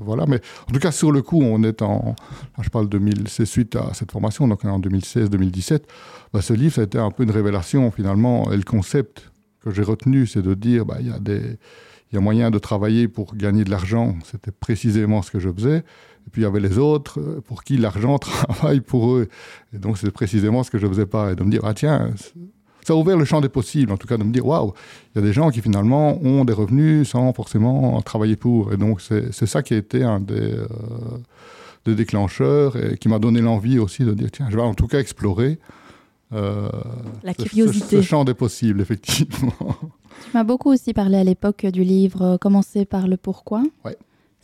voilà. 0.05 0.27
Mais 0.27 0.41
en 0.69 0.73
tout 0.73 0.79
cas, 0.79 0.93
sur 0.93 1.11
le 1.11 1.23
coup, 1.23 1.43
on 1.43 1.63
est 1.65 1.83
en. 1.83 2.15
Je 2.61 2.69
parle 2.69 2.89
de 2.89 2.99
2000, 2.99 3.29
c'est 3.29 3.47
suite 3.47 3.77
à 3.77 3.93
cette 3.95 4.13
formation, 4.13 4.47
donc 4.47 4.65
en 4.65 4.79
2016-2017. 4.79 5.83
Bah, 6.33 6.43
ce 6.43 6.53
livre, 6.53 6.75
ça 6.75 6.83
a 6.83 6.85
été 6.85 6.99
un 6.99 7.11
peu 7.11 7.25
une 7.25 7.31
révélation 7.31 7.91
finalement. 7.91 8.53
Et 8.53 8.57
le 8.57 8.63
concept 8.63 9.31
que 9.61 9.71
j'ai 9.71 9.83
retenu, 9.83 10.27
c'est 10.27 10.43
de 10.43 10.55
dire 10.55 10.85
bah, 10.87 10.97
il 11.01 11.09
y 11.09 11.13
a 11.13 11.19
des. 11.19 11.59
Y 12.13 12.19
a 12.19 12.21
moyen 12.21 12.51
de 12.51 12.59
travailler 12.59 13.09
pour 13.09 13.35
gagner 13.37 13.65
de 13.65 13.71
l'argent. 13.71 14.15
C'était 14.31 14.51
précisément 14.51 15.23
ce 15.23 15.31
que 15.31 15.39
je 15.39 15.51
faisais. 15.51 15.83
Et 16.33 16.37
puis 16.37 16.43
il 16.43 16.45
y 16.45 16.49
avait 16.49 16.61
les 16.61 16.79
autres 16.79 17.21
euh, 17.21 17.43
pour 17.47 17.63
qui 17.63 17.77
l'argent 17.77 18.19
travaille 18.47 18.81
pour 18.81 19.13
eux. 19.13 19.29
Et 19.75 19.79
donc 19.79 19.99
c'est 19.99 20.11
précisément 20.11 20.63
ce 20.63 20.71
que 20.71 20.79
je 20.79 20.87
ne 20.87 20.91
faisais 20.91 21.07
pas. 21.07 21.33
Et 21.33 21.35
de 21.35 21.43
me 21.43 21.51
dire, 21.51 21.61
ah 21.65 21.75
tiens, 21.75 22.11
ça 22.83 22.95
a 22.95 22.97
ouvert 22.97 23.19
le 23.19 23.27
champ 23.27 23.43
des 23.43 23.51
possibles, 23.51 23.93
en 23.93 23.99
tout 23.99 24.09
cas 24.09 24.17
de 24.17 24.25
me 24.25 24.33
dire, 24.33 24.47
waouh, 24.47 24.73
il 25.15 25.21
y 25.21 25.23
a 25.23 25.27
des 25.27 25.35
gens 25.35 25.51
qui 25.51 25.61
finalement 25.61 26.19
ont 26.23 26.47
des 26.47 26.55
revenus 26.55 27.11
sans 27.11 27.33
forcément 27.35 28.01
travailler 28.01 28.37
pour. 28.37 28.73
Et 28.73 28.79
donc 28.79 29.03
c'est 29.03 29.47
ça 29.47 29.63
qui 29.63 29.75
a 29.75 29.77
été 29.77 30.03
un 30.03 30.21
des, 30.21 30.55
euh, 30.55 30.67
des 31.85 31.95
déclencheurs 31.95 32.77
et 32.77 32.97
qui 32.97 33.09
m'a 33.11 33.19
donné 33.19 33.43
l'envie 33.43 33.79
aussi 33.79 34.05
de 34.05 34.15
dire, 34.15 34.31
tiens, 34.31 34.49
je 34.51 34.57
vais 34.57 34.63
en 34.63 34.75
tout 34.75 34.87
cas 34.87 35.01
explorer. 35.01 35.59
Euh, 36.33 36.71
La 37.25 37.35
curiosité. 37.35 37.97
Ce, 37.97 38.03
champ 38.03 38.25
des 38.25 38.33
possibles, 38.33 38.81
effectivement. 38.83 39.53
Tu 40.25 40.31
m'as 40.33 40.45
beaucoup 40.45 40.71
aussi 40.71 40.95
parlé 40.95 41.19
à 41.19 41.25
l'époque 41.25 41.67
du 41.67 41.85
livre 41.85 42.39
Commencer 42.39 42.85
par 42.87 43.07
le 43.07 43.17
pourquoi. 43.17 43.63
Ouais. 43.85 43.97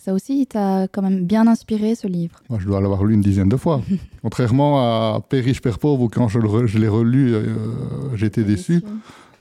Ça 0.08 0.14
aussi, 0.14 0.46
t'a 0.46 0.88
quand 0.88 1.02
même 1.02 1.26
bien 1.26 1.46
inspiré 1.46 1.94
ce 1.94 2.06
livre. 2.06 2.40
Moi, 2.48 2.58
je 2.58 2.66
dois 2.66 2.80
l'avoir 2.80 3.04
lu 3.04 3.12
une 3.12 3.20
dizaine 3.20 3.50
de 3.50 3.58
fois. 3.58 3.82
Contrairement 4.22 4.78
à 4.78 5.20
Père 5.20 5.44
riche, 5.44 5.60
Père 5.60 5.78
pauvre, 5.78 6.04
où 6.04 6.08
quand 6.08 6.28
je, 6.28 6.38
l'ai 6.78 6.88
relu, 6.88 7.34
euh, 7.34 7.44
j'étais 8.14 8.42
déçu. 8.42 8.82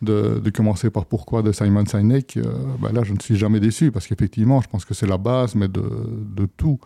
De, 0.02 0.42
commencer 0.54 0.90
par 0.90 1.06
Pourquoi 1.06 1.42
de 1.42 1.54
Simon 1.54 1.86
Sinek, 1.86 2.36
euh, 2.36 2.44
bah 2.82 2.90
là, 2.92 3.04
je 3.06 3.14
ne 3.14 3.20
suis 3.22 3.38
jamais 3.38 3.62
déçu 3.62 3.94
parce 3.94 4.08
qu'effectivement, 4.08 4.60
je 4.60 4.68
pense 4.68 4.84
que 4.84 4.94
c'est 4.94 5.08
la 5.08 5.18
base, 5.18 5.56
mais 5.56 5.70
de, 5.70 6.46
tout, 6.58 6.82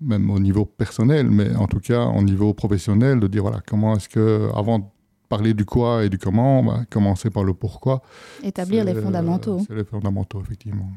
même 0.00 0.28
au 0.28 0.40
niveau 0.40 0.64
personnel, 0.64 1.30
mais 1.30 1.54
en 1.54 1.68
tout 1.68 1.78
cas 1.78 2.06
au 2.06 2.22
niveau 2.22 2.54
professionnel, 2.54 3.20
de 3.20 3.28
dire 3.28 3.42
voilà, 3.42 3.60
comment 3.64 3.94
est-ce 3.94 4.08
que, 4.08 4.48
avant 4.52 4.80
de 4.80 4.84
parler 5.28 5.54
du 5.54 5.64
quoi 5.64 6.04
et 6.04 6.08
du 6.08 6.18
comment, 6.18 6.62
bah, 6.62 6.80
commencer 6.90 7.30
par 7.30 7.44
le 7.44 7.54
pourquoi. 7.54 8.02
Établir 8.42 8.84
les 8.84 8.94
fondamentaux. 8.94 9.60
c'est 9.66 9.74
les 9.74 9.84
fondamentaux, 9.84 10.40
effectivement. 10.40 10.88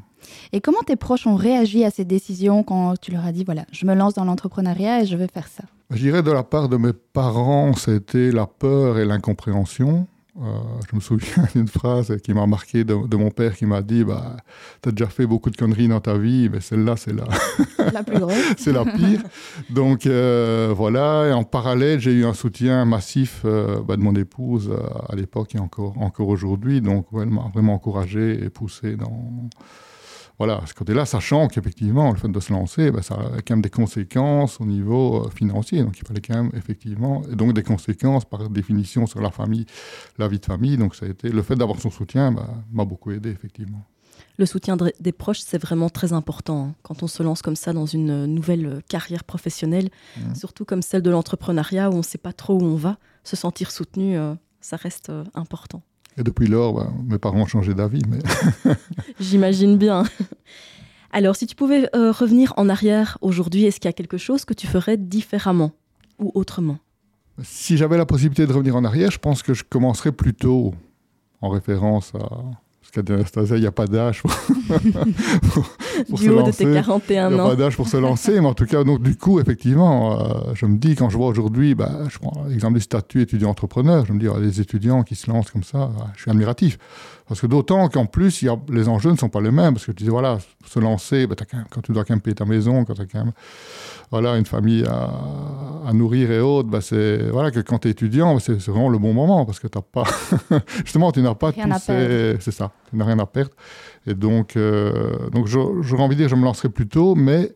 Et 0.52 0.60
comment 0.60 0.80
tes 0.80 0.96
proches 0.96 1.26
ont 1.26 1.36
réagi 1.36 1.84
à 1.84 1.90
ces 1.90 2.04
décisions 2.04 2.62
quand 2.62 2.98
tu 3.00 3.10
leur 3.12 3.24
as 3.24 3.32
dit, 3.32 3.44
voilà, 3.44 3.64
je 3.72 3.86
me 3.86 3.94
lance 3.94 4.14
dans 4.14 4.24
l'entrepreneuriat 4.24 5.02
et 5.02 5.06
je 5.06 5.16
vais 5.16 5.28
faire 5.28 5.48
ça? 5.48 5.64
Je 5.90 5.98
dirais 5.98 6.22
de 6.22 6.30
la 6.30 6.44
part 6.44 6.68
de 6.68 6.76
mes 6.76 6.92
parents, 6.92 7.72
c'était 7.74 8.30
la 8.30 8.46
peur 8.46 8.98
et 8.98 9.04
l'incompréhension. 9.04 10.06
Euh, 10.38 10.42
je 10.88 10.96
me 10.96 11.00
souviens 11.00 11.44
d'une 11.54 11.68
phrase 11.68 12.16
qui 12.22 12.32
m'a 12.32 12.46
marqué 12.46 12.84
de, 12.84 12.94
mon 12.94 13.30
père 13.30 13.56
qui 13.56 13.66
m'a 13.66 13.82
dit 13.82 14.04
bah, 14.04 14.36
Tu 14.82 14.88
as 14.88 14.92
déjà 14.92 15.10
fait 15.10 15.26
beaucoup 15.26 15.50
de 15.50 15.56
conneries 15.56 15.88
dans 15.88 16.00
ta 16.00 16.16
vie, 16.16 16.48
mais 16.50 16.60
celle-là, 16.60 16.96
c'est 16.96 17.12
la, 17.12 17.24
la 17.92 18.02
plus 18.02 18.18
grosse. 18.18 18.34
c'est 18.56 18.72
la 18.72 18.84
pire. 18.84 19.20
Donc 19.70 20.06
euh, 20.06 20.72
voilà, 20.76 21.28
et 21.28 21.32
en 21.32 21.44
parallèle, 21.44 22.00
j'ai 22.00 22.12
eu 22.12 22.24
un 22.24 22.34
soutien 22.34 22.84
massif 22.84 23.42
euh, 23.44 23.80
bah, 23.82 23.96
de 23.96 24.02
mon 24.02 24.14
épouse 24.14 24.72
à 25.08 25.16
l'époque 25.16 25.54
et 25.54 25.58
encore, 25.58 25.94
encore 26.00 26.28
aujourd'hui. 26.28 26.80
Donc 26.80 27.06
elle 27.12 27.30
m'a 27.30 27.50
vraiment 27.52 27.74
encouragé 27.74 28.44
et 28.44 28.50
poussé 28.50 28.96
dans 28.96 29.48
voilà, 30.40 30.62
ce 30.64 30.72
côté-là, 30.72 31.04
sachant 31.04 31.48
qu'effectivement, 31.48 32.10
le 32.10 32.16
fait 32.16 32.30
de 32.30 32.40
se 32.40 32.50
lancer, 32.50 32.90
ben, 32.90 33.02
ça 33.02 33.14
a 33.14 33.42
quand 33.42 33.50
même 33.50 33.60
des 33.60 33.68
conséquences 33.68 34.58
au 34.58 34.64
niveau 34.64 35.26
euh, 35.26 35.28
financier. 35.28 35.82
Donc, 35.82 35.98
il 35.98 36.06
fallait 36.06 36.22
quand 36.22 36.34
même, 36.34 36.50
effectivement, 36.54 37.20
et 37.30 37.36
donc 37.36 37.52
des 37.52 37.62
conséquences 37.62 38.24
par 38.24 38.48
définition 38.48 39.04
sur 39.04 39.20
la 39.20 39.30
famille, 39.30 39.66
la 40.16 40.28
vie 40.28 40.38
de 40.38 40.46
famille. 40.46 40.78
Donc, 40.78 40.94
ça 40.94 41.04
a 41.04 41.10
été, 41.10 41.28
le 41.28 41.42
fait 41.42 41.56
d'avoir 41.56 41.78
son 41.78 41.90
soutien 41.90 42.32
ben, 42.32 42.48
m'a 42.72 42.86
beaucoup 42.86 43.10
aidé, 43.10 43.28
effectivement. 43.28 43.84
Le 44.38 44.46
soutien 44.46 44.78
des 44.78 45.12
proches, 45.12 45.40
c'est 45.40 45.60
vraiment 45.60 45.90
très 45.90 46.14
important 46.14 46.68
hein. 46.68 46.74
quand 46.84 47.02
on 47.02 47.06
se 47.06 47.22
lance 47.22 47.42
comme 47.42 47.54
ça 47.54 47.74
dans 47.74 47.84
une 47.84 48.24
nouvelle 48.24 48.80
carrière 48.88 49.24
professionnelle, 49.24 49.90
mmh. 50.16 50.36
surtout 50.36 50.64
comme 50.64 50.80
celle 50.80 51.02
de 51.02 51.10
l'entrepreneuriat 51.10 51.90
où 51.90 51.92
on 51.92 51.98
ne 51.98 52.02
sait 52.02 52.16
pas 52.16 52.32
trop 52.32 52.54
où 52.54 52.64
on 52.64 52.76
va. 52.76 52.96
Se 53.24 53.36
sentir 53.36 53.70
soutenu, 53.70 54.16
euh, 54.16 54.34
ça 54.62 54.76
reste 54.76 55.10
euh, 55.10 55.24
important. 55.34 55.82
Et 56.20 56.22
depuis 56.22 56.48
lors, 56.48 56.74
bah, 56.74 56.92
mes 57.08 57.18
parents 57.18 57.40
ont 57.40 57.46
changé 57.46 57.72
d'avis. 57.72 58.02
Mais... 58.06 58.74
J'imagine 59.20 59.78
bien. 59.78 60.04
Alors, 61.12 61.34
si 61.34 61.46
tu 61.46 61.56
pouvais 61.56 61.88
euh, 61.96 62.12
revenir 62.12 62.52
en 62.58 62.68
arrière 62.68 63.16
aujourd'hui, 63.22 63.64
est-ce 63.64 63.80
qu'il 63.80 63.88
y 63.88 63.90
a 63.90 63.94
quelque 63.94 64.18
chose 64.18 64.44
que 64.44 64.52
tu 64.52 64.66
ferais 64.66 64.98
différemment 64.98 65.72
ou 66.18 66.30
autrement? 66.34 66.78
Si 67.42 67.78
j'avais 67.78 67.96
la 67.96 68.04
possibilité 68.04 68.46
de 68.46 68.52
revenir 68.52 68.76
en 68.76 68.84
arrière, 68.84 69.10
je 69.10 69.18
pense 69.18 69.42
que 69.42 69.54
je 69.54 69.64
commencerais 69.64 70.12
plus 70.12 70.34
tôt, 70.34 70.74
en 71.40 71.48
référence 71.48 72.12
à 72.14 72.42
parce 72.92 73.30
qu'à 73.30 73.56
il 73.56 73.60
n'y 73.60 73.66
a 73.66 73.72
pas 73.72 73.86
d'âge 73.86 74.22
pour, 74.22 74.30
pour 76.08 76.18
du 76.18 76.30
haut 76.30 76.42
de 76.42 76.50
tes 76.50 76.64
41 76.64 77.26
ans. 77.26 77.30
Il 77.30 77.34
n'y 77.34 77.40
a 77.40 77.44
pas 77.44 77.56
d'âge 77.56 77.76
pour 77.76 77.88
se 77.88 77.96
lancer, 77.96 78.40
mais 78.40 78.46
en 78.46 78.54
tout 78.54 78.66
cas, 78.66 78.84
donc, 78.84 79.02
du 79.02 79.16
coup, 79.16 79.40
effectivement, 79.40 80.20
euh, 80.20 80.54
je 80.54 80.66
me 80.66 80.76
dis, 80.76 80.94
quand 80.96 81.08
je 81.08 81.16
vois 81.16 81.28
aujourd'hui, 81.28 81.74
bah, 81.74 81.90
je 82.08 82.18
prends 82.18 82.44
l'exemple 82.48 82.74
du 82.74 82.80
statut 82.80 83.22
étudiant-entrepreneur, 83.22 84.06
je 84.06 84.12
me 84.12 84.18
dis, 84.18 84.28
oh, 84.28 84.38
les 84.38 84.60
étudiants 84.60 85.02
qui 85.02 85.14
se 85.14 85.30
lancent 85.30 85.50
comme 85.50 85.64
ça, 85.64 85.90
je 86.16 86.22
suis 86.22 86.30
admiratif. 86.30 86.78
Parce 87.30 87.40
que 87.40 87.46
d'autant 87.46 87.88
qu'en 87.88 88.06
plus, 88.06 88.42
y 88.42 88.48
a, 88.48 88.56
les 88.72 88.88
enjeux 88.88 89.12
ne 89.12 89.16
sont 89.16 89.28
pas 89.28 89.40
les 89.40 89.52
mêmes. 89.52 89.74
Parce 89.74 89.86
que 89.86 89.92
tu 89.92 90.02
dis, 90.02 90.10
voilà, 90.10 90.38
se 90.66 90.80
lancer, 90.80 91.28
bah, 91.28 91.36
quand 91.70 91.80
tu 91.80 91.92
dois 91.92 92.02
quand 92.02 92.12
même 92.12 92.20
payer 92.20 92.34
ta 92.34 92.44
maison, 92.44 92.84
quand 92.84 92.94
tu 92.94 93.02
as 93.02 93.06
quand 93.06 93.20
même 93.20 93.32
voilà, 94.10 94.36
une 94.36 94.46
famille 94.46 94.84
à, 94.84 95.92
nourrir 95.92 96.32
et 96.32 96.40
autres, 96.40 96.68
bah, 96.68 96.80
c'est 96.80 97.30
voilà, 97.30 97.52
que 97.52 97.60
quand 97.60 97.78
tu 97.78 97.86
es 97.86 97.92
étudiant, 97.92 98.34
bah, 98.34 98.40
c'est 98.44 98.58
vraiment 98.58 98.88
le 98.88 98.98
bon 98.98 99.12
moment. 99.12 99.46
Parce 99.46 99.60
que 99.60 99.68
tu 99.68 99.78
pas. 99.92 100.02
Justement, 100.84 101.12
tu 101.12 101.22
n'as 101.22 101.36
pas 101.36 101.50
rien 101.50 101.68
tous 101.68 101.78
ces. 101.78 102.36
C'est 102.40 102.50
ça, 102.50 102.72
tu 102.90 102.96
n'as 102.96 103.04
rien 103.04 103.20
à 103.20 103.26
perdre. 103.26 103.52
Et 104.08 104.14
donc, 104.14 104.56
euh, 104.56 105.28
donc 105.30 105.46
j'aurais 105.46 106.02
envie 106.02 106.16
de 106.16 106.22
dire, 106.22 106.28
je 106.28 106.34
me 106.34 106.42
lancerai 106.42 106.68
plus 106.68 106.88
tôt, 106.88 107.14
mais 107.14 107.52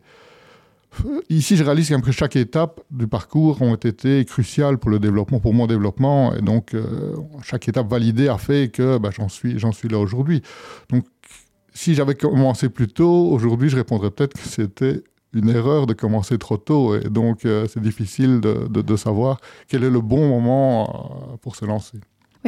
Ici, 1.29 1.55
je 1.55 1.63
réalise 1.63 1.95
que 2.03 2.11
chaque 2.11 2.35
étape 2.35 2.81
du 2.91 3.07
parcours 3.07 3.61
ont 3.61 3.75
été 3.75 4.23
cruciales 4.25 4.77
pour 4.77 4.89
le 4.89 4.99
développement, 4.99 5.39
pour 5.39 5.53
mon 5.53 5.67
développement. 5.67 6.33
Et 6.35 6.41
donc, 6.41 6.73
euh, 6.73 7.15
chaque 7.43 7.67
étape 7.67 7.89
validée 7.89 8.27
a 8.27 8.37
fait 8.37 8.69
que 8.69 8.97
bah, 8.97 9.09
j'en 9.11 9.29
suis, 9.29 9.57
là 9.89 9.99
aujourd'hui. 9.99 10.41
Donc, 10.89 11.05
si 11.73 11.93
j'avais 11.93 12.15
commencé 12.15 12.69
plus 12.69 12.87
tôt, 12.87 13.29
aujourd'hui, 13.31 13.69
je 13.69 13.75
répondrais 13.75 14.11
peut-être 14.11 14.33
que 14.33 14.47
c'était 14.47 15.03
une 15.33 15.49
erreur 15.49 15.85
de 15.85 15.93
commencer 15.93 16.37
trop 16.37 16.57
tôt. 16.57 16.95
Et 16.95 17.09
donc, 17.09 17.45
euh, 17.45 17.67
c'est 17.69 17.81
difficile 17.81 18.39
de, 18.39 18.67
de, 18.69 18.95
savoir 18.95 19.39
quel 19.67 19.83
est 19.83 19.89
le 19.89 20.01
bon 20.01 20.29
moment 20.29 21.33
euh, 21.33 21.37
pour 21.37 21.55
se 21.55 21.65
lancer 21.65 21.99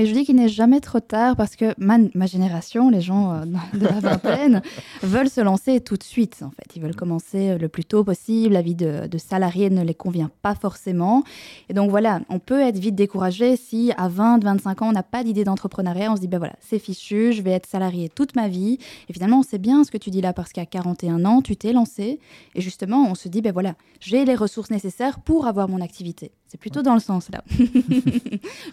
je 0.05 0.13
dis 0.13 0.25
qu'il 0.25 0.35
n'est 0.35 0.49
jamais 0.49 0.79
trop 0.79 0.99
tard 0.99 1.35
parce 1.35 1.55
que 1.55 1.73
ma, 1.77 2.25
génération, 2.25 2.89
les 2.89 3.01
gens 3.01 3.33
euh, 3.33 3.45
de 3.73 3.85
la 3.85 3.99
vingtaine, 3.99 4.61
veulent 5.01 5.29
se 5.29 5.41
lancer 5.41 5.81
tout 5.81 5.97
de 5.97 6.03
suite. 6.03 6.43
En 6.43 6.51
fait, 6.51 6.75
ils 6.75 6.81
veulent 6.81 6.95
commencer 6.95 7.49
euh, 7.49 7.57
le 7.57 7.67
plus 7.67 7.85
tôt 7.85 8.03
possible. 8.03 8.53
La 8.53 8.61
vie 8.61 8.75
de, 8.75 9.07
salarié 9.17 9.69
ne 9.69 9.83
les 9.83 9.95
convient 9.95 10.29
pas 10.41 10.55
forcément. 10.55 11.23
Et 11.69 11.73
donc 11.73 11.89
voilà, 11.89 12.21
on 12.29 12.39
peut 12.39 12.61
être 12.61 12.77
vite 12.77 12.95
découragé 12.95 13.55
si 13.55 13.91
à 13.97 14.07
20, 14.07 14.43
25 14.43 14.81
ans, 14.81 14.89
on 14.89 14.91
n'a 14.91 15.03
pas 15.03 15.23
d'idée 15.23 15.43
d'entrepreneuriat. 15.43 16.11
On 16.11 16.15
se 16.15 16.21
dit, 16.21 16.27
ben 16.27 16.37
voilà, 16.37 16.55
c'est 16.59 16.79
fichu, 16.79 17.33
je 17.33 17.41
vais 17.41 17.51
être 17.51 17.65
salarié 17.65 18.09
toute 18.09 18.35
ma 18.35 18.47
vie. 18.47 18.77
Et 19.09 19.13
finalement, 19.13 19.43
c'est 19.43 19.57
bien 19.57 19.83
ce 19.83 19.91
que 19.91 19.97
tu 19.97 20.11
dis 20.11 20.21
là 20.21 20.33
parce 20.33 20.53
qu'à 20.53 20.65
41 20.65 21.25
ans, 21.25 21.41
tu 21.41 21.55
t'es 21.55 21.73
lancé. 21.73 22.19
Et 22.55 22.61
justement, 22.61 23.09
on 23.09 23.15
se 23.15 23.27
dit, 23.27 23.41
ben 23.41 23.51
voilà, 23.51 23.75
j'ai 23.99 24.25
les 24.25 24.35
ressources 24.35 24.69
nécessaires 24.69 25.19
pour 25.19 25.47
avoir 25.47 25.67
mon 25.67 25.81
activité. 25.81 26.31
C'est 26.49 26.57
plutôt 26.57 26.81
dans 26.81 26.93
le 26.93 27.01
sens 27.01 27.29
là. 27.29 27.43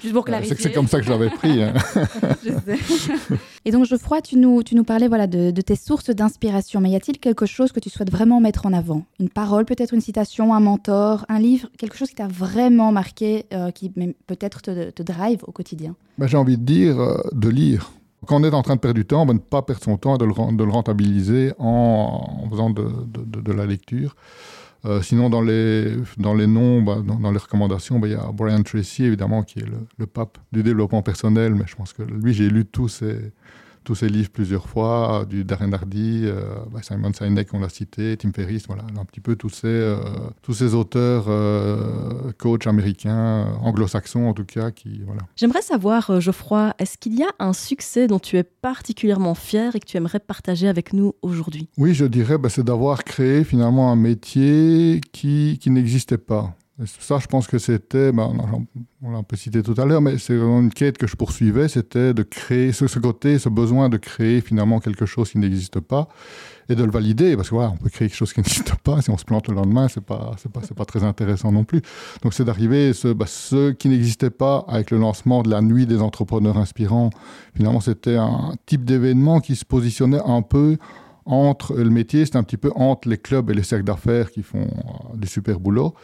Juste 0.00 0.14
pour 0.14 0.24
clarifier. 0.24 0.54
C'est 0.56 0.72
comme 0.72 0.87
ça 0.87 1.00
que 1.00 1.06
j'avais 1.06 1.28
pris. 1.28 1.60
Hein. 1.60 1.74
je 2.44 2.50
sais. 2.50 3.37
Et 3.64 3.72
donc, 3.72 3.84
Geoffroy, 3.84 4.22
tu 4.22 4.37
nous, 4.37 4.62
tu 4.62 4.76
nous 4.76 4.84
parlais 4.84 5.08
voilà, 5.08 5.26
de, 5.26 5.50
tes 5.50 5.74
sources 5.74 6.10
d'inspiration. 6.10 6.80
Mais 6.80 6.90
y 6.90 6.96
a-t-il 6.96 7.18
quelque 7.18 7.46
chose 7.46 7.72
que 7.72 7.80
tu 7.80 7.90
souhaites 7.90 8.12
vraiment 8.12 8.40
mettre 8.40 8.66
en 8.66 8.72
avant? 8.72 9.04
Une 9.18 9.28
parole, 9.28 9.64
peut-être 9.64 9.92
une 9.92 10.00
citation, 10.00 10.54
un 10.54 10.60
mentor, 10.60 11.26
un 11.28 11.40
livre 11.40 11.68
Quelque 11.76 11.96
chose 11.96 12.10
qui 12.10 12.14
t'a 12.14 12.28
vraiment 12.28 12.92
marqué, 12.92 13.46
euh, 13.52 13.72
qui 13.72 13.90
peut-être 14.26 14.62
te, 14.62 15.02
drive 15.02 15.40
au 15.46 15.52
quotidien? 15.52 15.96
Ben, 16.18 16.28
J'ai 16.28 16.37
envie 16.37 16.56
de 16.56 16.64
dire 16.64 17.00
euh, 17.00 17.20
de 17.32 17.48
lire. 17.48 17.90
Quand 18.26 18.40
on 18.40 18.44
est 18.44 18.54
en 18.54 18.62
train 18.62 18.76
de 18.76 18.80
perdre 18.80 18.94
du 18.94 19.04
temps, 19.04 19.26
ben, 19.26 19.34
ne 19.34 19.38
pas 19.38 19.62
perdre 19.62 19.82
son 19.82 19.96
temps, 19.96 20.16
de 20.16 20.24
le, 20.24 20.56
de 20.56 20.64
le 20.64 20.70
rentabiliser 20.70 21.52
en, 21.58 22.40
en 22.44 22.48
faisant 22.50 22.70
de, 22.70 22.87
de 23.06 23.52
la 23.52 23.66
lecture. 23.66 24.14
Euh, 24.86 25.00
sinon, 25.00 25.30
dans 25.30 25.40
les, 25.40 25.96
dans 26.18 26.34
les 26.34 26.46
noms, 26.46 26.82
bah, 26.82 26.98
dans, 27.02 27.30
les 27.30 27.38
recommandations, 27.38 27.98
bah, 27.98 28.08
il 28.08 28.12
y 28.12 28.16
a 28.16 28.30
Brian 28.32 28.62
Tracy, 28.62 29.04
évidemment, 29.04 29.42
qui 29.42 29.60
est 29.60 29.66
le, 29.98 30.06
pape 30.06 30.38
du 30.52 30.62
développement 30.62 31.02
personnel. 31.02 31.54
Mais 31.54 31.64
je 31.66 31.74
pense 31.74 31.92
que 31.92 32.02
lui, 32.02 32.34
j'ai 32.34 32.50
lu 32.50 32.66
tous 32.66 32.88
ses, 32.88 33.32
tous 33.84 33.94
ces 33.94 34.08
livres 34.08 34.30
plusieurs 34.30 34.68
fois, 34.68 35.26
du 35.28 35.44
Darren 35.44 35.72
Hardy, 35.72 36.22
euh, 36.24 36.42
bah, 36.72 36.80
Simon 36.82 37.12
Sinek, 37.12 37.52
on 37.52 37.60
l'a 37.60 37.68
cité, 37.68 38.16
Tim 38.16 38.32
Ferriss, 38.32 38.66
voilà, 38.66 38.84
un 38.98 39.04
petit 39.04 39.20
peu 39.20 39.36
tous 39.36 39.50
ces, 39.50 39.66
euh, 39.66 39.96
tous 40.42 40.54
ces 40.54 40.74
auteurs, 40.74 41.26
euh, 41.28 42.32
coachs 42.38 42.66
américains, 42.66 43.46
anglo-saxons 43.60 44.26
en 44.26 44.32
tout 44.32 44.44
cas, 44.44 44.70
qui, 44.70 45.02
voilà. 45.04 45.22
J'aimerais 45.36 45.62
savoir, 45.62 46.20
Geoffroy, 46.20 46.74
est-ce 46.78 46.98
qu'il 46.98 47.14
y 47.14 47.22
a 47.22 47.30
un 47.38 47.52
succès 47.52 48.06
dont 48.06 48.18
tu 48.18 48.36
es 48.36 48.42
particulièrement 48.42 49.34
fier 49.34 49.76
et 49.76 49.80
que 49.80 49.86
tu 49.86 49.96
aimerais 49.96 50.20
partager 50.20 50.66
avec 50.66 50.92
nous 50.92 51.14
aujourd'hui? 51.22 51.68
Oui, 51.76 51.94
je 51.94 52.06
dirais, 52.06 52.38
bah, 52.38 52.48
c'est 52.48 52.64
d'avoir 52.64 53.04
créé 53.04 53.44
finalement 53.44 53.92
un 53.92 53.96
métier 53.96 55.00
qui, 55.12 55.58
qui 55.60 55.70
n'existait 55.70 56.18
pas. 56.18 56.54
Ça, 56.87 57.20
je 57.20 57.28
pense 57.28 57.46
que 57.46 57.58
c'était, 57.58 58.10
ben, 58.10 58.32
on 59.00 59.12
l'a 59.12 59.18
un 59.18 59.22
peu 59.22 59.37
cité 59.37 59.62
tout 59.62 59.80
à 59.80 59.84
l'heure, 59.84 60.00
mais 60.00 60.18
c'est 60.18 60.34
une 60.34 60.70
quête 60.70 60.98
que 60.98 61.06
je 61.06 61.14
poursuivais, 61.14 61.68
c'était 61.68 62.12
de 62.12 62.24
créer 62.24 62.72
ce, 62.72 62.98
côté, 62.98 63.38
ce 63.38 63.48
besoin 63.48 63.88
de 63.88 63.96
créer 63.96 64.40
finalement 64.40 64.80
quelque 64.80 65.06
chose 65.06 65.30
qui 65.30 65.38
n'existe 65.38 65.78
pas 65.78 66.08
et 66.68 66.74
de 66.74 66.82
le 66.82 66.90
valider, 66.90 67.37
parce 67.37 67.50
que 67.50 67.54
voilà, 67.54 67.70
on 67.70 67.76
peut 67.76 67.90
créer 67.90 68.08
quelque 68.08 68.16
chose 68.16 68.32
qui 68.32 68.40
n'existe 68.42 68.74
pas, 68.82 69.00
si 69.02 69.10
on 69.10 69.16
se 69.16 69.24
plante 69.24 69.46
le 69.46 69.54
lendemain, 69.54 69.87
c'est 69.87 70.04
pas, 70.04 70.32
c'est 70.37 70.50
pas, 70.50 70.62
pas 70.62 70.84
très 70.84 71.04
intéressant 71.04 71.52
non 71.52 71.62
plus. 71.62 71.80
Donc 72.22 72.34
c'est 72.34 72.44
d'arriver, 72.44 72.92
ce, 72.92 73.06
ben, 73.06 73.26
ce 73.28 73.70
qui 73.70 73.88
n'existait 73.88 74.30
pas 74.30 74.64
avec 74.66 74.90
le 74.90 74.98
lancement 74.98 75.44
de 75.44 75.50
la 75.50 75.60
nuit 75.60 75.87
des 75.87 76.02
entrepreneurs 76.02 76.58
inspirants, 76.58 77.10
finalement 77.54 77.80
c'était 77.80 78.16
un 78.16 78.54
type 78.66 78.84
d'événement 78.84 79.38
qui 79.38 79.54
se 79.54 79.64
positionnait 79.64 80.22
un 80.26 80.42
peu 80.42 80.78
entre 81.26 81.74
le 81.74 81.90
métier, 81.90 82.26
c'est 82.26 82.37
un 82.37 82.42
petit 82.42 82.56
peu 82.56 82.70
entre 82.74 83.08
les 83.08 83.18
clubs 83.18 83.50
et 83.50 83.54
les 83.54 83.62
cercles 83.62 83.84
d'affaires 83.84 84.30
qui 84.30 84.42
font 84.42 84.66
euh, 84.66 85.16
du 85.16 85.26
super 85.26 85.58
boulot 85.60 85.94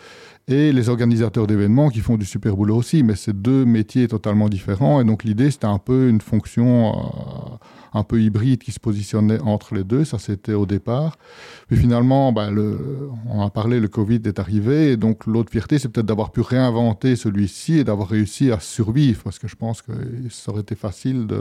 et 0.49 0.73
les 0.73 0.89
organisateurs 0.89 1.47
d'événements 1.47 1.91
qui 1.91 2.01
font 2.01 2.17
du 2.17 2.25
super 2.25 2.57
boulot 2.57 2.77
aussi, 2.77 3.03
mais 3.03 3.15
c'est 3.15 3.41
deux 3.41 3.65
métiers 3.65 4.09
totalement 4.09 4.49
différents. 4.49 5.01
Et 5.01 5.05
donc 5.05 5.25
l'idée, 5.25 5.51
c'était 5.51 5.67
un 5.67 5.79
peu 5.79 6.09
une 6.09 6.21
fonction 6.21 6.91
euh, 6.91 7.57
un 7.93 8.03
peu 8.03 8.21
hybride 8.21 8.63
qui 8.63 8.73
se 8.73 8.81
positionnait 8.81 9.41
entre 9.41 9.75
les 9.75 9.85
deux. 9.85 10.05
Ça, 10.05 10.19
c'était 10.19 10.53
au 10.53 10.67
départ. 10.67 11.17
Puis 11.69 11.77
finalement, 11.77 12.33
le, 12.51 13.11
on 13.29 13.43
a 13.43 13.51
parlé, 13.51 13.81
le 13.81 13.89
Covid 13.89 14.21
est 14.25 14.39
arrivé. 14.39 14.93
Et 14.93 14.97
donc, 14.97 15.27
l'autre 15.27 15.51
fierté, 15.51 15.79
c'est 15.79 15.89
peut-être 15.89 16.07
d'avoir 16.07 16.31
pu 16.31 16.41
réinventer 16.41 17.17
celui-ci 17.17 17.79
et 17.79 17.85
d'avoir 17.85 18.09
réussi 18.09 18.51
à 18.53 18.61
survivre. 18.61 19.23
Parce 19.23 19.39
que 19.39 19.49
je 19.49 19.57
pense 19.57 19.83
que 19.83 19.93
ça 20.31 20.53
aurait 20.53 20.63
été 20.63 20.75
facile 20.75 21.27
de. 21.27 21.41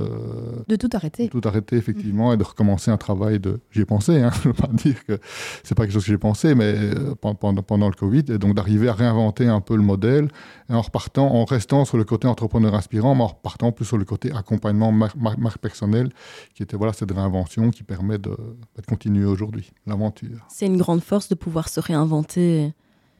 De 0.67 0.75
tout 0.75 0.89
arrêter. 0.93 1.27
De 1.27 1.39
tout 1.39 1.47
arrêter, 1.47 1.75
effectivement, 1.77 2.33
et 2.33 2.37
de 2.37 2.43
recommencer 2.43 2.91
un 2.91 2.97
travail 2.97 3.39
de. 3.39 3.59
J'y 3.71 3.81
ai 3.81 3.85
pensé, 3.85 4.21
hein. 4.21 4.31
je 4.43 4.49
ne 4.49 4.53
veux 4.53 4.61
pas 4.61 4.69
dire 4.73 5.05
que 5.05 5.19
c'est 5.63 5.75
pas 5.75 5.83
quelque 5.83 5.93
chose 5.93 6.05
que 6.05 6.11
j'ai 6.11 6.17
pensé, 6.17 6.55
mais 6.55 6.73
euh, 6.75 7.15
pendant, 7.19 7.61
pendant 7.61 7.87
le 7.87 7.95
Covid. 7.95 8.25
Et 8.29 8.37
donc, 8.37 8.55
d'arriver 8.55 8.89
à 8.89 8.93
réinventer 8.93 9.47
un 9.47 9.61
peu 9.61 9.75
le 9.75 9.83
modèle 9.83 10.29
et 10.69 10.73
en 10.73 10.81
repartant, 10.81 11.27
en 11.33 11.45
restant 11.45 11.85
sur 11.85 11.97
le 11.97 12.03
côté 12.03 12.27
entrepreneur 12.27 12.73
inspirant, 12.73 13.15
mais 13.15 13.23
en 13.23 13.27
repartant 13.27 13.71
plus 13.71 13.85
sur 13.85 13.97
le 13.97 14.05
côté 14.05 14.31
accompagnement 14.31 14.91
marque, 14.91 15.17
marque 15.17 15.57
personnelle 15.59 16.09
qui 16.53 16.63
était 16.63 16.77
voilà, 16.77 16.93
cette 16.93 17.11
réinvention 17.11 17.71
qui 17.71 17.83
permet 17.83 18.17
de, 18.17 18.31
de 18.31 18.81
continuer 18.87 19.25
aujourd'hui, 19.25 19.71
l'aventure. 19.85 20.45
C'est 20.49 20.65
une 20.65 20.77
grande 20.77 21.01
force 21.01 21.29
de 21.29 21.35
pouvoir 21.35 21.69
se 21.69 21.79
réinventer, 21.79 22.73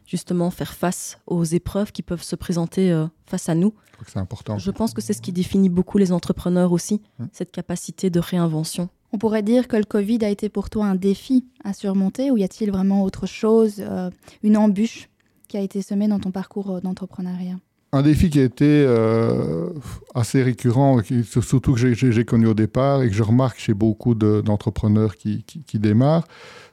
justement 0.09 0.49
faire 0.49 0.73
face 0.73 1.19
aux 1.27 1.43
épreuves 1.43 1.91
qui 1.91 2.01
peuvent 2.01 2.23
se 2.23 2.35
présenter 2.35 2.91
euh, 2.91 3.05
face 3.25 3.47
à 3.47 3.55
nous. 3.55 3.73
C'est 4.07 4.19
important. 4.19 4.57
Je 4.57 4.71
pense 4.71 4.93
que 4.93 5.01
c'est 5.01 5.13
ce 5.13 5.21
qui 5.21 5.31
définit 5.31 5.69
beaucoup 5.69 5.97
les 5.97 6.11
entrepreneurs 6.11 6.71
aussi, 6.71 7.01
mmh. 7.19 7.25
cette 7.31 7.51
capacité 7.51 8.09
de 8.09 8.19
réinvention. 8.19 8.89
On 9.11 9.17
pourrait 9.17 9.43
dire 9.43 9.67
que 9.67 9.75
le 9.75 9.83
Covid 9.83 10.19
a 10.23 10.29
été 10.29 10.49
pour 10.49 10.69
toi 10.69 10.85
un 10.85 10.95
défi 10.95 11.45
à 11.63 11.73
surmonter 11.73 12.31
ou 12.31 12.37
y 12.37 12.43
a-t-il 12.43 12.71
vraiment 12.71 13.03
autre 13.03 13.27
chose, 13.27 13.75
euh, 13.79 14.09
une 14.43 14.57
embûche 14.57 15.09
qui 15.47 15.57
a 15.57 15.61
été 15.61 15.81
semée 15.81 16.07
dans 16.07 16.19
ton 16.19 16.31
parcours 16.31 16.71
euh, 16.71 16.81
d'entrepreneuriat? 16.81 17.57
Un 17.91 18.01
défi 18.01 18.29
qui 18.29 18.39
a 18.39 18.43
été 18.43 18.65
euh, 18.65 19.69
assez 20.13 20.43
récurrent, 20.43 21.01
surtout 21.41 21.73
que 21.73 21.93
j'ai 21.93 22.25
connu 22.25 22.47
au 22.47 22.53
départ 22.53 23.01
et 23.01 23.09
que 23.09 23.15
je 23.15 23.23
remarque 23.23 23.59
chez 23.59 23.73
beaucoup 23.73 24.13
d'entrepreneurs 24.15 25.15
qui, 25.15 25.43
démarrent, 25.73 26.27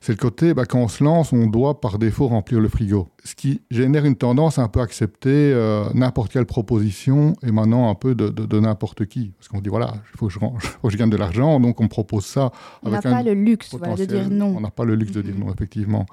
c'est 0.07 0.13
le 0.13 0.19
côté, 0.19 0.55
bah, 0.55 0.67
quand 0.67 0.79
on 0.79 0.87
se 0.87 1.03
lance, 1.03 1.33
on 1.33 1.49
doit 1.49 1.81
par 1.81 1.99
défaut 1.99 2.29
remplir 2.29 2.61
le 2.61 2.69
frigo. 2.69 3.09
Ce 3.25 3.35
qui 3.35 3.63
génère 3.73 4.05
une 4.05 4.15
tendance 4.15 4.57
à 4.57 4.63
un 4.63 4.69
peu 4.69 4.79
accepter 4.79 5.53
euh, 5.53 5.83
n'importe 5.95 6.31
quelle 6.31 6.47
proposition 6.47 7.35
émanant 7.43 7.91
un 7.91 7.97
peu 7.97 8.15
de, 8.15 8.29
de, 8.29 8.47
de 8.47 8.61
n'importe 8.61 9.07
qui. 9.07 9.33
Parce 9.37 9.49
qu'on 9.49 9.61
dit, 9.61 9.69
voilà, 9.69 9.95
il 10.15 10.17
faut, 10.17 10.29
faut, 10.31 10.49
que 10.85 10.91
je 10.91 10.97
gagne 10.97 11.11
de 11.11 11.17
l'argent, 11.17 11.59
donc 11.59 11.81
on 11.81 11.85
me 11.85 11.89
propose 11.89 12.25
ça. 12.25 12.53
On 12.85 12.91
n'a 12.91 13.03
pas 13.03 13.25
le 13.25 13.35
luxe 13.35 13.75
voilà, 13.75 13.97
de 13.97 14.05
dire 14.05 14.31
non. 14.31 14.55
On 14.57 14.61
n'a 14.61 14.71
pas 14.71 14.85
le 14.85 14.95
luxe 14.95 15.11
de 15.11 15.23
dire 15.23 15.35
non, 15.37 15.53
effectivement. 15.53 16.07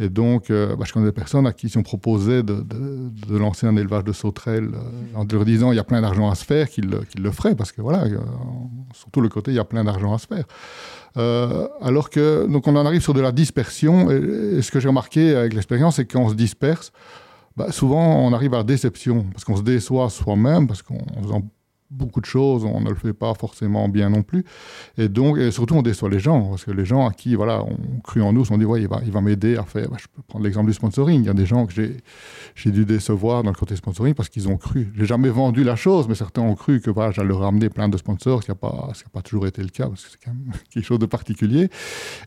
Et 0.00 0.08
donc, 0.08 0.50
euh, 0.50 0.74
bah, 0.76 0.84
je 0.86 0.92
connais 0.92 1.06
des 1.06 1.12
personnes 1.12 1.46
à 1.46 1.52
qui 1.52 1.68
si 1.68 1.76
on 1.76 1.82
proposait 1.82 2.42
de, 2.42 2.54
de, 2.54 3.10
de 3.28 3.36
lancer 3.36 3.66
un 3.66 3.76
élevage 3.76 4.02
de 4.02 4.12
sauterelles 4.12 4.70
euh, 4.74 5.18
en 5.18 5.26
leur 5.30 5.44
disant 5.44 5.72
il 5.72 5.76
y 5.76 5.78
a 5.78 5.84
plein 5.84 6.00
d'argent 6.00 6.30
à 6.30 6.34
se 6.34 6.44
faire, 6.44 6.70
qu'ils 6.70 6.88
qu 6.88 7.20
le 7.20 7.30
feraient, 7.30 7.54
parce 7.54 7.70
que 7.70 7.82
voilà, 7.82 8.04
euh, 8.04 8.18
surtout 8.94 9.20
le 9.20 9.28
côté 9.28 9.50
il 9.50 9.56
y 9.56 9.60
a 9.60 9.64
plein 9.64 9.84
d'argent 9.84 10.14
à 10.14 10.18
se 10.18 10.26
faire. 10.26 10.44
Euh, 11.16 11.68
alors 11.80 12.10
que, 12.10 12.46
donc 12.46 12.66
on 12.66 12.76
en 12.76 12.86
arrive 12.86 13.02
sur 13.02 13.14
de 13.14 13.20
la 13.20 13.32
dispersion, 13.32 14.10
et, 14.10 14.62
ce 14.62 14.70
que 14.70 14.80
j'ai 14.80 14.88
remarqué 14.88 15.34
avec 15.34 15.54
l'expérience, 15.54 15.96
c'est 15.96 16.10
qu'on 16.10 16.28
se 16.28 16.34
disperse, 16.34 16.92
bah, 17.56 17.72
souvent 17.72 18.24
on 18.24 18.32
arrive 18.32 18.54
à 18.54 18.58
la 18.58 18.64
déception, 18.64 19.26
parce 19.32 19.44
qu'on 19.44 19.56
se 19.56 19.62
déçoit 19.62 20.08
soi-même, 20.10 20.66
parce 20.66 20.82
qu'en 20.82 20.98
faisant 21.22 21.42
beaucoup 21.90 22.20
de 22.20 22.26
choses, 22.26 22.64
on 22.64 22.80
ne 22.80 22.90
le 22.90 22.94
fait 22.94 23.12
pas 23.12 23.34
forcément 23.34 23.88
bien 23.88 24.10
non 24.10 24.22
plus. 24.22 24.44
Et 24.98 25.08
donc, 25.08 25.38
surtout, 25.50 25.74
on 25.74 25.82
déçoit 25.82 26.08
les 26.08 26.20
gens, 26.20 26.50
parce 26.50 26.64
que 26.64 26.70
les 26.70 26.84
gens 26.84 27.08
à 27.08 27.12
qui, 27.12 27.34
voilà, 27.34 27.62
on 27.62 28.00
cru 28.00 28.22
en 28.22 28.32
nous, 28.32 28.44
on 28.50 28.58
dit, 28.58 28.64
ouais, 28.64 28.82
il 28.82 28.88
va, 28.88 29.00
il 29.04 29.12
va 29.12 29.20
m'aider 29.20 29.56
à 29.56 29.64
faire, 29.64 29.88
bah, 29.88 29.96
je 29.98 30.06
peux 30.14 30.22
prendre 30.22 30.44
l'exemple 30.44 30.68
du 30.68 30.72
sponsoring. 30.74 31.22
Il 31.22 31.26
y 31.26 31.30
a 31.30 31.34
des 31.34 31.46
gens 31.46 31.66
que 31.66 31.72
j'ai, 31.72 32.70
dû 32.70 32.84
décevoir 32.84 33.42
dans 33.42 33.50
le 33.50 33.56
côté 33.56 33.76
sponsoring 33.76 34.14
parce 34.14 34.28
qu'ils 34.28 34.48
ont 34.48 34.56
cru. 34.56 34.92
J'ai 34.96 35.06
jamais 35.06 35.28
vendu 35.28 35.64
la 35.64 35.76
chose, 35.76 36.08
mais 36.08 36.14
certains 36.14 36.42
ont 36.42 36.54
cru 36.54 36.80
que, 36.80 36.90
voilà, 36.90 37.10
j'allais 37.10 37.28
leur 37.28 37.40
ramener 37.40 37.68
plein 37.68 37.88
de 37.88 37.96
sponsors, 37.96 38.40
ce 38.40 38.46
qui 38.46 38.50
n'a 38.50 38.56
pas, 38.56 38.92
pas 39.12 39.22
toujours 39.22 39.46
été 39.46 39.62
le 39.62 39.68
cas, 39.68 39.86
parce 39.86 40.04
que 40.04 40.10
c'est 40.12 40.24
quand 40.24 40.32
même 40.32 40.52
quelque 40.70 40.84
chose 40.84 40.98
de 40.98 41.06
particulier. 41.06 41.64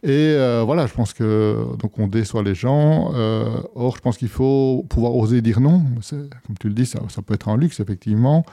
Et 0.04 0.10
euh, 0.10 0.63
voilà, 0.65 0.88
je 0.88 0.93
pense 0.93 1.13
que, 1.13 1.65
donc, 1.80 1.97
on 1.99 2.08
déçoit 2.08 2.43
les 2.43 2.56
gens. 2.56 3.12
Euh, 3.13 3.62
or, 3.76 3.95
je 3.95 4.02
pense 4.02 4.17
qu'il 4.17 4.30
faut 4.30 4.86
pouvoir 4.89 5.15
oser 5.15 5.41
dire 5.41 5.60
non. 5.60 5.84
Comme 6.10 6.58
tu 6.60 6.67
le 6.67 6.73
dis, 6.73 6.86
ça, 6.86 6.99
ça 7.10 7.21
peut 7.21 7.34
être 7.34 7.49
un 7.49 7.58
luxe, 7.58 7.80
effectivement. 7.80 8.45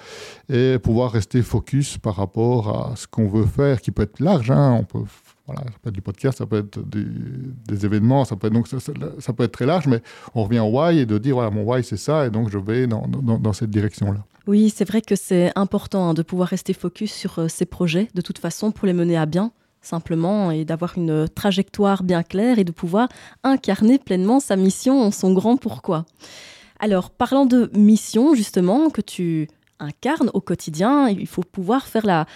Et 0.48 0.78
pouvoir 0.78 0.99
rester 1.08 1.42
focus 1.42 1.98
par 1.98 2.16
rapport 2.16 2.92
à 2.92 2.96
ce 2.96 3.06
qu'on 3.06 3.28
veut 3.28 3.46
faire, 3.46 3.80
qui 3.80 3.90
peut 3.90 4.02
être 4.02 4.20
large. 4.20 4.50
Hein. 4.50 4.78
On 4.80 4.84
peut, 4.84 5.04
voilà, 5.46 5.62
ça 5.62 5.78
peut 5.82 5.88
être 5.88 5.94
du 5.94 6.02
podcast, 6.02 6.38
ça 6.38 6.46
peut 6.46 6.58
être 6.58 6.78
des, 6.88 7.84
événements, 7.86 8.24
ça 8.24 8.36
peut 8.36 8.48
être, 8.48 8.52
donc 8.52 8.68
ça, 8.68 9.32
peut 9.32 9.44
être 9.44 9.52
très 9.52 9.66
large, 9.66 9.86
mais 9.86 10.02
on 10.34 10.44
revient 10.44 10.60
au 10.60 10.68
why 10.68 10.98
et 10.98 11.06
de 11.06 11.18
dire 11.18 11.34
voilà, 11.34 11.50
mon 11.50 11.62
why 11.62 11.82
c'est 11.82 11.96
ça, 11.96 12.26
et 12.26 12.30
donc 12.30 12.50
je 12.50 12.58
vais 12.58 12.86
dans, 12.86 13.06
dans, 13.06 13.38
dans 13.38 13.52
cette 13.52 13.70
direction-là. 13.70 14.20
Oui, 14.46 14.72
c'est 14.74 14.86
vrai 14.86 15.02
que 15.02 15.16
c'est 15.16 15.52
important 15.56 16.08
hein, 16.08 16.14
de 16.14 16.22
pouvoir 16.22 16.48
rester 16.48 16.72
focus 16.72 17.12
sur 17.12 17.38
euh, 17.38 17.48
ces 17.48 17.66
projets, 17.66 18.08
de 18.14 18.20
toute 18.20 18.38
façon, 18.38 18.70
pour 18.72 18.86
les 18.86 18.92
mener 18.92 19.16
à 19.16 19.26
bien 19.26 19.52
simplement 19.82 20.50
et 20.50 20.64
d'avoir 20.64 20.98
une 20.98 21.28
trajectoire 21.28 22.02
bien 22.02 22.22
claire 22.22 22.58
et 22.58 22.64
de 22.64 22.72
pouvoir 22.72 23.08
incarner 23.44 23.98
pleinement 23.98 24.40
sa 24.40 24.56
mission, 24.56 25.10
son 25.10 25.32
grand 25.32 25.56
pourquoi. 25.56 26.04
Alors, 26.78 27.10
parlant 27.10 27.46
de 27.46 27.70
mission, 27.74 28.34
justement, 28.34 28.90
que 28.90 29.00
tu 29.00 29.48
incarne 29.80 30.30
au 30.34 30.40
quotidien. 30.40 31.08
Il 31.08 31.26
faut 31.26 31.42
pouvoir 31.42 31.86
faire 31.86 32.06
la, 32.06 32.26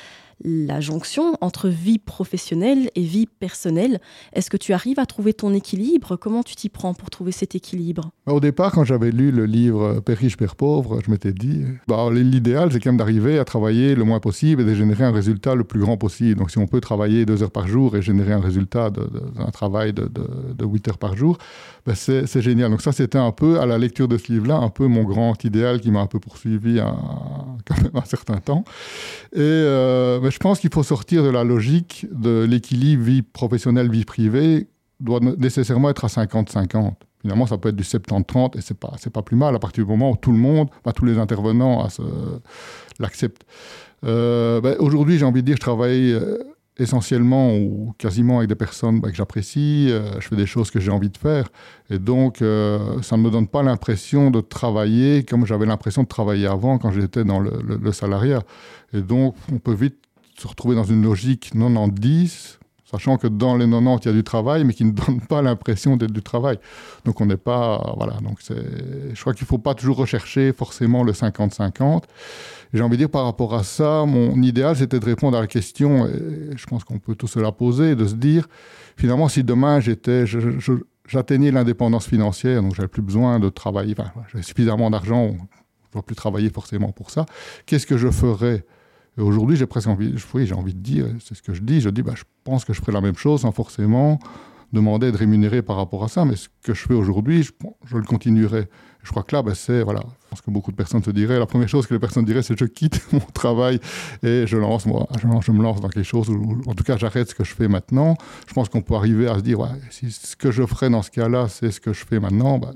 la 0.45 0.81
jonction 0.81 1.37
entre 1.41 1.69
vie 1.69 1.99
professionnelle 1.99 2.91
et 2.95 3.03
vie 3.03 3.27
personnelle. 3.27 4.01
Est-ce 4.35 4.51
que 4.51 4.57
tu 4.57 4.73
arrives 4.73 4.99
à 4.99 5.07
trouver 5.07 5.33
ton 5.33 5.55
équilibre? 5.55 6.17
Comment 6.17 6.43
tu 6.43 6.55
t'y 6.55 6.69
prends 6.69 6.95
pour 6.95 7.11
trouver 7.11 7.33
cet 7.33 7.55
équilibre? 7.55 8.11
Au 8.27 8.41
départ, 8.41 8.73
quand 8.73 8.85
j'avais 8.85 9.11
lu 9.11 9.31
le 9.31 9.47
livre 9.47 10.01
Père 10.01 10.19
riche, 10.19 10.37
Père 10.37 10.57
pauvre, 10.57 11.01
je 11.05 11.11
m'étais 11.11 11.33
dit, 11.33 11.65
bah, 11.89 12.09
l'idéal, 12.13 12.71
c'est 12.73 12.81
quand 12.81 12.91
même 12.91 12.99
d'arriver 12.99 13.39
à 13.39 13.45
travailler 13.45 13.95
le 13.95 14.05
moins 14.05 14.21
possible 14.21 14.63
et 14.63 14.65
de 14.65 14.75
générer 14.75 15.05
un 15.05 15.13
résultat 15.13 15.55
le 15.55 15.65
plus 15.65 15.81
grand 15.81 15.97
possible. 15.97 16.39
Donc 16.41 16.51
si 16.51 16.59
on 16.59 16.67
peut 16.67 16.81
travailler 16.81 17.25
deux 17.25 17.43
heures 17.43 17.51
par 17.51 17.67
jour 17.67 17.97
et 17.97 18.03
générer 18.03 18.33
un 18.33 18.41
résultat 18.41 18.91
d'un 18.91 19.51
travail 19.51 19.93
de, 19.93 20.05
de, 20.05 20.55
de 20.55 20.65
8 20.65 20.89
heures 20.89 20.99
par 20.99 21.17
jour, 21.17 21.39
bah, 21.87 21.95
c'est 21.95 22.43
génial. 22.43 22.71
Donc 22.71 22.83
ça, 22.83 22.93
c'était 22.93 23.19
un 23.19 23.33
peu, 23.33 23.61
à 23.61 23.67
la 23.67 23.79
lecture 23.79 24.09
de 24.09 24.19
ce 24.19 24.33
livre-là, 24.33 24.57
un 24.57 24.71
peu 24.71 24.87
mon 24.87 25.05
grand 25.05 25.43
idéal 25.45 25.81
qui 25.81 25.91
m'a 25.91 26.01
un 26.01 26.07
peu 26.07 26.19
poursuivi 26.19 26.81
un, 26.81 26.97
quand 27.67 27.81
même 27.83 27.93
un 27.95 28.05
certain 28.05 28.39
temps. 28.39 28.65
Et 29.33 29.39
euh, 29.41 30.21
mais 30.23 30.31
je 30.35 30.39
pense 30.41 30.59
qu'il 30.59 30.75
faut 30.75 30.83
sortir 30.83 31.23
de 31.23 31.29
la 31.29 31.45
logique 31.45 32.09
de 32.11 32.45
l'équilibre 32.45 33.05
vie 33.05 33.23
professionnelle, 33.23 33.89
vie 33.89 34.05
privée, 34.05 34.67
doit 34.99 35.21
nécessairement 35.21 35.91
être 35.91 36.05
à 36.05 36.09
50-50. 36.09 36.95
Finalement, 37.21 37.47
ça 37.47 37.57
peut 37.57 37.69
être 37.69 37.77
du 37.77 37.85
70-30 37.85 38.59
et 38.59 38.61
c'est 38.61 38.77
pas, 38.77 38.95
pas 39.13 39.23
plus 39.23 39.37
mal 39.37 39.55
à 39.55 39.61
partir 39.61 39.85
du 39.85 39.91
moment 39.91 40.11
où 40.11 40.17
tout 40.17 40.33
le 40.33 40.39
monde, 40.39 40.71
tous 40.97 41.05
les 41.05 41.19
intervenants 41.19 41.87
l'acceptent. 42.99 43.47
Euh, 44.05 44.61
bah, 44.61 44.75
Aujourd'hui, 44.81 45.19
j'ai 45.19 45.25
envie 45.25 45.43
de 45.43 45.47
dire, 45.47 45.55
je 45.55 45.61
travaille 45.61 46.11
euh, 46.11 46.37
essentiellement 46.79 47.55
ou 47.55 47.95
quasiment 47.97 48.39
avec 48.39 48.49
des 48.49 48.57
personnes 48.57 49.01
bah, 49.01 49.11
que 49.11 49.17
j'apprécie, 49.17 49.87
euh, 49.91 50.19
je 50.19 50.27
fais 50.27 50.37
des 50.37 50.47
choses 50.47 50.73
que 50.73 50.81
j'ai 50.81 50.91
envie 50.91 51.11
de 51.11 51.17
faire. 51.17 51.47
Et 51.91 52.01
donc, 52.01 52.43
euh, 52.43 53.01
ça 53.03 53.17
ne 53.17 53.23
me 53.23 53.31
donne 53.31 53.47
pas 53.47 53.63
l'impression 53.63 54.33
de 54.33 54.41
travailler 54.41 55.23
comme 55.23 55.47
j'avais 55.47 55.67
l'impression 55.67 56.03
de 56.03 56.09
travailler 56.09 56.49
avant 56.49 56.79
quand 56.79 56.91
j'étais 56.91 57.23
dans 57.23 57.39
le, 57.39 57.53
le 57.63 57.93
salariat. 57.93 58.43
Et 58.93 59.01
donc, 59.01 59.37
on 59.53 59.59
peut 59.59 59.75
vite 59.75 60.05
se 60.39 60.47
retrouver 60.47 60.75
dans 60.75 60.85
une 60.85 61.03
logique 61.03 61.53
90-10, 61.55 62.59
sachant 62.85 63.17
que 63.17 63.27
dans 63.27 63.57
les 63.57 63.67
90, 63.67 64.05
il 64.05 64.09
y 64.09 64.11
a 64.11 64.13
du 64.15 64.25
travail, 64.25 64.65
mais 64.65 64.73
qui 64.73 64.85
ne 64.85 64.93
donne 65.07 65.21
pas 65.21 65.43
l'impression 65.43 65.97
d'être 65.97 66.13
du 66.13 66.23
travail. 66.23 66.59
Donc 67.05 67.21
on 67.21 67.27
n'est 67.27 67.37
pas... 67.37 67.95
Voilà, 67.97 68.15
donc 68.21 68.39
je 68.49 69.21
crois 69.21 69.35
qu'il 69.35 69.45
ne 69.45 69.49
faut 69.49 69.59
pas 69.59 69.75
toujours 69.75 69.97
rechercher 69.97 70.53
forcément 70.53 71.03
le 71.03 71.13
50-50. 71.13 72.05
J'ai 72.73 72.83
envie 72.83 72.97
de 72.97 73.03
dire 73.03 73.11
par 73.11 73.25
rapport 73.25 73.55
à 73.55 73.63
ça, 73.63 74.05
mon 74.05 74.43
idéal, 74.43 74.77
c'était 74.77 74.99
de 74.99 75.05
répondre 75.05 75.37
à 75.37 75.41
la 75.41 75.47
question, 75.47 76.07
et 76.07 76.57
je 76.57 76.67
pense 76.67 76.83
qu'on 76.85 76.99
peut 76.99 77.15
tous 77.15 77.29
se 77.29 77.39
la 77.39 77.53
poser, 77.53 77.95
de 77.95 78.07
se 78.07 78.15
dire, 78.15 78.49
finalement, 78.97 79.29
si 79.29 79.45
demain 79.45 79.81
j'étais... 79.81 80.25
J'atteignais 81.07 81.51
l'indépendance 81.51 82.07
financière, 82.07 82.63
donc 82.63 82.75
j'avais 82.75 82.89
plus 82.89 83.03
besoin 83.03 83.39
de 83.39 83.51
travailler, 83.51 83.95
enfin, 83.99 84.11
j'avais 84.33 84.43
suffisamment 84.43 84.89
d'argent, 84.89 85.33
je 85.33 85.35
ne 85.35 85.93
dois 85.93 86.03
plus 86.03 86.17
travailler 86.17 86.49
forcément 86.49 86.93
pour 86.93 87.11
ça. 87.11 87.27
Qu'est-ce 87.67 87.87
que 87.87 87.99
je 87.99 88.11
ferais 88.11 88.65
aujourd'hui, 89.23 89.57
j'ai 89.57 89.67
presque 89.67 89.89
envie, 89.89 90.15
oui, 90.35 90.47
j'ai 90.47 90.55
envie 90.55 90.75
de 90.75 90.81
dire, 90.81 91.07
c'est 91.21 91.35
ce 91.35 91.43
que 91.43 91.55
je 91.55 91.63
dis, 91.63 91.81
je 91.81 91.89
dis, 91.91 92.03
bah, 92.03 92.15
je 92.17 92.25
pense 92.43 92.65
que 92.65 92.73
je 92.73 92.81
ferai 92.81 92.93
la 92.93 93.01
même 93.01 93.17
chose 93.17 93.43
sans 93.43 93.53
forcément 93.53 94.19
demander 94.75 95.11
d'être 95.11 95.21
rémunéré 95.21 95.63
par 95.63 95.77
rapport 95.77 96.05
à 96.05 96.09
ça. 96.09 96.25
Mais 96.25 96.37
ce 96.37 96.49
que 96.63 96.75
je 96.75 96.83
fais 96.83 96.95
aujourd'hui, 96.95 97.43
je, 97.43 97.97
le 97.97 98.03
continuerai. 98.03 98.69
Je 99.03 99.11
crois 99.11 99.23
que 99.23 99.35
là, 99.35 99.43
bah, 99.43 99.55
c'est, 99.55 99.83
voilà, 99.83 100.01
je 100.01 100.29
pense 100.31 100.41
que 100.43 100.51
beaucoup 100.51 100.71
de 100.71 100.77
personnes 100.77 101.03
se 101.03 101.11
diraient, 101.11 101.39
la 101.39 101.47
première 101.47 101.69
chose 101.69 101.87
que 101.87 101.95
les 101.95 102.01
personnes 102.01 102.25
diraient, 102.25 102.43
c'est 102.43 102.59
je 102.59 102.65
quitte 102.65 103.01
mon 103.13 103.21
travail 103.21 103.79
et 104.23 104.47
je 104.47 104.57
lance, 104.57 104.85
moi, 104.87 105.07
je, 105.19 105.53
me 105.53 105.63
lance 105.63 105.81
dans 105.81 105.89
quelque 105.89 106.07
chose, 106.07 106.29
ou 106.29 106.61
en 106.67 106.75
tout 106.75 106.85
cas, 106.85 106.97
j'arrête 106.97 107.31
ce 107.31 107.35
que 107.35 107.45
je 107.45 107.55
fais 107.55 107.69
maintenant. 107.69 108.17
Je 108.49 108.53
pense 108.53 108.69
qu'on 108.69 108.83
peut 108.83 108.95
arriver 108.95 109.29
à 109.29 109.37
se 109.37 109.41
dire, 109.41 109.61
ouais, 109.61 109.69
si 109.91 110.11
ce 110.11 110.37
que 110.37 110.51
je 110.51 110.67
ferais 110.67 110.91
dans 110.91 111.03
ce 111.03 111.11
cas-là, 111.11 111.49
c'est 111.49 111.71
ce 111.71 111.81
que 111.81 111.93
je 111.93 112.05
fais 112.05 112.19
maintenant, 112.19 112.59
bah, 112.59 112.73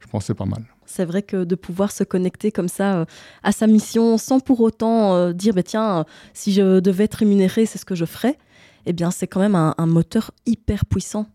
je 0.00 0.06
pense 0.06 0.24
que 0.24 0.26
c'est 0.26 0.34
pas 0.34 0.44
mal. 0.44 0.64
C'est 0.94 1.04
vrai 1.04 1.22
que 1.22 1.42
de 1.42 1.56
pouvoir 1.56 1.90
se 1.90 2.04
connecter 2.04 2.52
comme 2.52 2.68
ça 2.68 2.98
euh, 2.98 3.04
à 3.42 3.50
sa 3.50 3.66
mission 3.66 4.16
sans 4.16 4.38
pour 4.38 4.60
autant 4.60 5.16
euh, 5.16 5.32
dire, 5.32 5.52
bah, 5.52 5.64
tiens, 5.64 6.04
si 6.34 6.52
je 6.52 6.78
devais 6.78 7.04
être 7.04 7.14
rémunéré, 7.16 7.66
c'est 7.66 7.78
ce 7.78 7.84
que 7.84 7.96
je 7.96 8.04
ferais, 8.04 8.38
eh 8.86 8.92
bien, 8.92 9.10
c'est 9.10 9.26
quand 9.26 9.40
même 9.40 9.56
un, 9.56 9.74
un 9.76 9.86
moteur 9.86 10.30
hyper 10.46 10.86
puissant 10.86 11.26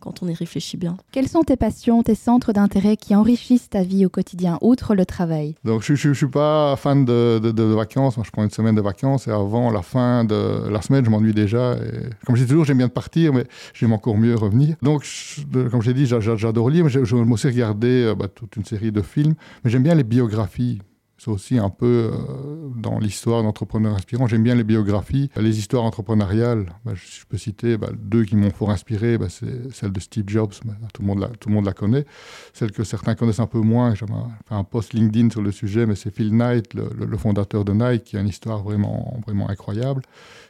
quand 0.00 0.22
on 0.22 0.28
y 0.28 0.34
réfléchit 0.34 0.76
bien. 0.76 0.96
Quelles 1.12 1.28
sont 1.28 1.42
tes 1.42 1.56
passions, 1.56 2.02
tes 2.02 2.14
centres 2.14 2.52
d'intérêt 2.52 2.96
qui 2.96 3.14
enrichissent 3.14 3.68
ta 3.68 3.82
vie 3.82 4.06
au 4.06 4.08
quotidien, 4.08 4.58
outre 4.60 4.94
le 4.94 5.06
travail? 5.06 5.54
Donc, 5.64 5.82
je 5.82 6.08
ne 6.08 6.14
suis 6.14 6.28
pas 6.28 6.76
fan 6.76 7.04
de, 7.04 7.38
de, 7.42 7.50
de, 7.50 7.62
vacances. 7.62 8.16
Moi, 8.16 8.24
je 8.26 8.30
prends 8.30 8.44
une 8.44 8.50
semaine 8.50 8.74
de 8.74 8.80
vacances 8.80 9.26
et 9.26 9.30
avant 9.30 9.70
la 9.70 9.82
fin 9.82 10.24
de 10.24 10.68
la 10.68 10.82
semaine, 10.82 11.04
je 11.04 11.10
m'ennuie 11.10 11.34
déjà. 11.34 11.74
Et, 11.74 12.10
comme 12.24 12.36
je 12.36 12.42
dis 12.42 12.48
toujours, 12.48 12.64
j'aime 12.64 12.78
bien 12.78 12.88
de 12.88 12.92
partir, 12.92 13.32
mais 13.32 13.44
j'aime 13.74 13.92
encore 13.92 14.16
mieux 14.16 14.34
revenir. 14.34 14.76
Donc, 14.82 15.04
je, 15.04 15.68
comme 15.68 15.82
j'ai 15.82 15.94
dit, 15.94 16.06
j'adore 16.06 16.70
lire, 16.70 16.84
mais 16.84 16.90
je, 16.90 17.04
je 17.04 17.16
aussi 17.16 17.46
regarder 17.48 18.14
bah, 18.16 18.28
toute 18.28 18.56
une 18.56 18.64
série 18.64 18.92
de 18.92 19.02
films. 19.02 19.34
Mais 19.64 19.70
j'aime 19.70 19.82
bien 19.82 19.94
les 19.94 20.04
biographies 20.04 20.80
aussi 21.28 21.58
un 21.58 21.70
peu 21.70 22.10
euh, 22.12 22.68
dans 22.76 22.98
l'histoire 22.98 23.42
d'entrepreneurs 23.42 23.94
inspirants. 23.94 24.26
J'aime 24.26 24.42
bien 24.42 24.54
les 24.54 24.64
biographies, 24.64 25.30
les 25.36 25.58
histoires 25.58 25.84
entrepreneuriales. 25.84 26.66
Bah, 26.84 26.92
je, 26.94 27.24
peux 27.28 27.36
citer 27.36 27.76
bah, 27.76 27.90
deux 27.96 28.24
qui 28.24 28.36
m'ont 28.36 28.50
fort 28.50 28.70
inspiré. 28.70 29.18
Bah, 29.18 29.28
c'est 29.28 29.72
celle 29.72 29.92
de 29.92 30.00
Steve 30.00 30.24
Jobs, 30.26 30.52
bah, 30.64 30.74
tout, 30.92 31.02
le 31.02 31.08
monde 31.08 31.20
la, 31.20 31.28
tout 31.28 31.48
le 31.48 31.54
monde 31.54 31.64
la 31.64 31.72
connaît. 31.72 32.04
Celle 32.52 32.72
que 32.72 32.84
certains 32.84 33.14
connaissent 33.14 33.40
un 33.40 33.46
peu 33.46 33.60
moins, 33.60 33.94
j'ai 33.94 34.06
fait 34.06 34.54
un 34.54 34.64
post 34.64 34.92
LinkedIn 34.92 35.30
sur 35.30 35.42
le 35.42 35.52
sujet, 35.52 35.86
mais 35.86 35.94
c'est 35.94 36.14
Phil 36.14 36.34
Knight, 36.36 36.74
le, 36.74 37.16
fondateur 37.16 37.64
de 37.64 37.72
Nike, 37.72 38.04
qui 38.04 38.16
a 38.16 38.20
une 38.20 38.28
histoire 38.28 38.62
vraiment, 38.62 39.18
vraiment 39.26 39.48
incroyable. 39.48 40.02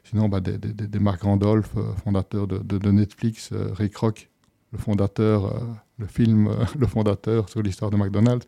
Sinon, 0.04 0.28
des, 0.28 0.58
des, 0.58 0.98
Mark 0.98 1.22
Randolph, 1.22 1.70
euh, 1.76 1.92
fondateur 2.04 2.46
de, 2.46 2.58
de, 2.58 2.78
de 2.78 2.90
Netflix, 2.90 3.50
euh, 3.52 3.72
Ray 3.72 3.90
Kroc, 3.90 4.30
le 4.72 4.78
fondateur, 4.78 5.62
le 5.98 6.06
film, 6.06 6.50
le 6.78 6.86
fondateur 6.86 7.48
sur 7.48 7.62
l'histoire 7.62 7.90
de 7.90 7.96
McDonald's. 7.96 8.46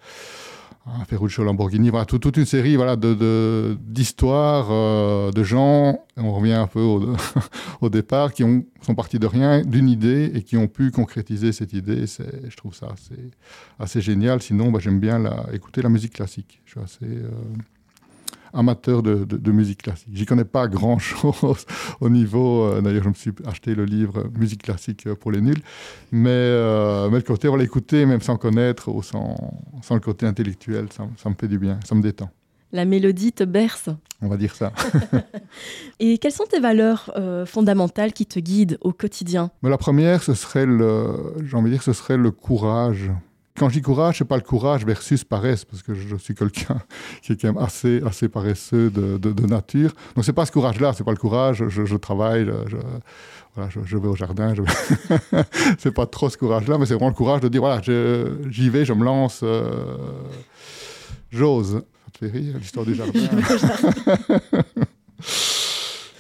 Ferruccio 1.07 1.44
Lamborghini, 1.44 1.90
voilà, 1.90 2.05
toute, 2.05 2.22
toute 2.22 2.37
une 2.37 2.46
série 2.46 2.77
voilà, 2.77 2.96
d'histoires 2.96 4.68
de, 4.68 4.72
euh, 4.72 5.31
de, 5.31 5.42
gens, 5.42 6.01
on 6.16 6.33
revient 6.33 6.53
un 6.53 6.66
peu 6.66 6.81
au, 6.81 7.14
au 7.81 7.88
départ, 7.88 8.33
qui 8.33 8.44
ont, 8.44 8.64
sont 8.83 8.94
partis 8.94 9.18
de 9.18 9.27
rien, 9.27 9.62
d'une 9.62 9.88
idée, 9.88 10.31
et 10.35 10.42
qui 10.42 10.57
ont 10.57 10.68
pu 10.68 10.90
concrétiser 10.90 11.53
cette 11.53 11.72
idée. 11.72 12.05
Je 12.07 12.57
trouve 12.57 12.74
ça 12.74 12.88
assez, 12.92 13.31
assez 13.79 14.01
génial. 14.01 14.42
Sinon, 14.42 14.70
bah, 14.70 14.79
j'aime 14.81 15.01
bien 15.01 15.18
la, 15.18 15.46
écouter 15.53 15.83
la 15.83 15.88
musique 15.88 16.14
classique. 16.14 16.61
Je 16.64 16.72
suis 16.72 16.81
assez... 16.81 17.05
Euh, 17.05 17.31
amateur 18.52 19.02
de, 19.02 19.24
de, 19.24 19.52
musique 19.52 19.82
classique. 19.82 20.08
J'y 20.12 20.26
connais 20.26 20.44
pas 20.44 20.68
grand-chose 20.68 21.66
au 22.00 22.08
niveau. 22.08 22.64
Euh, 22.64 22.80
d'ailleurs, 22.80 23.04
je 23.04 23.08
me 23.08 23.14
suis 23.14 23.32
acheté 23.46 23.74
le 23.74 23.84
livre 23.84 24.28
Musique 24.38 24.62
classique 24.62 25.06
euh, 25.06 25.14
pour 25.14 25.32
les 25.32 25.40
nuls. 25.40 25.61
Mais, 26.12 26.30
euh, 26.30 27.08
mais 27.11 27.16
le 27.16 27.22
côté, 27.22 27.48
voilà, 27.48 27.64
écouter, 27.64 28.06
même 28.06 28.20
sans 28.20 28.37
connaître 28.37 28.88
ou 28.88 29.02
sans, 29.02 29.37
sans 29.82 29.94
le 29.94 30.00
côté 30.00 30.26
intellectuel, 30.26 30.87
ça, 30.90 31.06
ça, 31.16 31.28
me 31.28 31.34
fait 31.34 31.48
du 31.48 31.58
bien, 31.58 31.78
ça 31.84 31.94
me 31.94 32.02
détend. 32.02 32.30
La 32.72 32.84
mélodie 32.84 33.32
te 33.32 33.44
berce. 33.44 33.88
On 34.20 34.28
va 34.28 34.37
dire 34.37 34.54
ça. 34.54 34.72
Et 36.00 36.18
quelles 36.18 36.32
sont 36.32 36.44
tes 36.44 36.61
valeurs 36.61 37.11
euh, 37.16 37.46
fondamentales 37.46 38.12
qui 38.12 38.26
te 38.26 38.38
guident 38.40 38.78
au 38.80 38.92
quotidien? 38.92 39.50
Mais 39.62 39.70
La 39.70 39.78
première, 39.78 40.22
ce 40.22 40.34
serait 40.34 40.66
le, 40.66 41.34
envie 41.52 41.70
de 41.70 41.74
dire, 41.74 41.82
ce 41.82 41.92
serait 41.92 42.16
le 42.16 42.30
courage 42.30 43.11
quand 43.59 43.68
je 43.68 43.75
dis 43.75 43.83
courage, 43.83 44.18
c'est 44.18 44.25
pas 44.25 44.37
le 44.37 44.42
courage 44.42 44.87
versus 44.87 45.25
paresse, 45.25 45.64
parce 45.64 45.83
que 45.83 45.94
je 45.94 46.16
suis 46.16 46.35
quelqu'un 46.35 46.79
qui 47.23 47.33
est 47.33 47.40
quand 47.40 47.53
même 47.53 47.62
assez, 47.62 48.01
assez 48.07 48.29
paresseux 48.29 48.90
de, 48.90 49.18
de, 49.18 49.33
de 49.33 49.47
nature. 49.47 49.92
Donc 50.14 50.25
c'est 50.25 50.33
pas 50.33 50.47
ce 50.47 50.53
courage-là, 50.53 50.92
c'est 50.97 51.05
pas 51.05 51.11
le 51.11 51.16
courage. 51.16 51.64
Je, 51.68 51.85
je 51.85 51.97
travaille, 51.97 52.51
je, 52.68 52.77
voilà, 53.55 53.71
je, 53.71 53.97
vais 53.97 54.09
au 54.09 54.16
jardin. 54.16 54.55
Je... 54.55 54.62
c'est 55.79 55.92
pas 55.92 56.07
trop 56.07 56.31
ce 56.31 56.38
courage-là, 56.38 56.79
mais 56.79 56.87
c'est 56.87 56.94
vraiment 56.94 57.09
le 57.11 57.14
courage 57.14 57.40
de 57.40 57.49
dire 57.49 57.61
voilà, 57.61 57.83
j'y 57.83 58.71
vais, 58.71 58.85
je 58.85 58.92
me 58.92 59.05
lance, 59.05 59.40
euh, 59.42 59.97
j'ose. 61.31 61.83
Ça 62.05 62.11
te 62.12 62.18
fait 62.27 62.38
rire 62.38 62.55
l'histoire 62.59 62.87
du 62.87 62.94
jardin. 62.94 63.21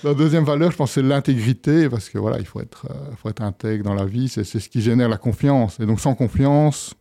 La 0.04 0.14
deuxième 0.14 0.44
valeur, 0.44 0.70
je 0.70 0.76
pense, 0.76 0.92
c'est 0.92 1.02
l'intégrité, 1.02 1.88
parce 1.88 2.08
que 2.08 2.18
voilà, 2.18 2.38
il 2.38 2.46
faut 2.46 2.60
être, 2.60 2.86
euh, 2.88 2.94
faut 3.20 3.28
être 3.30 3.42
intègre 3.42 3.82
dans 3.82 3.94
la 3.94 4.04
vie. 4.04 4.28
C'est 4.28 4.44
ce 4.44 4.68
qui 4.68 4.80
génère 4.80 5.08
la 5.08 5.16
confiance. 5.16 5.80
Et 5.80 5.86
donc, 5.86 5.98
sans 5.98 6.14
confiance, 6.14 6.94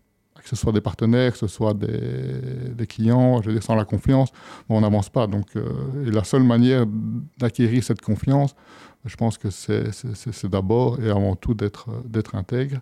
que 0.50 0.56
ce 0.56 0.62
soit 0.62 0.72
des 0.72 0.82
partenaires, 0.82 1.34
que 1.34 1.38
ce 1.38 1.48
soit 1.48 1.74
des, 1.74 2.88
clients, 2.88 3.42
je 3.42 3.48
veux 3.48 3.54
dire, 3.54 3.64
sans 3.64 3.76
la 3.76 3.84
confiance, 3.84 4.30
on 4.70 4.80
n'avance 4.80 5.10
pas. 5.10 5.28
Donc, 5.28 5.48
euh, 5.58 6.06
et 6.06 6.12
la 6.12 6.24
seule 6.24 6.44
manière 6.44 6.86
d'acquérir 7.38 7.84
cette 7.84 8.00
confiance, 8.00 8.56
je 9.04 9.16
pense 9.18 9.38
que 9.38 9.50
c'est 9.50 10.48
d'abord 10.48 11.02
et 11.02 11.10
avant 11.10 11.36
tout 11.36 11.54
d'être 11.54 12.36
intègre. 12.36 12.78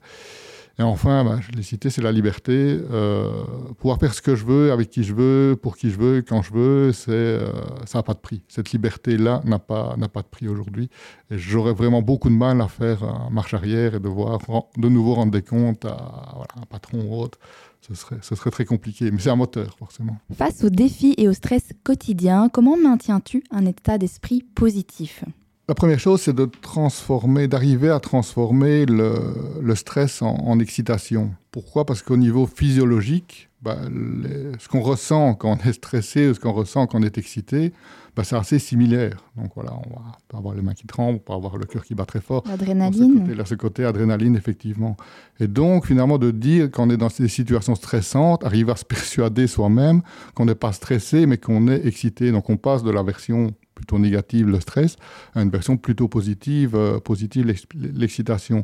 Et 0.77 0.83
enfin, 0.83 1.23
bah, 1.23 1.39
je 1.41 1.55
l'ai 1.55 1.63
cité, 1.63 1.89
c'est 1.89 2.01
la 2.01 2.11
liberté. 2.11 2.51
Euh, 2.91 3.29
pouvoir 3.77 3.97
faire 3.97 4.13
ce 4.13 4.21
que 4.21 4.35
je 4.35 4.45
veux, 4.45 4.71
avec 4.73 4.89
qui 4.89 5.03
je 5.03 5.13
veux, 5.13 5.55
pour 5.55 5.77
qui 5.77 5.89
je 5.89 5.97
veux, 5.97 6.21
quand 6.21 6.41
je 6.41 6.53
veux, 6.53 6.91
c'est, 6.91 7.11
euh, 7.11 7.49
ça 7.85 7.99
n'a 7.99 8.03
pas 8.03 8.13
de 8.13 8.19
prix. 8.19 8.41
Cette 8.49 8.71
liberté-là 8.71 9.41
n'a 9.45 9.59
pas, 9.59 9.95
pas 10.13 10.21
de 10.21 10.27
prix 10.27 10.49
aujourd'hui. 10.49 10.89
Et 11.31 11.37
j'aurais 11.37 11.73
vraiment 11.73 12.01
beaucoup 12.01 12.29
de 12.29 12.35
mal 12.35 12.59
à 12.59 12.67
faire 12.67 13.29
marche 13.31 13.53
arrière 13.53 13.95
et 13.95 13.99
devoir 13.99 14.39
de 14.77 14.89
nouveau 14.89 15.13
rendre 15.13 15.31
des 15.31 15.43
comptes 15.43 15.85
à 15.85 16.43
un 16.61 16.65
patron 16.65 17.05
ou 17.09 17.21
autre. 17.21 17.39
Ce 17.87 17.93
serait, 17.93 18.17
ce 18.21 18.35
serait 18.35 18.49
très 18.49 18.65
compliqué, 18.65 19.11
mais 19.11 19.19
c'est 19.19 19.29
un 19.29 19.35
moteur, 19.35 19.75
forcément. 19.77 20.17
Face 20.35 20.63
aux 20.63 20.69
défis 20.69 21.13
et 21.17 21.27
au 21.27 21.33
stress 21.33 21.69
quotidien, 21.83 22.49
comment 22.49 22.77
maintiens-tu 22.77 23.43
un 23.51 23.65
état 23.65 23.97
d'esprit 23.97 24.41
positif? 24.55 25.23
La 25.67 25.73
première 25.73 25.99
chose, 25.99 26.21
c'est 26.21 26.35
de 26.35 26.45
transformer, 26.45 27.47
d'arriver 27.47 27.89
à 27.89 27.99
transformer 27.99 28.85
le, 28.85 29.13
le 29.61 29.75
stress 29.75 30.21
en, 30.21 30.35
en, 30.35 30.59
excitation. 30.59 31.31
Pourquoi? 31.51 31.85
Parce 31.85 32.03
qu'au 32.03 32.17
niveau 32.17 32.45
physiologique, 32.45 33.49
bah, 33.63 33.77
les, 33.89 34.51
ce 34.59 34.67
qu'on 34.67 34.81
ressent 34.81 35.33
quand 35.33 35.57
on 35.59 35.67
est 35.67 35.73
stressé, 35.73 36.31
ce 36.33 36.39
qu'on 36.39 36.51
ressent 36.51 36.85
quand 36.85 36.99
on 36.99 37.03
est 37.03 37.17
excité, 37.17 37.73
bah, 38.15 38.23
c'est 38.23 38.35
assez 38.35 38.59
similaire. 38.59 39.17
Donc 39.35 39.53
voilà, 39.55 39.73
on 39.73 39.89
va 39.89 40.17
pas 40.27 40.37
avoir 40.37 40.53
les 40.53 40.61
mains 40.61 40.75
qui 40.75 40.85
tremblent, 40.85 41.15
on 41.15 41.19
peut 41.19 41.33
avoir 41.33 41.57
le 41.57 41.65
cœur 41.65 41.83
qui 41.83 41.95
bat 41.95 42.05
très 42.05 42.21
fort. 42.21 42.43
L'adrénaline. 42.47 43.33
Là, 43.33 43.43
ce 43.43 43.55
côté 43.55 43.85
adrénaline, 43.85 44.35
effectivement. 44.35 44.95
Et 45.39 45.47
donc, 45.47 45.87
finalement, 45.87 46.19
de 46.19 46.29
dire 46.29 46.69
qu'on 46.69 46.91
est 46.91 46.97
dans 46.97 47.07
des 47.07 47.27
situations 47.27 47.73
stressantes, 47.73 48.45
arriver 48.45 48.71
à 48.71 48.75
se 48.75 48.85
persuader 48.85 49.47
soi-même 49.47 50.03
qu'on 50.35 50.45
n'est 50.45 50.53
pas 50.53 50.71
stressé, 50.73 51.25
mais 51.25 51.37
qu'on 51.37 51.67
est 51.67 51.87
excité. 51.87 52.31
Donc, 52.31 52.51
on 52.51 52.57
passe 52.57 52.83
de 52.83 52.91
la 52.91 53.01
version 53.01 53.51
plutôt 53.85 53.99
négative, 53.99 54.47
le 54.47 54.59
stress, 54.59 54.97
à 55.35 55.41
une 55.41 55.49
version 55.49 55.77
plutôt 55.77 56.07
positive, 56.07 56.75
euh, 56.75 56.99
positive 56.99 57.45
l'excitation. 57.73 58.61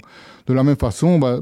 De 0.47 0.53
la 0.53 0.63
même 0.63 0.77
façon, 0.77 1.19
bah, 1.19 1.39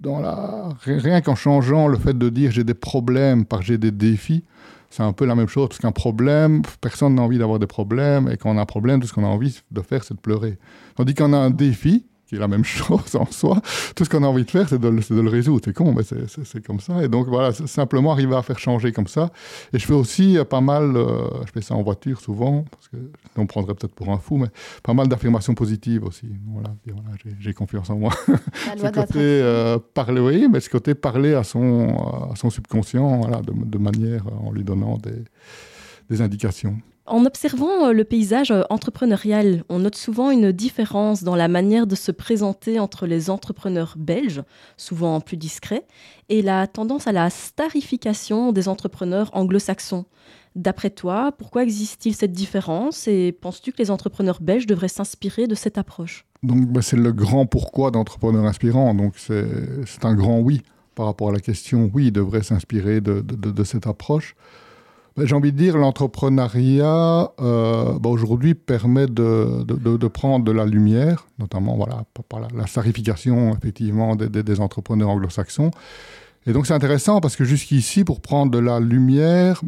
dans 0.00 0.20
la... 0.20 0.68
rien 0.84 1.20
qu'en 1.20 1.34
changeant 1.34 1.88
le 1.88 1.96
fait 1.96 2.16
de 2.16 2.28
dire 2.28 2.50
j'ai 2.50 2.64
des 2.64 2.74
problèmes 2.74 3.46
par 3.46 3.62
j'ai 3.62 3.78
des 3.78 3.90
défis, 3.90 4.44
c'est 4.90 5.02
un 5.02 5.12
peu 5.12 5.24
la 5.24 5.34
même 5.34 5.48
chose, 5.48 5.68
parce 5.68 5.80
qu'un 5.80 5.92
problème, 5.92 6.62
personne 6.80 7.16
n'a 7.16 7.22
envie 7.22 7.38
d'avoir 7.38 7.58
des 7.58 7.66
problèmes, 7.66 8.28
et 8.28 8.36
quand 8.36 8.54
on 8.54 8.58
a 8.58 8.60
un 8.60 8.66
problème, 8.66 9.00
tout 9.00 9.08
ce 9.08 9.12
qu'on 9.12 9.24
a 9.24 9.28
envie 9.28 9.60
de 9.70 9.80
faire, 9.80 10.04
c'est 10.04 10.14
de 10.14 10.20
pleurer. 10.20 10.58
Tandis 10.94 11.14
qu'on 11.14 11.32
a 11.32 11.38
un 11.38 11.50
défi, 11.50 12.06
qui 12.26 12.36
est 12.36 12.38
la 12.38 12.48
même 12.48 12.64
chose 12.64 13.14
en 13.14 13.26
soi. 13.26 13.60
Tout 13.94 14.04
ce 14.04 14.10
qu'on 14.10 14.22
a 14.22 14.26
envie 14.26 14.44
de 14.44 14.50
faire, 14.50 14.68
c'est 14.68 14.78
de, 14.78 14.90
de, 14.90 15.20
le 15.20 15.28
résoudre. 15.28 15.62
C'est 15.64 15.72
con, 15.72 15.94
mais 15.94 16.02
c'est 16.04 16.64
comme 16.64 16.80
ça. 16.80 17.02
Et 17.02 17.08
donc 17.08 17.28
voilà, 17.28 17.52
simplement 17.52 18.12
arriver 18.12 18.34
à 18.36 18.42
faire 18.42 18.58
changer 18.58 18.92
comme 18.92 19.06
ça. 19.06 19.30
Et 19.72 19.78
je 19.78 19.86
fais 19.86 19.94
aussi 19.94 20.38
euh, 20.38 20.44
pas 20.44 20.60
mal, 20.60 20.96
euh, 20.96 21.28
je 21.46 21.52
fais 21.52 21.62
ça 21.62 21.74
en 21.74 21.82
voiture 21.82 22.20
souvent, 22.20 22.64
parce 22.70 22.88
que 22.88 22.96
on 23.36 23.46
prendrait 23.46 23.74
peut-être 23.74 23.94
pour 23.94 24.10
un 24.10 24.18
fou, 24.18 24.36
mais 24.36 24.48
pas 24.82 24.94
mal 24.94 25.08
d'affirmations 25.08 25.54
positives 25.54 26.04
aussi. 26.04 26.28
Voilà, 26.46 26.70
voilà 26.86 27.16
j'ai 27.40 27.52
confiance 27.52 27.90
en 27.90 27.96
moi. 27.96 28.12
ce 28.76 28.90
côté 28.90 29.18
euh, 29.18 29.78
parler, 29.94 30.20
oui, 30.20 30.48
mais 30.50 30.60
ce 30.60 30.70
côté 30.70 30.94
parler 30.94 31.34
à 31.34 31.44
son, 31.44 31.96
à 32.32 32.36
son 32.36 32.50
subconscient, 32.50 33.18
voilà, 33.18 33.40
de, 33.40 33.52
de 33.52 33.78
manière 33.78 34.24
en 34.44 34.52
lui 34.52 34.64
donnant 34.64 34.98
des 34.98 35.24
des 36.10 36.20
indications. 36.20 36.76
En 37.06 37.26
observant 37.26 37.86
euh, 37.86 37.92
le 37.92 38.04
paysage 38.04 38.50
euh, 38.50 38.62
entrepreneurial, 38.70 39.64
on 39.68 39.80
note 39.80 39.96
souvent 39.96 40.30
une 40.30 40.52
différence 40.52 41.22
dans 41.22 41.36
la 41.36 41.48
manière 41.48 41.86
de 41.86 41.94
se 41.94 42.10
présenter 42.10 42.80
entre 42.80 43.06
les 43.06 43.28
entrepreneurs 43.28 43.94
belges, 43.98 44.42
souvent 44.76 45.20
plus 45.20 45.36
discrets, 45.36 45.84
et 46.30 46.40
la 46.40 46.66
tendance 46.66 47.06
à 47.06 47.12
la 47.12 47.28
starification 47.28 48.52
des 48.52 48.68
entrepreneurs 48.68 49.30
anglo-saxons. 49.34 50.06
D'après 50.56 50.90
toi, 50.90 51.32
pourquoi 51.36 51.64
existe-t-il 51.64 52.14
cette 52.14 52.32
différence 52.32 53.06
et 53.08 53.32
penses-tu 53.32 53.72
que 53.72 53.78
les 53.78 53.90
entrepreneurs 53.90 54.40
belges 54.40 54.66
devraient 54.66 54.88
s'inspirer 54.88 55.46
de 55.46 55.54
cette 55.54 55.76
approche? 55.76 56.24
Donc 56.42 56.66
bah, 56.68 56.80
c'est 56.80 56.96
le 56.96 57.12
grand 57.12 57.44
pourquoi 57.44 57.90
d'entrepreneurs 57.90 58.44
inspirants, 58.44 58.94
donc 58.94 59.14
c'est 59.16 60.04
un 60.04 60.14
grand 60.14 60.38
oui 60.38 60.62
par 60.94 61.06
rapport 61.06 61.30
à 61.30 61.32
la 61.32 61.40
question, 61.40 61.90
oui, 61.92 62.06
ils 62.06 62.12
devraient 62.12 62.42
s'inspirer 62.42 63.00
de, 63.00 63.64
cette 63.64 63.86
approche. 63.86 64.36
Bah, 65.16 65.22
j'ai 65.26 65.34
envie 65.34 65.52
de 65.52 65.56
dire, 65.56 65.76
l'entrepreneuriat 65.76 67.30
euh, 67.40 67.98
bah, 68.00 68.08
aujourd'hui 68.08 68.54
permet 68.54 69.06
de, 69.06 70.08
prendre 70.08 70.44
de 70.44 70.50
la 70.50 70.66
lumière, 70.66 71.26
notamment 71.38 71.76
voilà, 71.76 72.04
par 72.28 72.40
la, 72.40 72.48
la 72.54 72.66
starification 72.66 73.54
effectivement 73.56 74.16
des, 74.16 74.60
entrepreneurs 74.60 75.10
anglo-saxons. 75.10 75.70
Et 76.46 76.52
donc 76.52 76.66
c'est 76.66 76.74
intéressant 76.74 77.20
parce 77.20 77.36
que 77.36 77.44
jusqu'ici, 77.44 78.04
pour 78.04 78.20
prendre 78.20 78.50
de 78.50 78.58
la 78.58 78.80
lumière, 78.80 79.62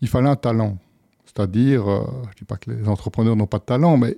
il 0.00 0.08
fallait 0.08 0.28
un 0.28 0.36
talent. 0.36 0.76
C'est-à-dire, 1.24 1.88
euh, 1.88 2.04
je 2.24 2.28
ne 2.28 2.34
dis 2.38 2.44
pas 2.44 2.56
que 2.56 2.70
les 2.70 2.88
entrepreneurs 2.88 3.36
n'ont 3.36 3.46
pas 3.46 3.58
de 3.58 3.64
talent, 3.64 3.96
mais 3.96 4.16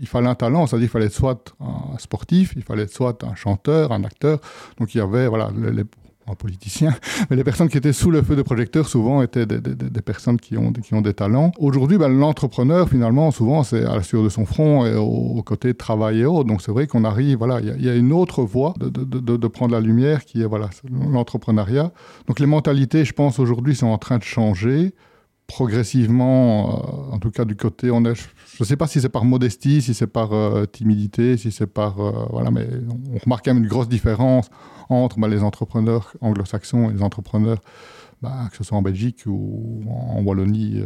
il 0.00 0.06
fallait 0.06 0.28
un 0.28 0.34
talent, 0.34 0.66
c'est-à-dire 0.66 0.86
qu'il 0.86 0.92
fallait 0.92 1.06
être 1.06 1.14
soit 1.14 1.54
un 1.60 1.96
sportif, 1.98 2.52
il 2.56 2.62
fallait 2.62 2.82
être 2.82 2.92
soit 2.94 3.24
un 3.24 3.34
chanteur, 3.34 3.90
un 3.92 4.04
acteur. 4.04 4.38
Donc 4.78 4.94
il 4.94 4.98
y 4.98 5.00
avait, 5.00 5.28
voilà, 5.28 5.50
les, 5.56 5.84
un 6.30 6.34
politicien, 6.34 6.94
mais 7.30 7.36
les 7.36 7.44
personnes 7.44 7.68
qui 7.68 7.76
étaient 7.76 7.92
sous 7.92 8.10
le 8.10 8.22
feu 8.22 8.36
de 8.36 8.42
projecteurs 8.42 8.88
souvent 8.88 9.22
étaient 9.22 9.46
des, 9.46 10.02
personnes 10.02 10.38
qui 10.38 10.56
ont, 10.56 10.72
qui 10.72 10.94
ont 10.94 11.00
des 11.00 11.14
talents. 11.14 11.52
Aujourd'hui, 11.58 11.98
ben, 11.98 12.08
l'entrepreneur, 12.08 12.88
finalement, 12.88 13.30
souvent, 13.30 13.62
c'est 13.62 13.84
à 13.84 13.96
la 13.96 14.02
sueur 14.02 14.22
de 14.22 14.28
son 14.28 14.46
front 14.46 14.86
et 14.86 14.94
au, 14.94 15.42
côté 15.42 15.68
de 15.68 15.78
travail 15.78 16.20
et 16.20 16.24
autres. 16.24 16.48
Donc 16.48 16.62
c'est 16.62 16.72
vrai 16.72 16.86
qu'on 16.86 17.04
arrive, 17.04 17.38
voilà, 17.38 17.60
il 17.60 17.84
y, 17.84 17.88
a 17.88 17.94
une 17.94 18.12
autre 18.12 18.42
voie 18.42 18.74
de, 18.78 18.88
de, 18.88 19.48
prendre 19.48 19.72
la 19.72 19.80
lumière 19.80 20.24
qui 20.24 20.42
est 20.42 20.46
voilà 20.46 20.68
l'entrepreneuriat. 20.90 21.92
Donc 22.26 22.40
les 22.40 22.46
mentalités, 22.46 23.04
je 23.04 23.12
pense, 23.12 23.38
aujourd'hui, 23.38 23.74
sont 23.74 23.86
en 23.86 23.98
train 23.98 24.18
de 24.18 24.24
changer 24.24 24.94
progressivement, 25.48 27.10
euh, 27.10 27.14
en 27.14 27.18
tout 27.18 27.32
cas 27.32 27.44
du 27.44 27.56
côté, 27.56 27.90
on 27.90 28.04
est, 28.04 28.14
je 28.14 28.26
ne 28.60 28.64
sais 28.64 28.76
pas 28.76 28.86
si 28.86 29.00
c'est 29.00 29.08
par 29.08 29.24
modestie, 29.24 29.82
si 29.82 29.94
c'est 29.94 30.06
par 30.06 30.32
euh, 30.32 30.66
timidité, 30.66 31.36
si 31.36 31.50
c'est 31.50 31.66
par, 31.66 31.98
euh, 32.00 32.26
voilà, 32.30 32.52
mais 32.52 32.68
on 33.14 33.18
remarque 33.18 33.46
quand 33.46 33.54
même 33.54 33.64
une 33.64 33.68
grosse 33.68 33.88
différence 33.88 34.50
entre 34.90 35.18
bah, 35.18 35.26
les 35.26 35.42
entrepreneurs 35.42 36.14
anglo-saxons 36.20 36.90
et 36.90 36.92
les 36.92 37.02
entrepreneurs, 37.02 37.58
bah, 38.20 38.48
que 38.50 38.56
ce 38.58 38.62
soit 38.64 38.76
en 38.76 38.82
Belgique 38.82 39.24
ou 39.26 39.82
en 39.88 40.22
Wallonie 40.22 40.82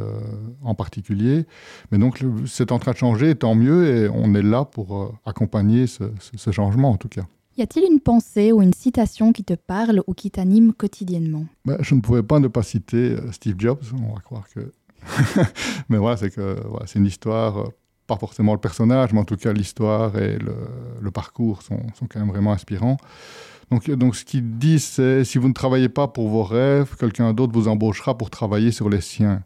en 0.62 0.74
particulier. 0.74 1.46
Mais 1.90 1.98
donc 1.98 2.24
c'est 2.46 2.72
en 2.72 2.78
train 2.78 2.92
de 2.92 2.96
changer, 2.96 3.34
tant 3.34 3.54
mieux, 3.54 3.86
et 3.88 4.08
on 4.08 4.34
est 4.34 4.42
là 4.42 4.64
pour 4.64 5.18
accompagner 5.24 5.86
ce 5.86 6.50
changement 6.50 6.90
en 6.90 6.96
tout 6.96 7.08
cas. 7.08 7.22
Y 7.58 7.62
a-t-il 7.62 7.84
une 7.84 8.00
pensée 8.00 8.50
ou 8.50 8.62
une 8.62 8.72
citation 8.72 9.32
qui 9.32 9.44
te 9.44 9.54
parle 9.54 10.02
ou 10.06 10.14
qui 10.14 10.30
t'anime 10.30 10.72
quotidiennement? 10.72 11.44
Ben, 11.66 11.76
Je 11.80 11.94
ne 11.94 12.00
pouvais 12.00 12.22
pas 12.22 12.40
ne 12.40 12.48
pas 12.48 12.62
citer 12.62 13.12
euh, 13.12 13.30
Steve 13.32 13.56
Jobs. 13.58 13.82
On 13.94 14.14
va 14.14 14.20
croire 14.20 14.44
que. 14.48 14.72
mais 15.88 15.98
voilà, 15.98 16.16
c'est 16.16 16.32
c'est 16.86 16.98
une 16.98 17.06
histoire, 17.06 17.58
euh, 17.58 17.68
pas 18.06 18.16
forcément 18.16 18.54
le 18.54 18.60
personnage, 18.60 19.12
mais 19.12 19.20
en 19.20 19.24
tout 19.24 19.36
cas 19.36 19.52
l'histoire 19.52 20.16
et 20.16 20.38
le, 20.38 21.10
parcours 21.10 21.62
sont, 21.62 21.80
sont, 21.94 22.06
quand 22.06 22.20
même 22.20 22.28
vraiment 22.28 22.52
inspirants. 22.52 22.96
Donc, 23.70 23.90
donc 23.90 24.16
ce 24.16 24.24
qu'il 24.24 24.58
dit, 24.58 24.78
c'est 24.78 25.24
si 25.24 25.38
vous 25.38 25.48
ne 25.48 25.52
travaillez 25.52 25.88
pas 25.88 26.08
pour 26.08 26.28
vos 26.28 26.44
rêves, 26.44 26.94
quelqu'un 26.98 27.32
d'autre 27.34 27.52
vous 27.52 27.68
embauchera 27.68 28.16
pour 28.16 28.30
travailler 28.30 28.70
sur 28.70 28.88
les 28.88 29.00
siens. 29.00 29.42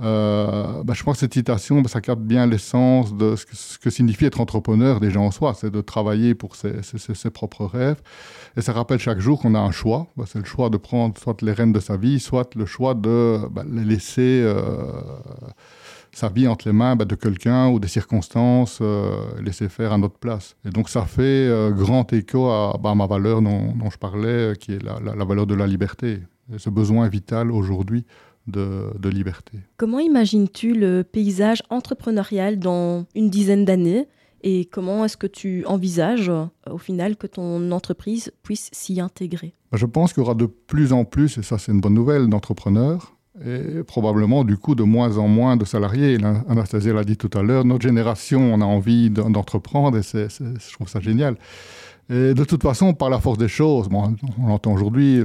Euh, 0.00 0.84
bah, 0.84 0.94
je 0.94 1.02
pense 1.02 1.16
que 1.16 1.20
cette 1.20 1.34
citation, 1.34 1.80
bah, 1.80 1.88
ça 1.88 2.00
capte 2.00 2.22
bien 2.22 2.46
l'essence 2.46 3.14
de 3.16 3.34
ce 3.36 3.78
que, 3.78 3.90
signifie 3.90 4.26
être 4.26 4.40
entrepreneur 4.40 5.00
déjà 5.00 5.18
en 5.18 5.30
soi, 5.30 5.54
c'est 5.54 5.70
de 5.70 5.80
travailler 5.80 6.34
pour 6.34 6.54
ses, 6.54 7.30
propres 7.30 7.64
rêves. 7.64 8.00
Et 8.56 8.60
ça 8.60 8.72
rappelle 8.72 9.00
chaque 9.00 9.18
jour 9.18 9.40
qu'on 9.40 9.54
a 9.54 9.58
un 9.58 9.72
choix. 9.72 10.06
Bah, 10.16 10.24
c'est 10.26 10.38
le 10.38 10.44
choix 10.44 10.70
de 10.70 10.76
prendre 10.76 11.18
soit 11.18 11.42
les 11.42 11.52
rênes 11.52 11.72
de 11.72 11.80
sa 11.80 11.96
vie, 11.96 12.20
soit 12.20 12.54
le 12.54 12.64
choix 12.64 12.94
de 12.94 13.40
laisser 13.66 14.42
euh, 14.44 14.92
sa 16.12 16.28
vie 16.28 16.46
entre 16.46 16.68
les 16.68 16.72
mains 16.72 16.94
de 16.94 17.14
quelqu'un 17.16 17.68
ou 17.68 17.80
des 17.80 17.88
circonstances, 17.88 18.78
euh, 18.80 19.10
laisser 19.42 19.68
faire 19.68 19.92
à 19.92 19.98
notre 19.98 20.18
place. 20.18 20.54
Et 20.64 20.70
donc 20.70 20.88
ça 20.88 21.06
fait 21.06 21.50
grand 21.72 22.12
écho 22.12 22.48
à, 22.50 22.94
ma 22.94 23.06
valeur 23.06 23.42
dont, 23.42 23.90
je 23.90 23.98
parlais, 23.98 24.52
qui 24.60 24.74
est 24.74 24.82
la, 24.82 25.00
la 25.00 25.24
valeur 25.24 25.46
de 25.46 25.54
la 25.54 25.66
liberté. 25.66 26.20
Et 26.54 26.58
ce 26.58 26.70
besoin 26.70 27.08
vital 27.08 27.50
aujourd'hui 27.50 28.06
de, 28.48 29.08
liberté. 29.08 29.58
Comment 29.76 30.00
imagines-tu 30.00 30.74
le 30.74 31.02
paysage 31.02 31.62
entrepreneurial 31.70 32.58
dans 32.58 33.06
une 33.14 33.30
dizaine 33.30 33.64
d'années 33.64 34.06
et 34.42 34.66
comment 34.66 35.04
est-ce 35.04 35.16
que 35.16 35.26
tu 35.26 35.64
envisages 35.66 36.28
euh, 36.28 36.44
au 36.70 36.78
final 36.78 37.16
que 37.16 37.26
ton 37.26 37.72
entreprise 37.72 38.32
puisse 38.42 38.70
s'y 38.72 39.00
intégrer? 39.00 39.54
Je 39.72 39.84
pense 39.84 40.12
qu'il 40.12 40.22
y 40.22 40.24
aura 40.24 40.34
de 40.34 40.46
plus 40.46 40.92
en 40.92 41.04
plus, 41.04 41.38
et 41.38 41.42
ça 41.42 41.58
c'est 41.58 41.72
une 41.72 41.80
bonne 41.80 41.94
nouvelle, 41.94 42.28
d'entrepreneurs 42.28 43.14
et 43.44 43.82
probablement 43.84 44.44
du 44.44 44.56
coup 44.56 44.74
de 44.74 44.82
moins 44.82 45.18
en 45.18 45.28
moins 45.28 45.56
de 45.56 45.64
salariés. 45.64 46.18
Anastasia 46.48 46.92
l'a 46.92 47.04
dit 47.04 47.16
tout 47.16 47.30
à 47.34 47.42
l'heure, 47.42 47.64
notre 47.64 47.82
génération, 47.82 48.40
on 48.40 48.60
a 48.60 48.64
envie 48.64 49.10
d'entreprendre 49.10 49.98
et 49.98 50.02
je 50.02 50.72
trouve 50.72 50.88
ça 50.88 51.00
génial. 51.00 51.36
Et 52.10 52.32
de 52.32 52.44
toute 52.44 52.62
façon, 52.62 52.94
par 52.94 53.10
la 53.10 53.20
force 53.20 53.36
des 53.36 53.48
choses, 53.48 53.88
bon, 53.88 54.16
on 54.42 54.46
l'entend 54.46 54.72
aujourd'hui, 54.72 55.22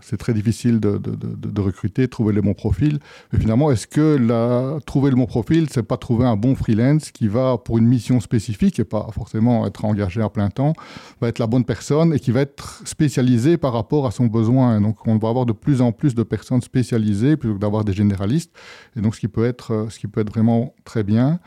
c'est 0.00 0.16
très 0.16 0.34
difficile 0.34 0.80
de, 0.80 0.98
de, 0.98 1.14
de, 1.14 1.60
recruter, 1.60 2.08
trouver 2.08 2.34
les 2.34 2.40
bons 2.40 2.54
profils. 2.54 2.98
Mais 3.32 3.38
finalement, 3.38 3.70
est-ce 3.70 3.86
que 3.86 4.78
trouver 4.80 5.10
le 5.10 5.16
bon 5.16 5.26
profil, 5.26 5.68
c'est 5.70 5.84
pas 5.84 5.96
trouver 5.96 6.26
un 6.26 6.36
bon 6.36 6.56
freelance 6.56 7.12
qui 7.12 7.28
va 7.28 7.58
pour 7.58 7.78
une 7.78 7.86
mission 7.86 8.18
spécifique 8.18 8.80
et 8.80 8.84
pas 8.84 9.06
forcément 9.12 9.66
être 9.68 9.84
engagé 9.84 10.20
à 10.20 10.28
plein 10.28 10.50
temps, 10.50 10.72
va 11.20 11.28
être 11.28 11.38
la 11.38 11.46
bonne 11.46 11.64
personne 11.64 12.12
et 12.12 12.18
qui 12.18 12.32
va 12.32 12.40
être 12.40 12.82
spécialisé 12.84 13.56
par 13.56 13.72
rapport 13.72 14.06
à 14.06 14.10
son 14.10 14.26
besoin? 14.26 14.80
donc, 14.80 15.06
on 15.06 15.18
va 15.18 15.28
avoir 15.28 15.46
de 15.46 15.52
plus 15.52 15.80
en 15.80 15.92
plus 15.92 16.16
de 16.16 16.24
personnes 16.24 16.60
spécialisées 16.60 17.36
plutôt 17.36 17.54
que 17.54 17.60
d'avoir 17.60 17.84
des 17.84 17.92
généralistes. 17.92 18.52
Et 18.96 19.00
donc, 19.00 19.14
ce 19.14 19.20
qui 19.20 19.28
peut 19.28 19.44
être, 19.44 19.86
ce 19.90 19.98
qui 20.00 20.08
peut 20.08 20.22
être 20.22 20.30
vraiment 20.30 20.74
très 20.84 21.04
bien. 21.04 21.38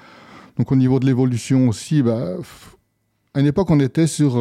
Donc, 0.58 0.72
au 0.72 0.76
niveau 0.76 1.00
de 1.00 1.06
l'évolution 1.06 1.68
aussi, 1.68 2.02
bah, 2.02 2.36
à 3.34 3.40
une 3.40 3.46
époque, 3.48 3.70
on 3.70 3.80
était 3.80 4.08
sur 4.08 4.34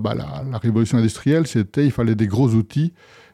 bah, 0.00 0.14
la, 0.14 0.58
révolution 0.58 0.98
industrielle, 0.98 1.46
c'était 1.46 1.84
il 1.84 1.90
fallait 1.90 2.14
des 2.14 2.26
gros 2.26 2.48
outils 2.48 2.92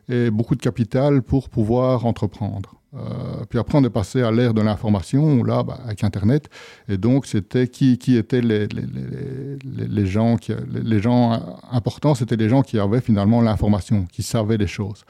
et 0.09 0.31
beaucoup 0.31 0.57
de 0.57 0.63
capital 0.63 1.23
pour 1.23 1.49
pouvoir 1.49 2.07
entreprendre. 2.07 2.81
Euh, 2.95 3.45
puis 3.49 3.59
après, 3.59 3.79
on 3.79 3.85
est 3.85 3.91
passé 3.91 4.23
à 4.23 4.33
l'ère 4.33 4.53
de 4.53 4.61
l'information, 4.61 5.45
là, 5.45 5.63
bah, 5.63 5.79
avec 5.85 6.03
Internet. 6.03 6.49
Et 6.89 6.97
donc, 6.99 7.27
c'était 7.27 7.69
qui, 7.69 7.93
étaient 8.17 8.41
les, 8.41 10.07
gens 10.07 10.37
qui, 10.37 10.53
les, 10.73 11.01
gens 11.01 11.59
importants, 11.71 12.15
c'était 12.15 12.37
les 12.37 12.49
gens 12.49 12.63
qui 12.63 12.79
avaient 12.79 13.01
finalement 13.01 13.41
l'information, 13.41 14.07
qui 14.11 14.23
savaient 14.23 14.57
les 14.57 14.67
choses. 14.67 15.05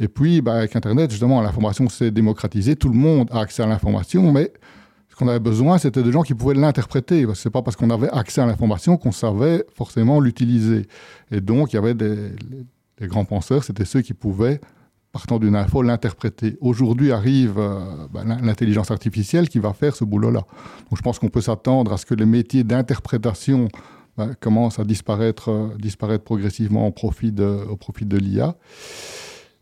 Et 0.00 0.08
puis, 0.08 0.42
bah, 0.42 0.56
avec 0.56 0.76
Internet, 0.76 1.10
justement, 1.10 1.40
l'information 1.40 1.88
s'est 1.88 2.10
démocratisée. 2.10 2.76
Tout 2.76 2.90
le 2.90 2.96
monde 2.96 3.28
a 3.32 3.40
accès 3.40 3.62
à 3.62 3.66
l'information, 3.66 4.30
mais 4.30 4.52
ce 5.14 5.18
qu'on 5.20 5.28
avait 5.28 5.38
besoin, 5.38 5.78
c'était 5.78 6.02
de 6.02 6.10
gens 6.10 6.22
qui 6.22 6.34
pouvaient 6.34 6.56
l'interpréter. 6.56 7.24
Ce 7.34 7.46
n'est 7.46 7.52
pas 7.52 7.62
parce 7.62 7.76
qu'on 7.76 7.90
avait 7.90 8.10
accès 8.10 8.40
à 8.40 8.46
l'information 8.46 8.96
qu'on 8.96 9.12
savait 9.12 9.64
forcément 9.72 10.18
l'utiliser. 10.18 10.88
Et 11.30 11.40
donc, 11.40 11.72
il 11.72 11.76
y 11.76 11.78
avait 11.78 11.94
des 11.94 12.32
grands 13.02 13.24
penseurs, 13.24 13.62
c'était 13.62 13.84
ceux 13.84 14.00
qui 14.00 14.12
pouvaient, 14.12 14.60
partant 15.12 15.38
d'une 15.38 15.54
info, 15.54 15.82
l'interpréter. 15.82 16.58
Aujourd'hui 16.60 17.12
arrive 17.12 17.60
euh, 17.60 18.08
ben, 18.12 18.40
l'intelligence 18.42 18.90
artificielle 18.90 19.48
qui 19.48 19.60
va 19.60 19.72
faire 19.72 19.94
ce 19.94 20.02
boulot-là. 20.02 20.40
Donc, 20.40 20.96
je 20.96 21.02
pense 21.02 21.20
qu'on 21.20 21.28
peut 21.28 21.42
s'attendre 21.42 21.92
à 21.92 21.96
ce 21.96 22.06
que 22.06 22.14
les 22.14 22.26
métiers 22.26 22.64
d'interprétation 22.64 23.68
ben, 24.16 24.34
commencent 24.40 24.80
à 24.80 24.84
disparaître, 24.84 25.48
euh, 25.48 25.68
disparaître 25.78 26.24
progressivement 26.24 26.88
au 26.88 26.90
profit 26.90 27.30
de 27.30 28.16
l'IA. 28.16 28.56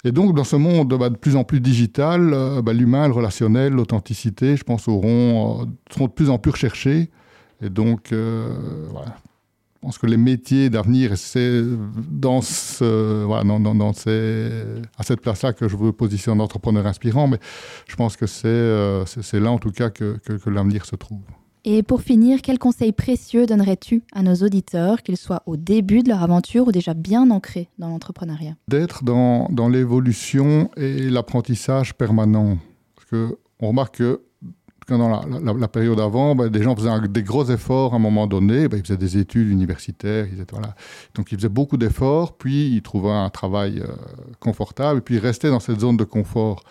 Et 0.05 0.11
donc, 0.11 0.35
dans 0.35 0.45
ce 0.45 0.57
monde 0.57 0.95
bah, 0.99 1.11
de 1.11 1.17
plus 1.17 1.37
en 1.37 1.45
plus 1.45 1.61
digital, 1.61 2.33
euh, 2.35 2.61
bah, 2.62 2.73
l'humain, 2.73 3.07
le 3.07 3.15
relationnel, 3.15 3.73
l'authenticité, 3.73 4.57
je 4.57 4.65
pense, 4.65 4.88
auront, 4.88 5.62
euh, 5.62 5.65
seront 5.91 6.07
de 6.07 6.12
plus 6.12 6.29
en 6.29 6.38
plus 6.38 6.51
recherchés. 6.51 7.11
Et 7.61 7.71
donc, 7.71 8.12
euh, 8.12 8.88
voilà. 8.91 9.15
Je 9.77 9.87
pense 9.87 9.99
que 9.99 10.07
les 10.07 10.17
métiers 10.17 10.71
d'avenir, 10.71 11.19
c'est 11.19 11.61
dans 12.09 12.41
ce, 12.41 13.25
voilà, 13.25 13.43
à 14.97 15.03
cette 15.03 15.21
place-là 15.21 15.53
que 15.53 15.67
je 15.67 15.77
veux 15.77 15.91
positionner 15.91 16.41
un 16.41 16.45
entrepreneur 16.45 16.87
inspirant. 16.87 17.27
Mais 17.27 17.38
je 17.88 17.97
pense 17.97 18.17
que 18.17 18.29
c'est, 18.29 19.41
là, 19.41 19.51
en 19.51 19.59
tout 19.59 19.73
cas, 19.73 19.91
que 19.91 20.21
l'avenir 20.49 20.85
se 20.87 20.95
trouve. 20.95 21.23
Et 21.64 21.85
pour 21.85 22.03
finir, 22.03 22.42
quels 22.42 22.59
conseils 22.59 22.92
précieux 22.92 23.46
donnerais-tu 23.46 24.03
à 24.12 24.22
nos 24.22 24.35
auditeurs, 24.35 25.03
qu'ils 25.03 25.16
soient 25.16 25.42
au 25.46 25.57
début 25.57 26.03
de 26.03 26.09
leur 26.09 26.22
aventure 26.22 26.66
ou 26.66 26.72
déjà 26.72 26.92
bien 26.92 27.31
ancrés 27.31 27.68
dans 27.79 27.88
l'entrepreneuriat? 27.88 28.57
D'être 28.66 29.05
dans, 29.05 29.48
dans 29.51 29.68
l'évolution 29.68 30.70
et 30.77 31.09
l'apprentissage 31.09 31.94
permanent. 31.94 32.59
Parce 32.96 33.09
qu'on 33.11 33.68
remarque 33.68 33.98
que 33.98 34.20
dans 34.88 35.09
la, 35.09 35.53
la, 35.53 35.68
période 35.68 36.01
avant, 36.01 36.35
ben, 36.35 36.48
des 36.48 36.62
gens 36.62 36.75
faisaient 36.75 36.90
des 37.09 37.22
gros 37.22 37.44
efforts 37.44 37.92
à 37.92 37.96
un 37.96 38.01
moment 38.01 38.27
donné. 38.27 38.68
Ben, 38.68 38.79
ils 38.79 38.83
faisaient 38.83 38.96
des 38.96 39.18
études 39.18 39.48
universitaires. 39.48 40.27
Ils 40.33 40.40
étaient, 40.40 40.57
voilà. 40.57 40.75
Donc 41.14 41.31
ils 41.33 41.38
faisaient 41.38 41.48
beaucoup 41.48 41.77
d'efforts, 41.77 42.37
puis 42.37 42.75
ils 42.75 42.83
trouvaient 42.83 43.11
un 43.11 43.31
travail 43.31 43.81
euh, 43.81 43.87
confortable, 44.40 44.98
et 44.98 45.03
puis 45.03 45.16
ils 45.16 45.20
restaient 45.20 45.51
dans 45.51 45.61
cette 45.61 45.81
zone 45.81 45.96
de 45.96 46.05
confort. 46.05 46.64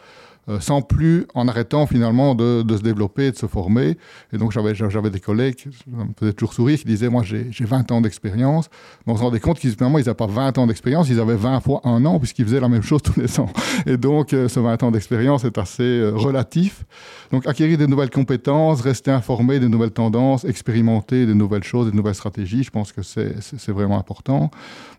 Euh, 0.50 0.60
sans 0.60 0.82
plus, 0.82 1.28
en 1.36 1.48
arrêtant 1.48 1.86
finalement 1.86 2.34
de, 2.34 2.66
se 2.68 2.82
développer, 2.82 3.32
de 3.32 3.38
se 3.38 3.46
former. 3.46 3.98
Et 4.34 4.38
donc 4.38 4.52
j'avais, 4.52 4.74
des 5.10 5.20
collègues, 5.20 5.56
ça 5.60 5.70
me 5.92 6.14
faisait 6.20 6.34
toujours 6.34 6.54
sourire, 6.54 6.80
qui 6.80 6.86
disaient, 6.86 7.10
moi 7.10 7.22
j'ai, 7.24 7.52
20 7.60 7.92
ans 7.92 8.02
d'expérience. 8.02 8.70
Mais 9.06 9.14
on 9.14 9.18
se 9.18 9.22
rendait 9.22 9.40
compte 9.40 9.60
qu'ils 9.60 9.76
ils 9.80 9.88
n'avaient 9.88 10.14
pas 10.14 10.26
20 10.26 10.58
ans 10.58 10.68
d'expérience, 10.68 11.10
ils 11.10 11.20
avaient 11.20 11.36
20 11.36 11.60
fois 11.60 11.82
un 11.84 12.06
an, 12.06 12.18
puisqu'ils 12.18 12.46
faisaient 12.46 12.60
la 12.60 12.70
même 12.70 12.82
chose 12.82 13.02
tous 13.04 13.20
les 13.20 13.40
ans. 13.40 13.50
Et 13.86 13.98
donc 13.98 14.34
euh, 14.34 14.48
ce 14.48 14.60
20 14.60 14.84
ans 14.84 14.92
d'expérience 14.92 15.44
est 15.44 15.58
assez 15.58 15.84
euh, 15.84 16.12
relatif. 16.12 16.86
Donc 17.32 17.48
acquérir 17.48 17.78
des 17.78 17.88
nouvelles 17.88 18.10
compétences, 18.10 18.82
rester 18.82 19.12
informé 19.12 19.60
des 19.60 19.70
nouvelles 19.70 19.92
tendances, 19.92 20.44
expérimenter 20.44 21.26
des 21.26 21.36
nouvelles 21.36 21.64
choses, 21.64 21.90
des 21.90 21.96
nouvelles 21.96 22.16
stratégies, 22.16 22.64
je 22.64 22.72
pense 22.72 22.92
que 22.92 23.04
c'est, 23.04 23.36
vraiment 23.68 24.00
important. 24.00 24.52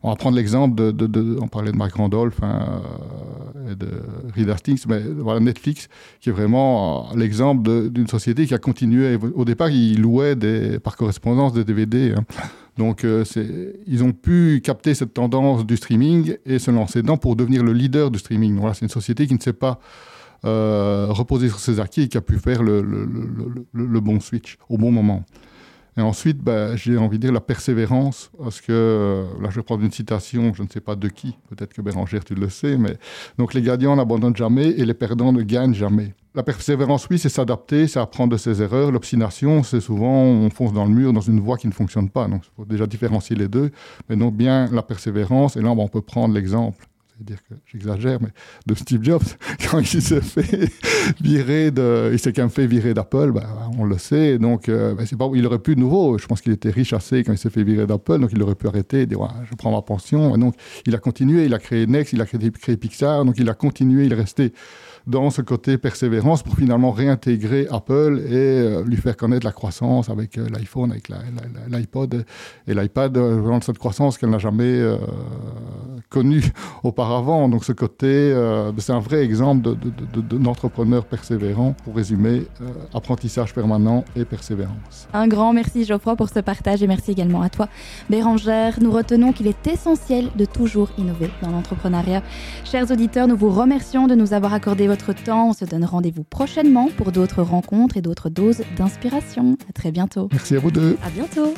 On 0.02 0.10
va 0.10 0.16
prendre 0.16 0.36
l'exemple 0.36 0.74
de, 0.74 0.90
de, 0.92 1.38
on 1.40 1.48
parlait 1.48 1.72
de 1.72 1.76
Marc 1.76 1.94
Randolph 1.94 2.42
hein, 2.42 2.80
et 3.70 3.74
de 3.74 3.88
Reed 4.34 4.48
Hastings, 4.48 4.84
mais 4.88 5.00
voilà, 5.00 5.31
Netflix, 5.40 5.88
qui 6.20 6.28
est 6.28 6.32
vraiment 6.32 7.10
euh, 7.10 7.16
l'exemple 7.16 7.90
d'une 7.90 8.06
société 8.06 8.46
qui 8.46 8.54
a 8.54 8.58
continué. 8.58 9.18
Au 9.34 9.44
départ, 9.44 9.70
ils 9.70 10.00
louaient 10.00 10.36
par 10.78 10.96
correspondance 10.96 11.52
des 11.52 11.64
DVD. 11.64 12.14
Hein. 12.16 12.24
Donc, 12.78 13.04
euh, 13.04 13.24
ils 13.86 14.02
ont 14.02 14.12
pu 14.12 14.60
capter 14.64 14.94
cette 14.94 15.14
tendance 15.14 15.66
du 15.66 15.76
streaming 15.76 16.36
et 16.46 16.58
se 16.58 16.70
lancer 16.70 17.02
dedans 17.02 17.16
pour 17.16 17.36
devenir 17.36 17.62
le 17.62 17.72
leader 17.72 18.10
du 18.10 18.18
streaming. 18.18 18.56
Voilà, 18.58 18.74
c'est 18.74 18.84
une 18.84 18.90
société 18.90 19.26
qui 19.26 19.34
ne 19.34 19.40
s'est 19.40 19.52
pas 19.52 19.78
euh, 20.44 21.06
reposée 21.10 21.48
sur 21.48 21.60
ses 21.60 21.80
acquis 21.80 22.02
et 22.02 22.08
qui 22.08 22.16
a 22.16 22.22
pu 22.22 22.38
faire 22.38 22.62
le 22.62 24.00
bon 24.00 24.20
switch 24.20 24.58
au 24.68 24.78
bon 24.78 24.90
moment. 24.90 25.24
Et 25.96 26.00
ensuite, 26.00 26.38
ben, 26.38 26.74
j'ai 26.74 26.96
envie 26.96 27.18
de 27.18 27.22
dire 27.22 27.32
la 27.32 27.40
persévérance, 27.40 28.30
parce 28.42 28.62
que 28.62 28.72
euh, 28.72 29.24
là, 29.42 29.50
je 29.50 29.56
vais 29.56 29.62
prendre 29.62 29.84
une 29.84 29.92
citation, 29.92 30.54
je 30.54 30.62
ne 30.62 30.68
sais 30.68 30.80
pas 30.80 30.96
de 30.96 31.08
qui, 31.08 31.36
peut-être 31.50 31.74
que 31.74 31.82
Bérangère, 31.82 32.24
tu 32.24 32.34
le 32.34 32.48
sais, 32.48 32.78
mais 32.78 32.96
donc 33.36 33.52
les 33.52 33.60
gagnants 33.60 33.94
n'abandonnent 33.94 34.36
jamais 34.36 34.68
et 34.68 34.86
les 34.86 34.94
perdants 34.94 35.32
ne 35.32 35.42
gagnent 35.42 35.74
jamais. 35.74 36.14
La 36.34 36.42
persévérance, 36.42 37.06
oui, 37.10 37.18
c'est 37.18 37.28
s'adapter, 37.28 37.86
c'est 37.88 38.00
apprendre 38.00 38.32
de 38.32 38.38
ses 38.38 38.62
erreurs. 38.62 38.90
L'obstination, 38.90 39.62
c'est 39.62 39.80
souvent 39.80 40.22
on 40.22 40.48
fonce 40.48 40.72
dans 40.72 40.86
le 40.86 40.90
mur, 40.90 41.12
dans 41.12 41.20
une 41.20 41.40
voie 41.40 41.58
qui 41.58 41.66
ne 41.66 41.72
fonctionne 41.72 42.08
pas. 42.08 42.26
Donc, 42.26 42.42
il 42.44 42.50
faut 42.56 42.64
déjà 42.64 42.86
différencier 42.86 43.36
les 43.36 43.48
deux. 43.48 43.70
Mais 44.08 44.16
donc, 44.16 44.34
bien 44.34 44.66
la 44.72 44.82
persévérance, 44.82 45.58
et 45.58 45.60
là, 45.60 45.72
on 45.72 45.88
peut 45.88 46.00
prendre 46.00 46.32
l'exemple 46.32 46.86
dire 47.20 47.38
que 47.48 47.54
j'exagère, 47.66 48.20
mais 48.20 48.30
de 48.66 48.74
Steve 48.74 49.02
Jobs, 49.02 49.22
quand 49.70 49.80
il 49.80 50.02
s'est 50.02 50.20
fait 50.20 50.70
virer 51.20 51.70
de, 51.70 52.10
il 52.12 52.18
s'est 52.18 52.32
quand 52.32 52.42
même 52.42 52.50
fait 52.50 52.66
virer 52.66 52.94
d'Apple, 52.94 53.32
ben, 53.32 53.46
on 53.78 53.84
le 53.84 53.98
sait, 53.98 54.38
donc 54.38 54.68
euh, 54.68 54.94
ben, 54.94 55.06
c'est 55.06 55.16
pas, 55.16 55.28
il 55.34 55.46
aurait 55.46 55.58
pu 55.58 55.74
de 55.74 55.80
nouveau, 55.80 56.18
je 56.18 56.26
pense 56.26 56.40
qu'il 56.40 56.52
était 56.52 56.70
riche 56.70 56.92
assez 56.92 57.22
quand 57.22 57.32
il 57.32 57.38
s'est 57.38 57.50
fait 57.50 57.64
virer 57.64 57.86
d'Apple, 57.86 58.18
donc 58.18 58.30
il 58.32 58.42
aurait 58.42 58.54
pu 58.54 58.66
arrêter, 58.66 59.06
dire 59.06 59.18
je 59.48 59.54
prends 59.54 59.72
ma 59.72 59.82
pension, 59.82 60.34
et 60.34 60.38
donc 60.38 60.54
il 60.86 60.94
a 60.94 60.98
continué, 60.98 61.44
il 61.44 61.54
a 61.54 61.58
créé 61.58 61.86
Next, 61.86 62.12
il 62.12 62.20
a 62.20 62.26
créé, 62.26 62.50
créé 62.50 62.76
Pixar, 62.76 63.24
donc 63.24 63.36
il 63.38 63.48
a 63.48 63.54
continué, 63.54 64.06
il 64.06 64.12
est 64.12 64.16
resté 64.16 64.52
dans 65.06 65.30
ce 65.30 65.42
côté 65.42 65.78
persévérance 65.78 66.42
pour 66.42 66.54
finalement 66.54 66.90
réintégrer 66.90 67.66
Apple 67.70 68.22
et 68.26 68.32
euh, 68.32 68.84
lui 68.84 68.96
faire 68.96 69.16
connaître 69.16 69.44
la 69.44 69.52
croissance 69.52 70.08
avec 70.08 70.38
euh, 70.38 70.48
l'iPhone, 70.48 70.92
avec 70.92 71.08
l'iPod 71.68 72.24
et 72.66 72.74
l'iPad, 72.74 73.16
euh, 73.16 73.40
vraiment 73.40 73.60
cette 73.60 73.78
croissance 73.78 74.18
qu'elle 74.18 74.30
n'a 74.30 74.38
jamais 74.38 74.80
connue 76.08 76.42
auparavant. 76.82 77.48
Donc 77.48 77.64
ce 77.64 77.72
côté, 77.72 78.34
c'est 78.78 78.92
un 78.92 79.00
vrai 79.00 79.24
exemple 79.24 79.76
d'entrepreneur 80.30 81.04
persévérant. 81.04 81.74
Pour 81.84 81.96
résumer, 81.96 82.46
apprentissage 82.94 83.54
permanent 83.54 84.04
et 84.16 84.24
persévérance. 84.24 85.08
Un 85.12 85.28
grand 85.28 85.52
merci 85.52 85.84
Geoffroy 85.84 86.16
pour 86.16 86.28
ce 86.28 86.40
partage 86.40 86.82
et 86.82 86.86
merci 86.86 87.12
également 87.12 87.42
à 87.42 87.48
toi 87.48 87.68
Bérangère. 88.10 88.78
Nous 88.80 88.90
retenons 88.90 89.32
qu'il 89.32 89.46
est 89.46 89.66
essentiel 89.66 90.30
de 90.36 90.44
toujours 90.44 90.90
innover 90.98 91.30
dans 91.42 91.50
l'entrepreneuriat. 91.50 92.22
Chers 92.64 92.90
auditeurs, 92.90 93.28
nous 93.28 93.36
vous 93.36 93.50
remercions 93.50 94.06
de 94.06 94.14
nous 94.14 94.32
avoir 94.32 94.54
accordé 94.54 94.88
votre 94.92 95.14
temps. 95.14 95.48
On 95.48 95.52
se 95.54 95.64
donne 95.64 95.86
rendez-vous 95.86 96.22
prochainement 96.22 96.90
pour 96.98 97.12
d'autres 97.12 97.42
rencontres 97.42 97.96
et 97.96 98.02
d'autres 98.02 98.28
doses 98.28 98.62
d'inspiration. 98.76 99.56
À 99.66 99.72
très 99.72 99.90
bientôt. 99.90 100.28
Merci 100.30 100.56
à 100.56 100.58
vous 100.58 100.70
deux. 100.70 100.98
À 101.02 101.08
bientôt. 101.08 101.54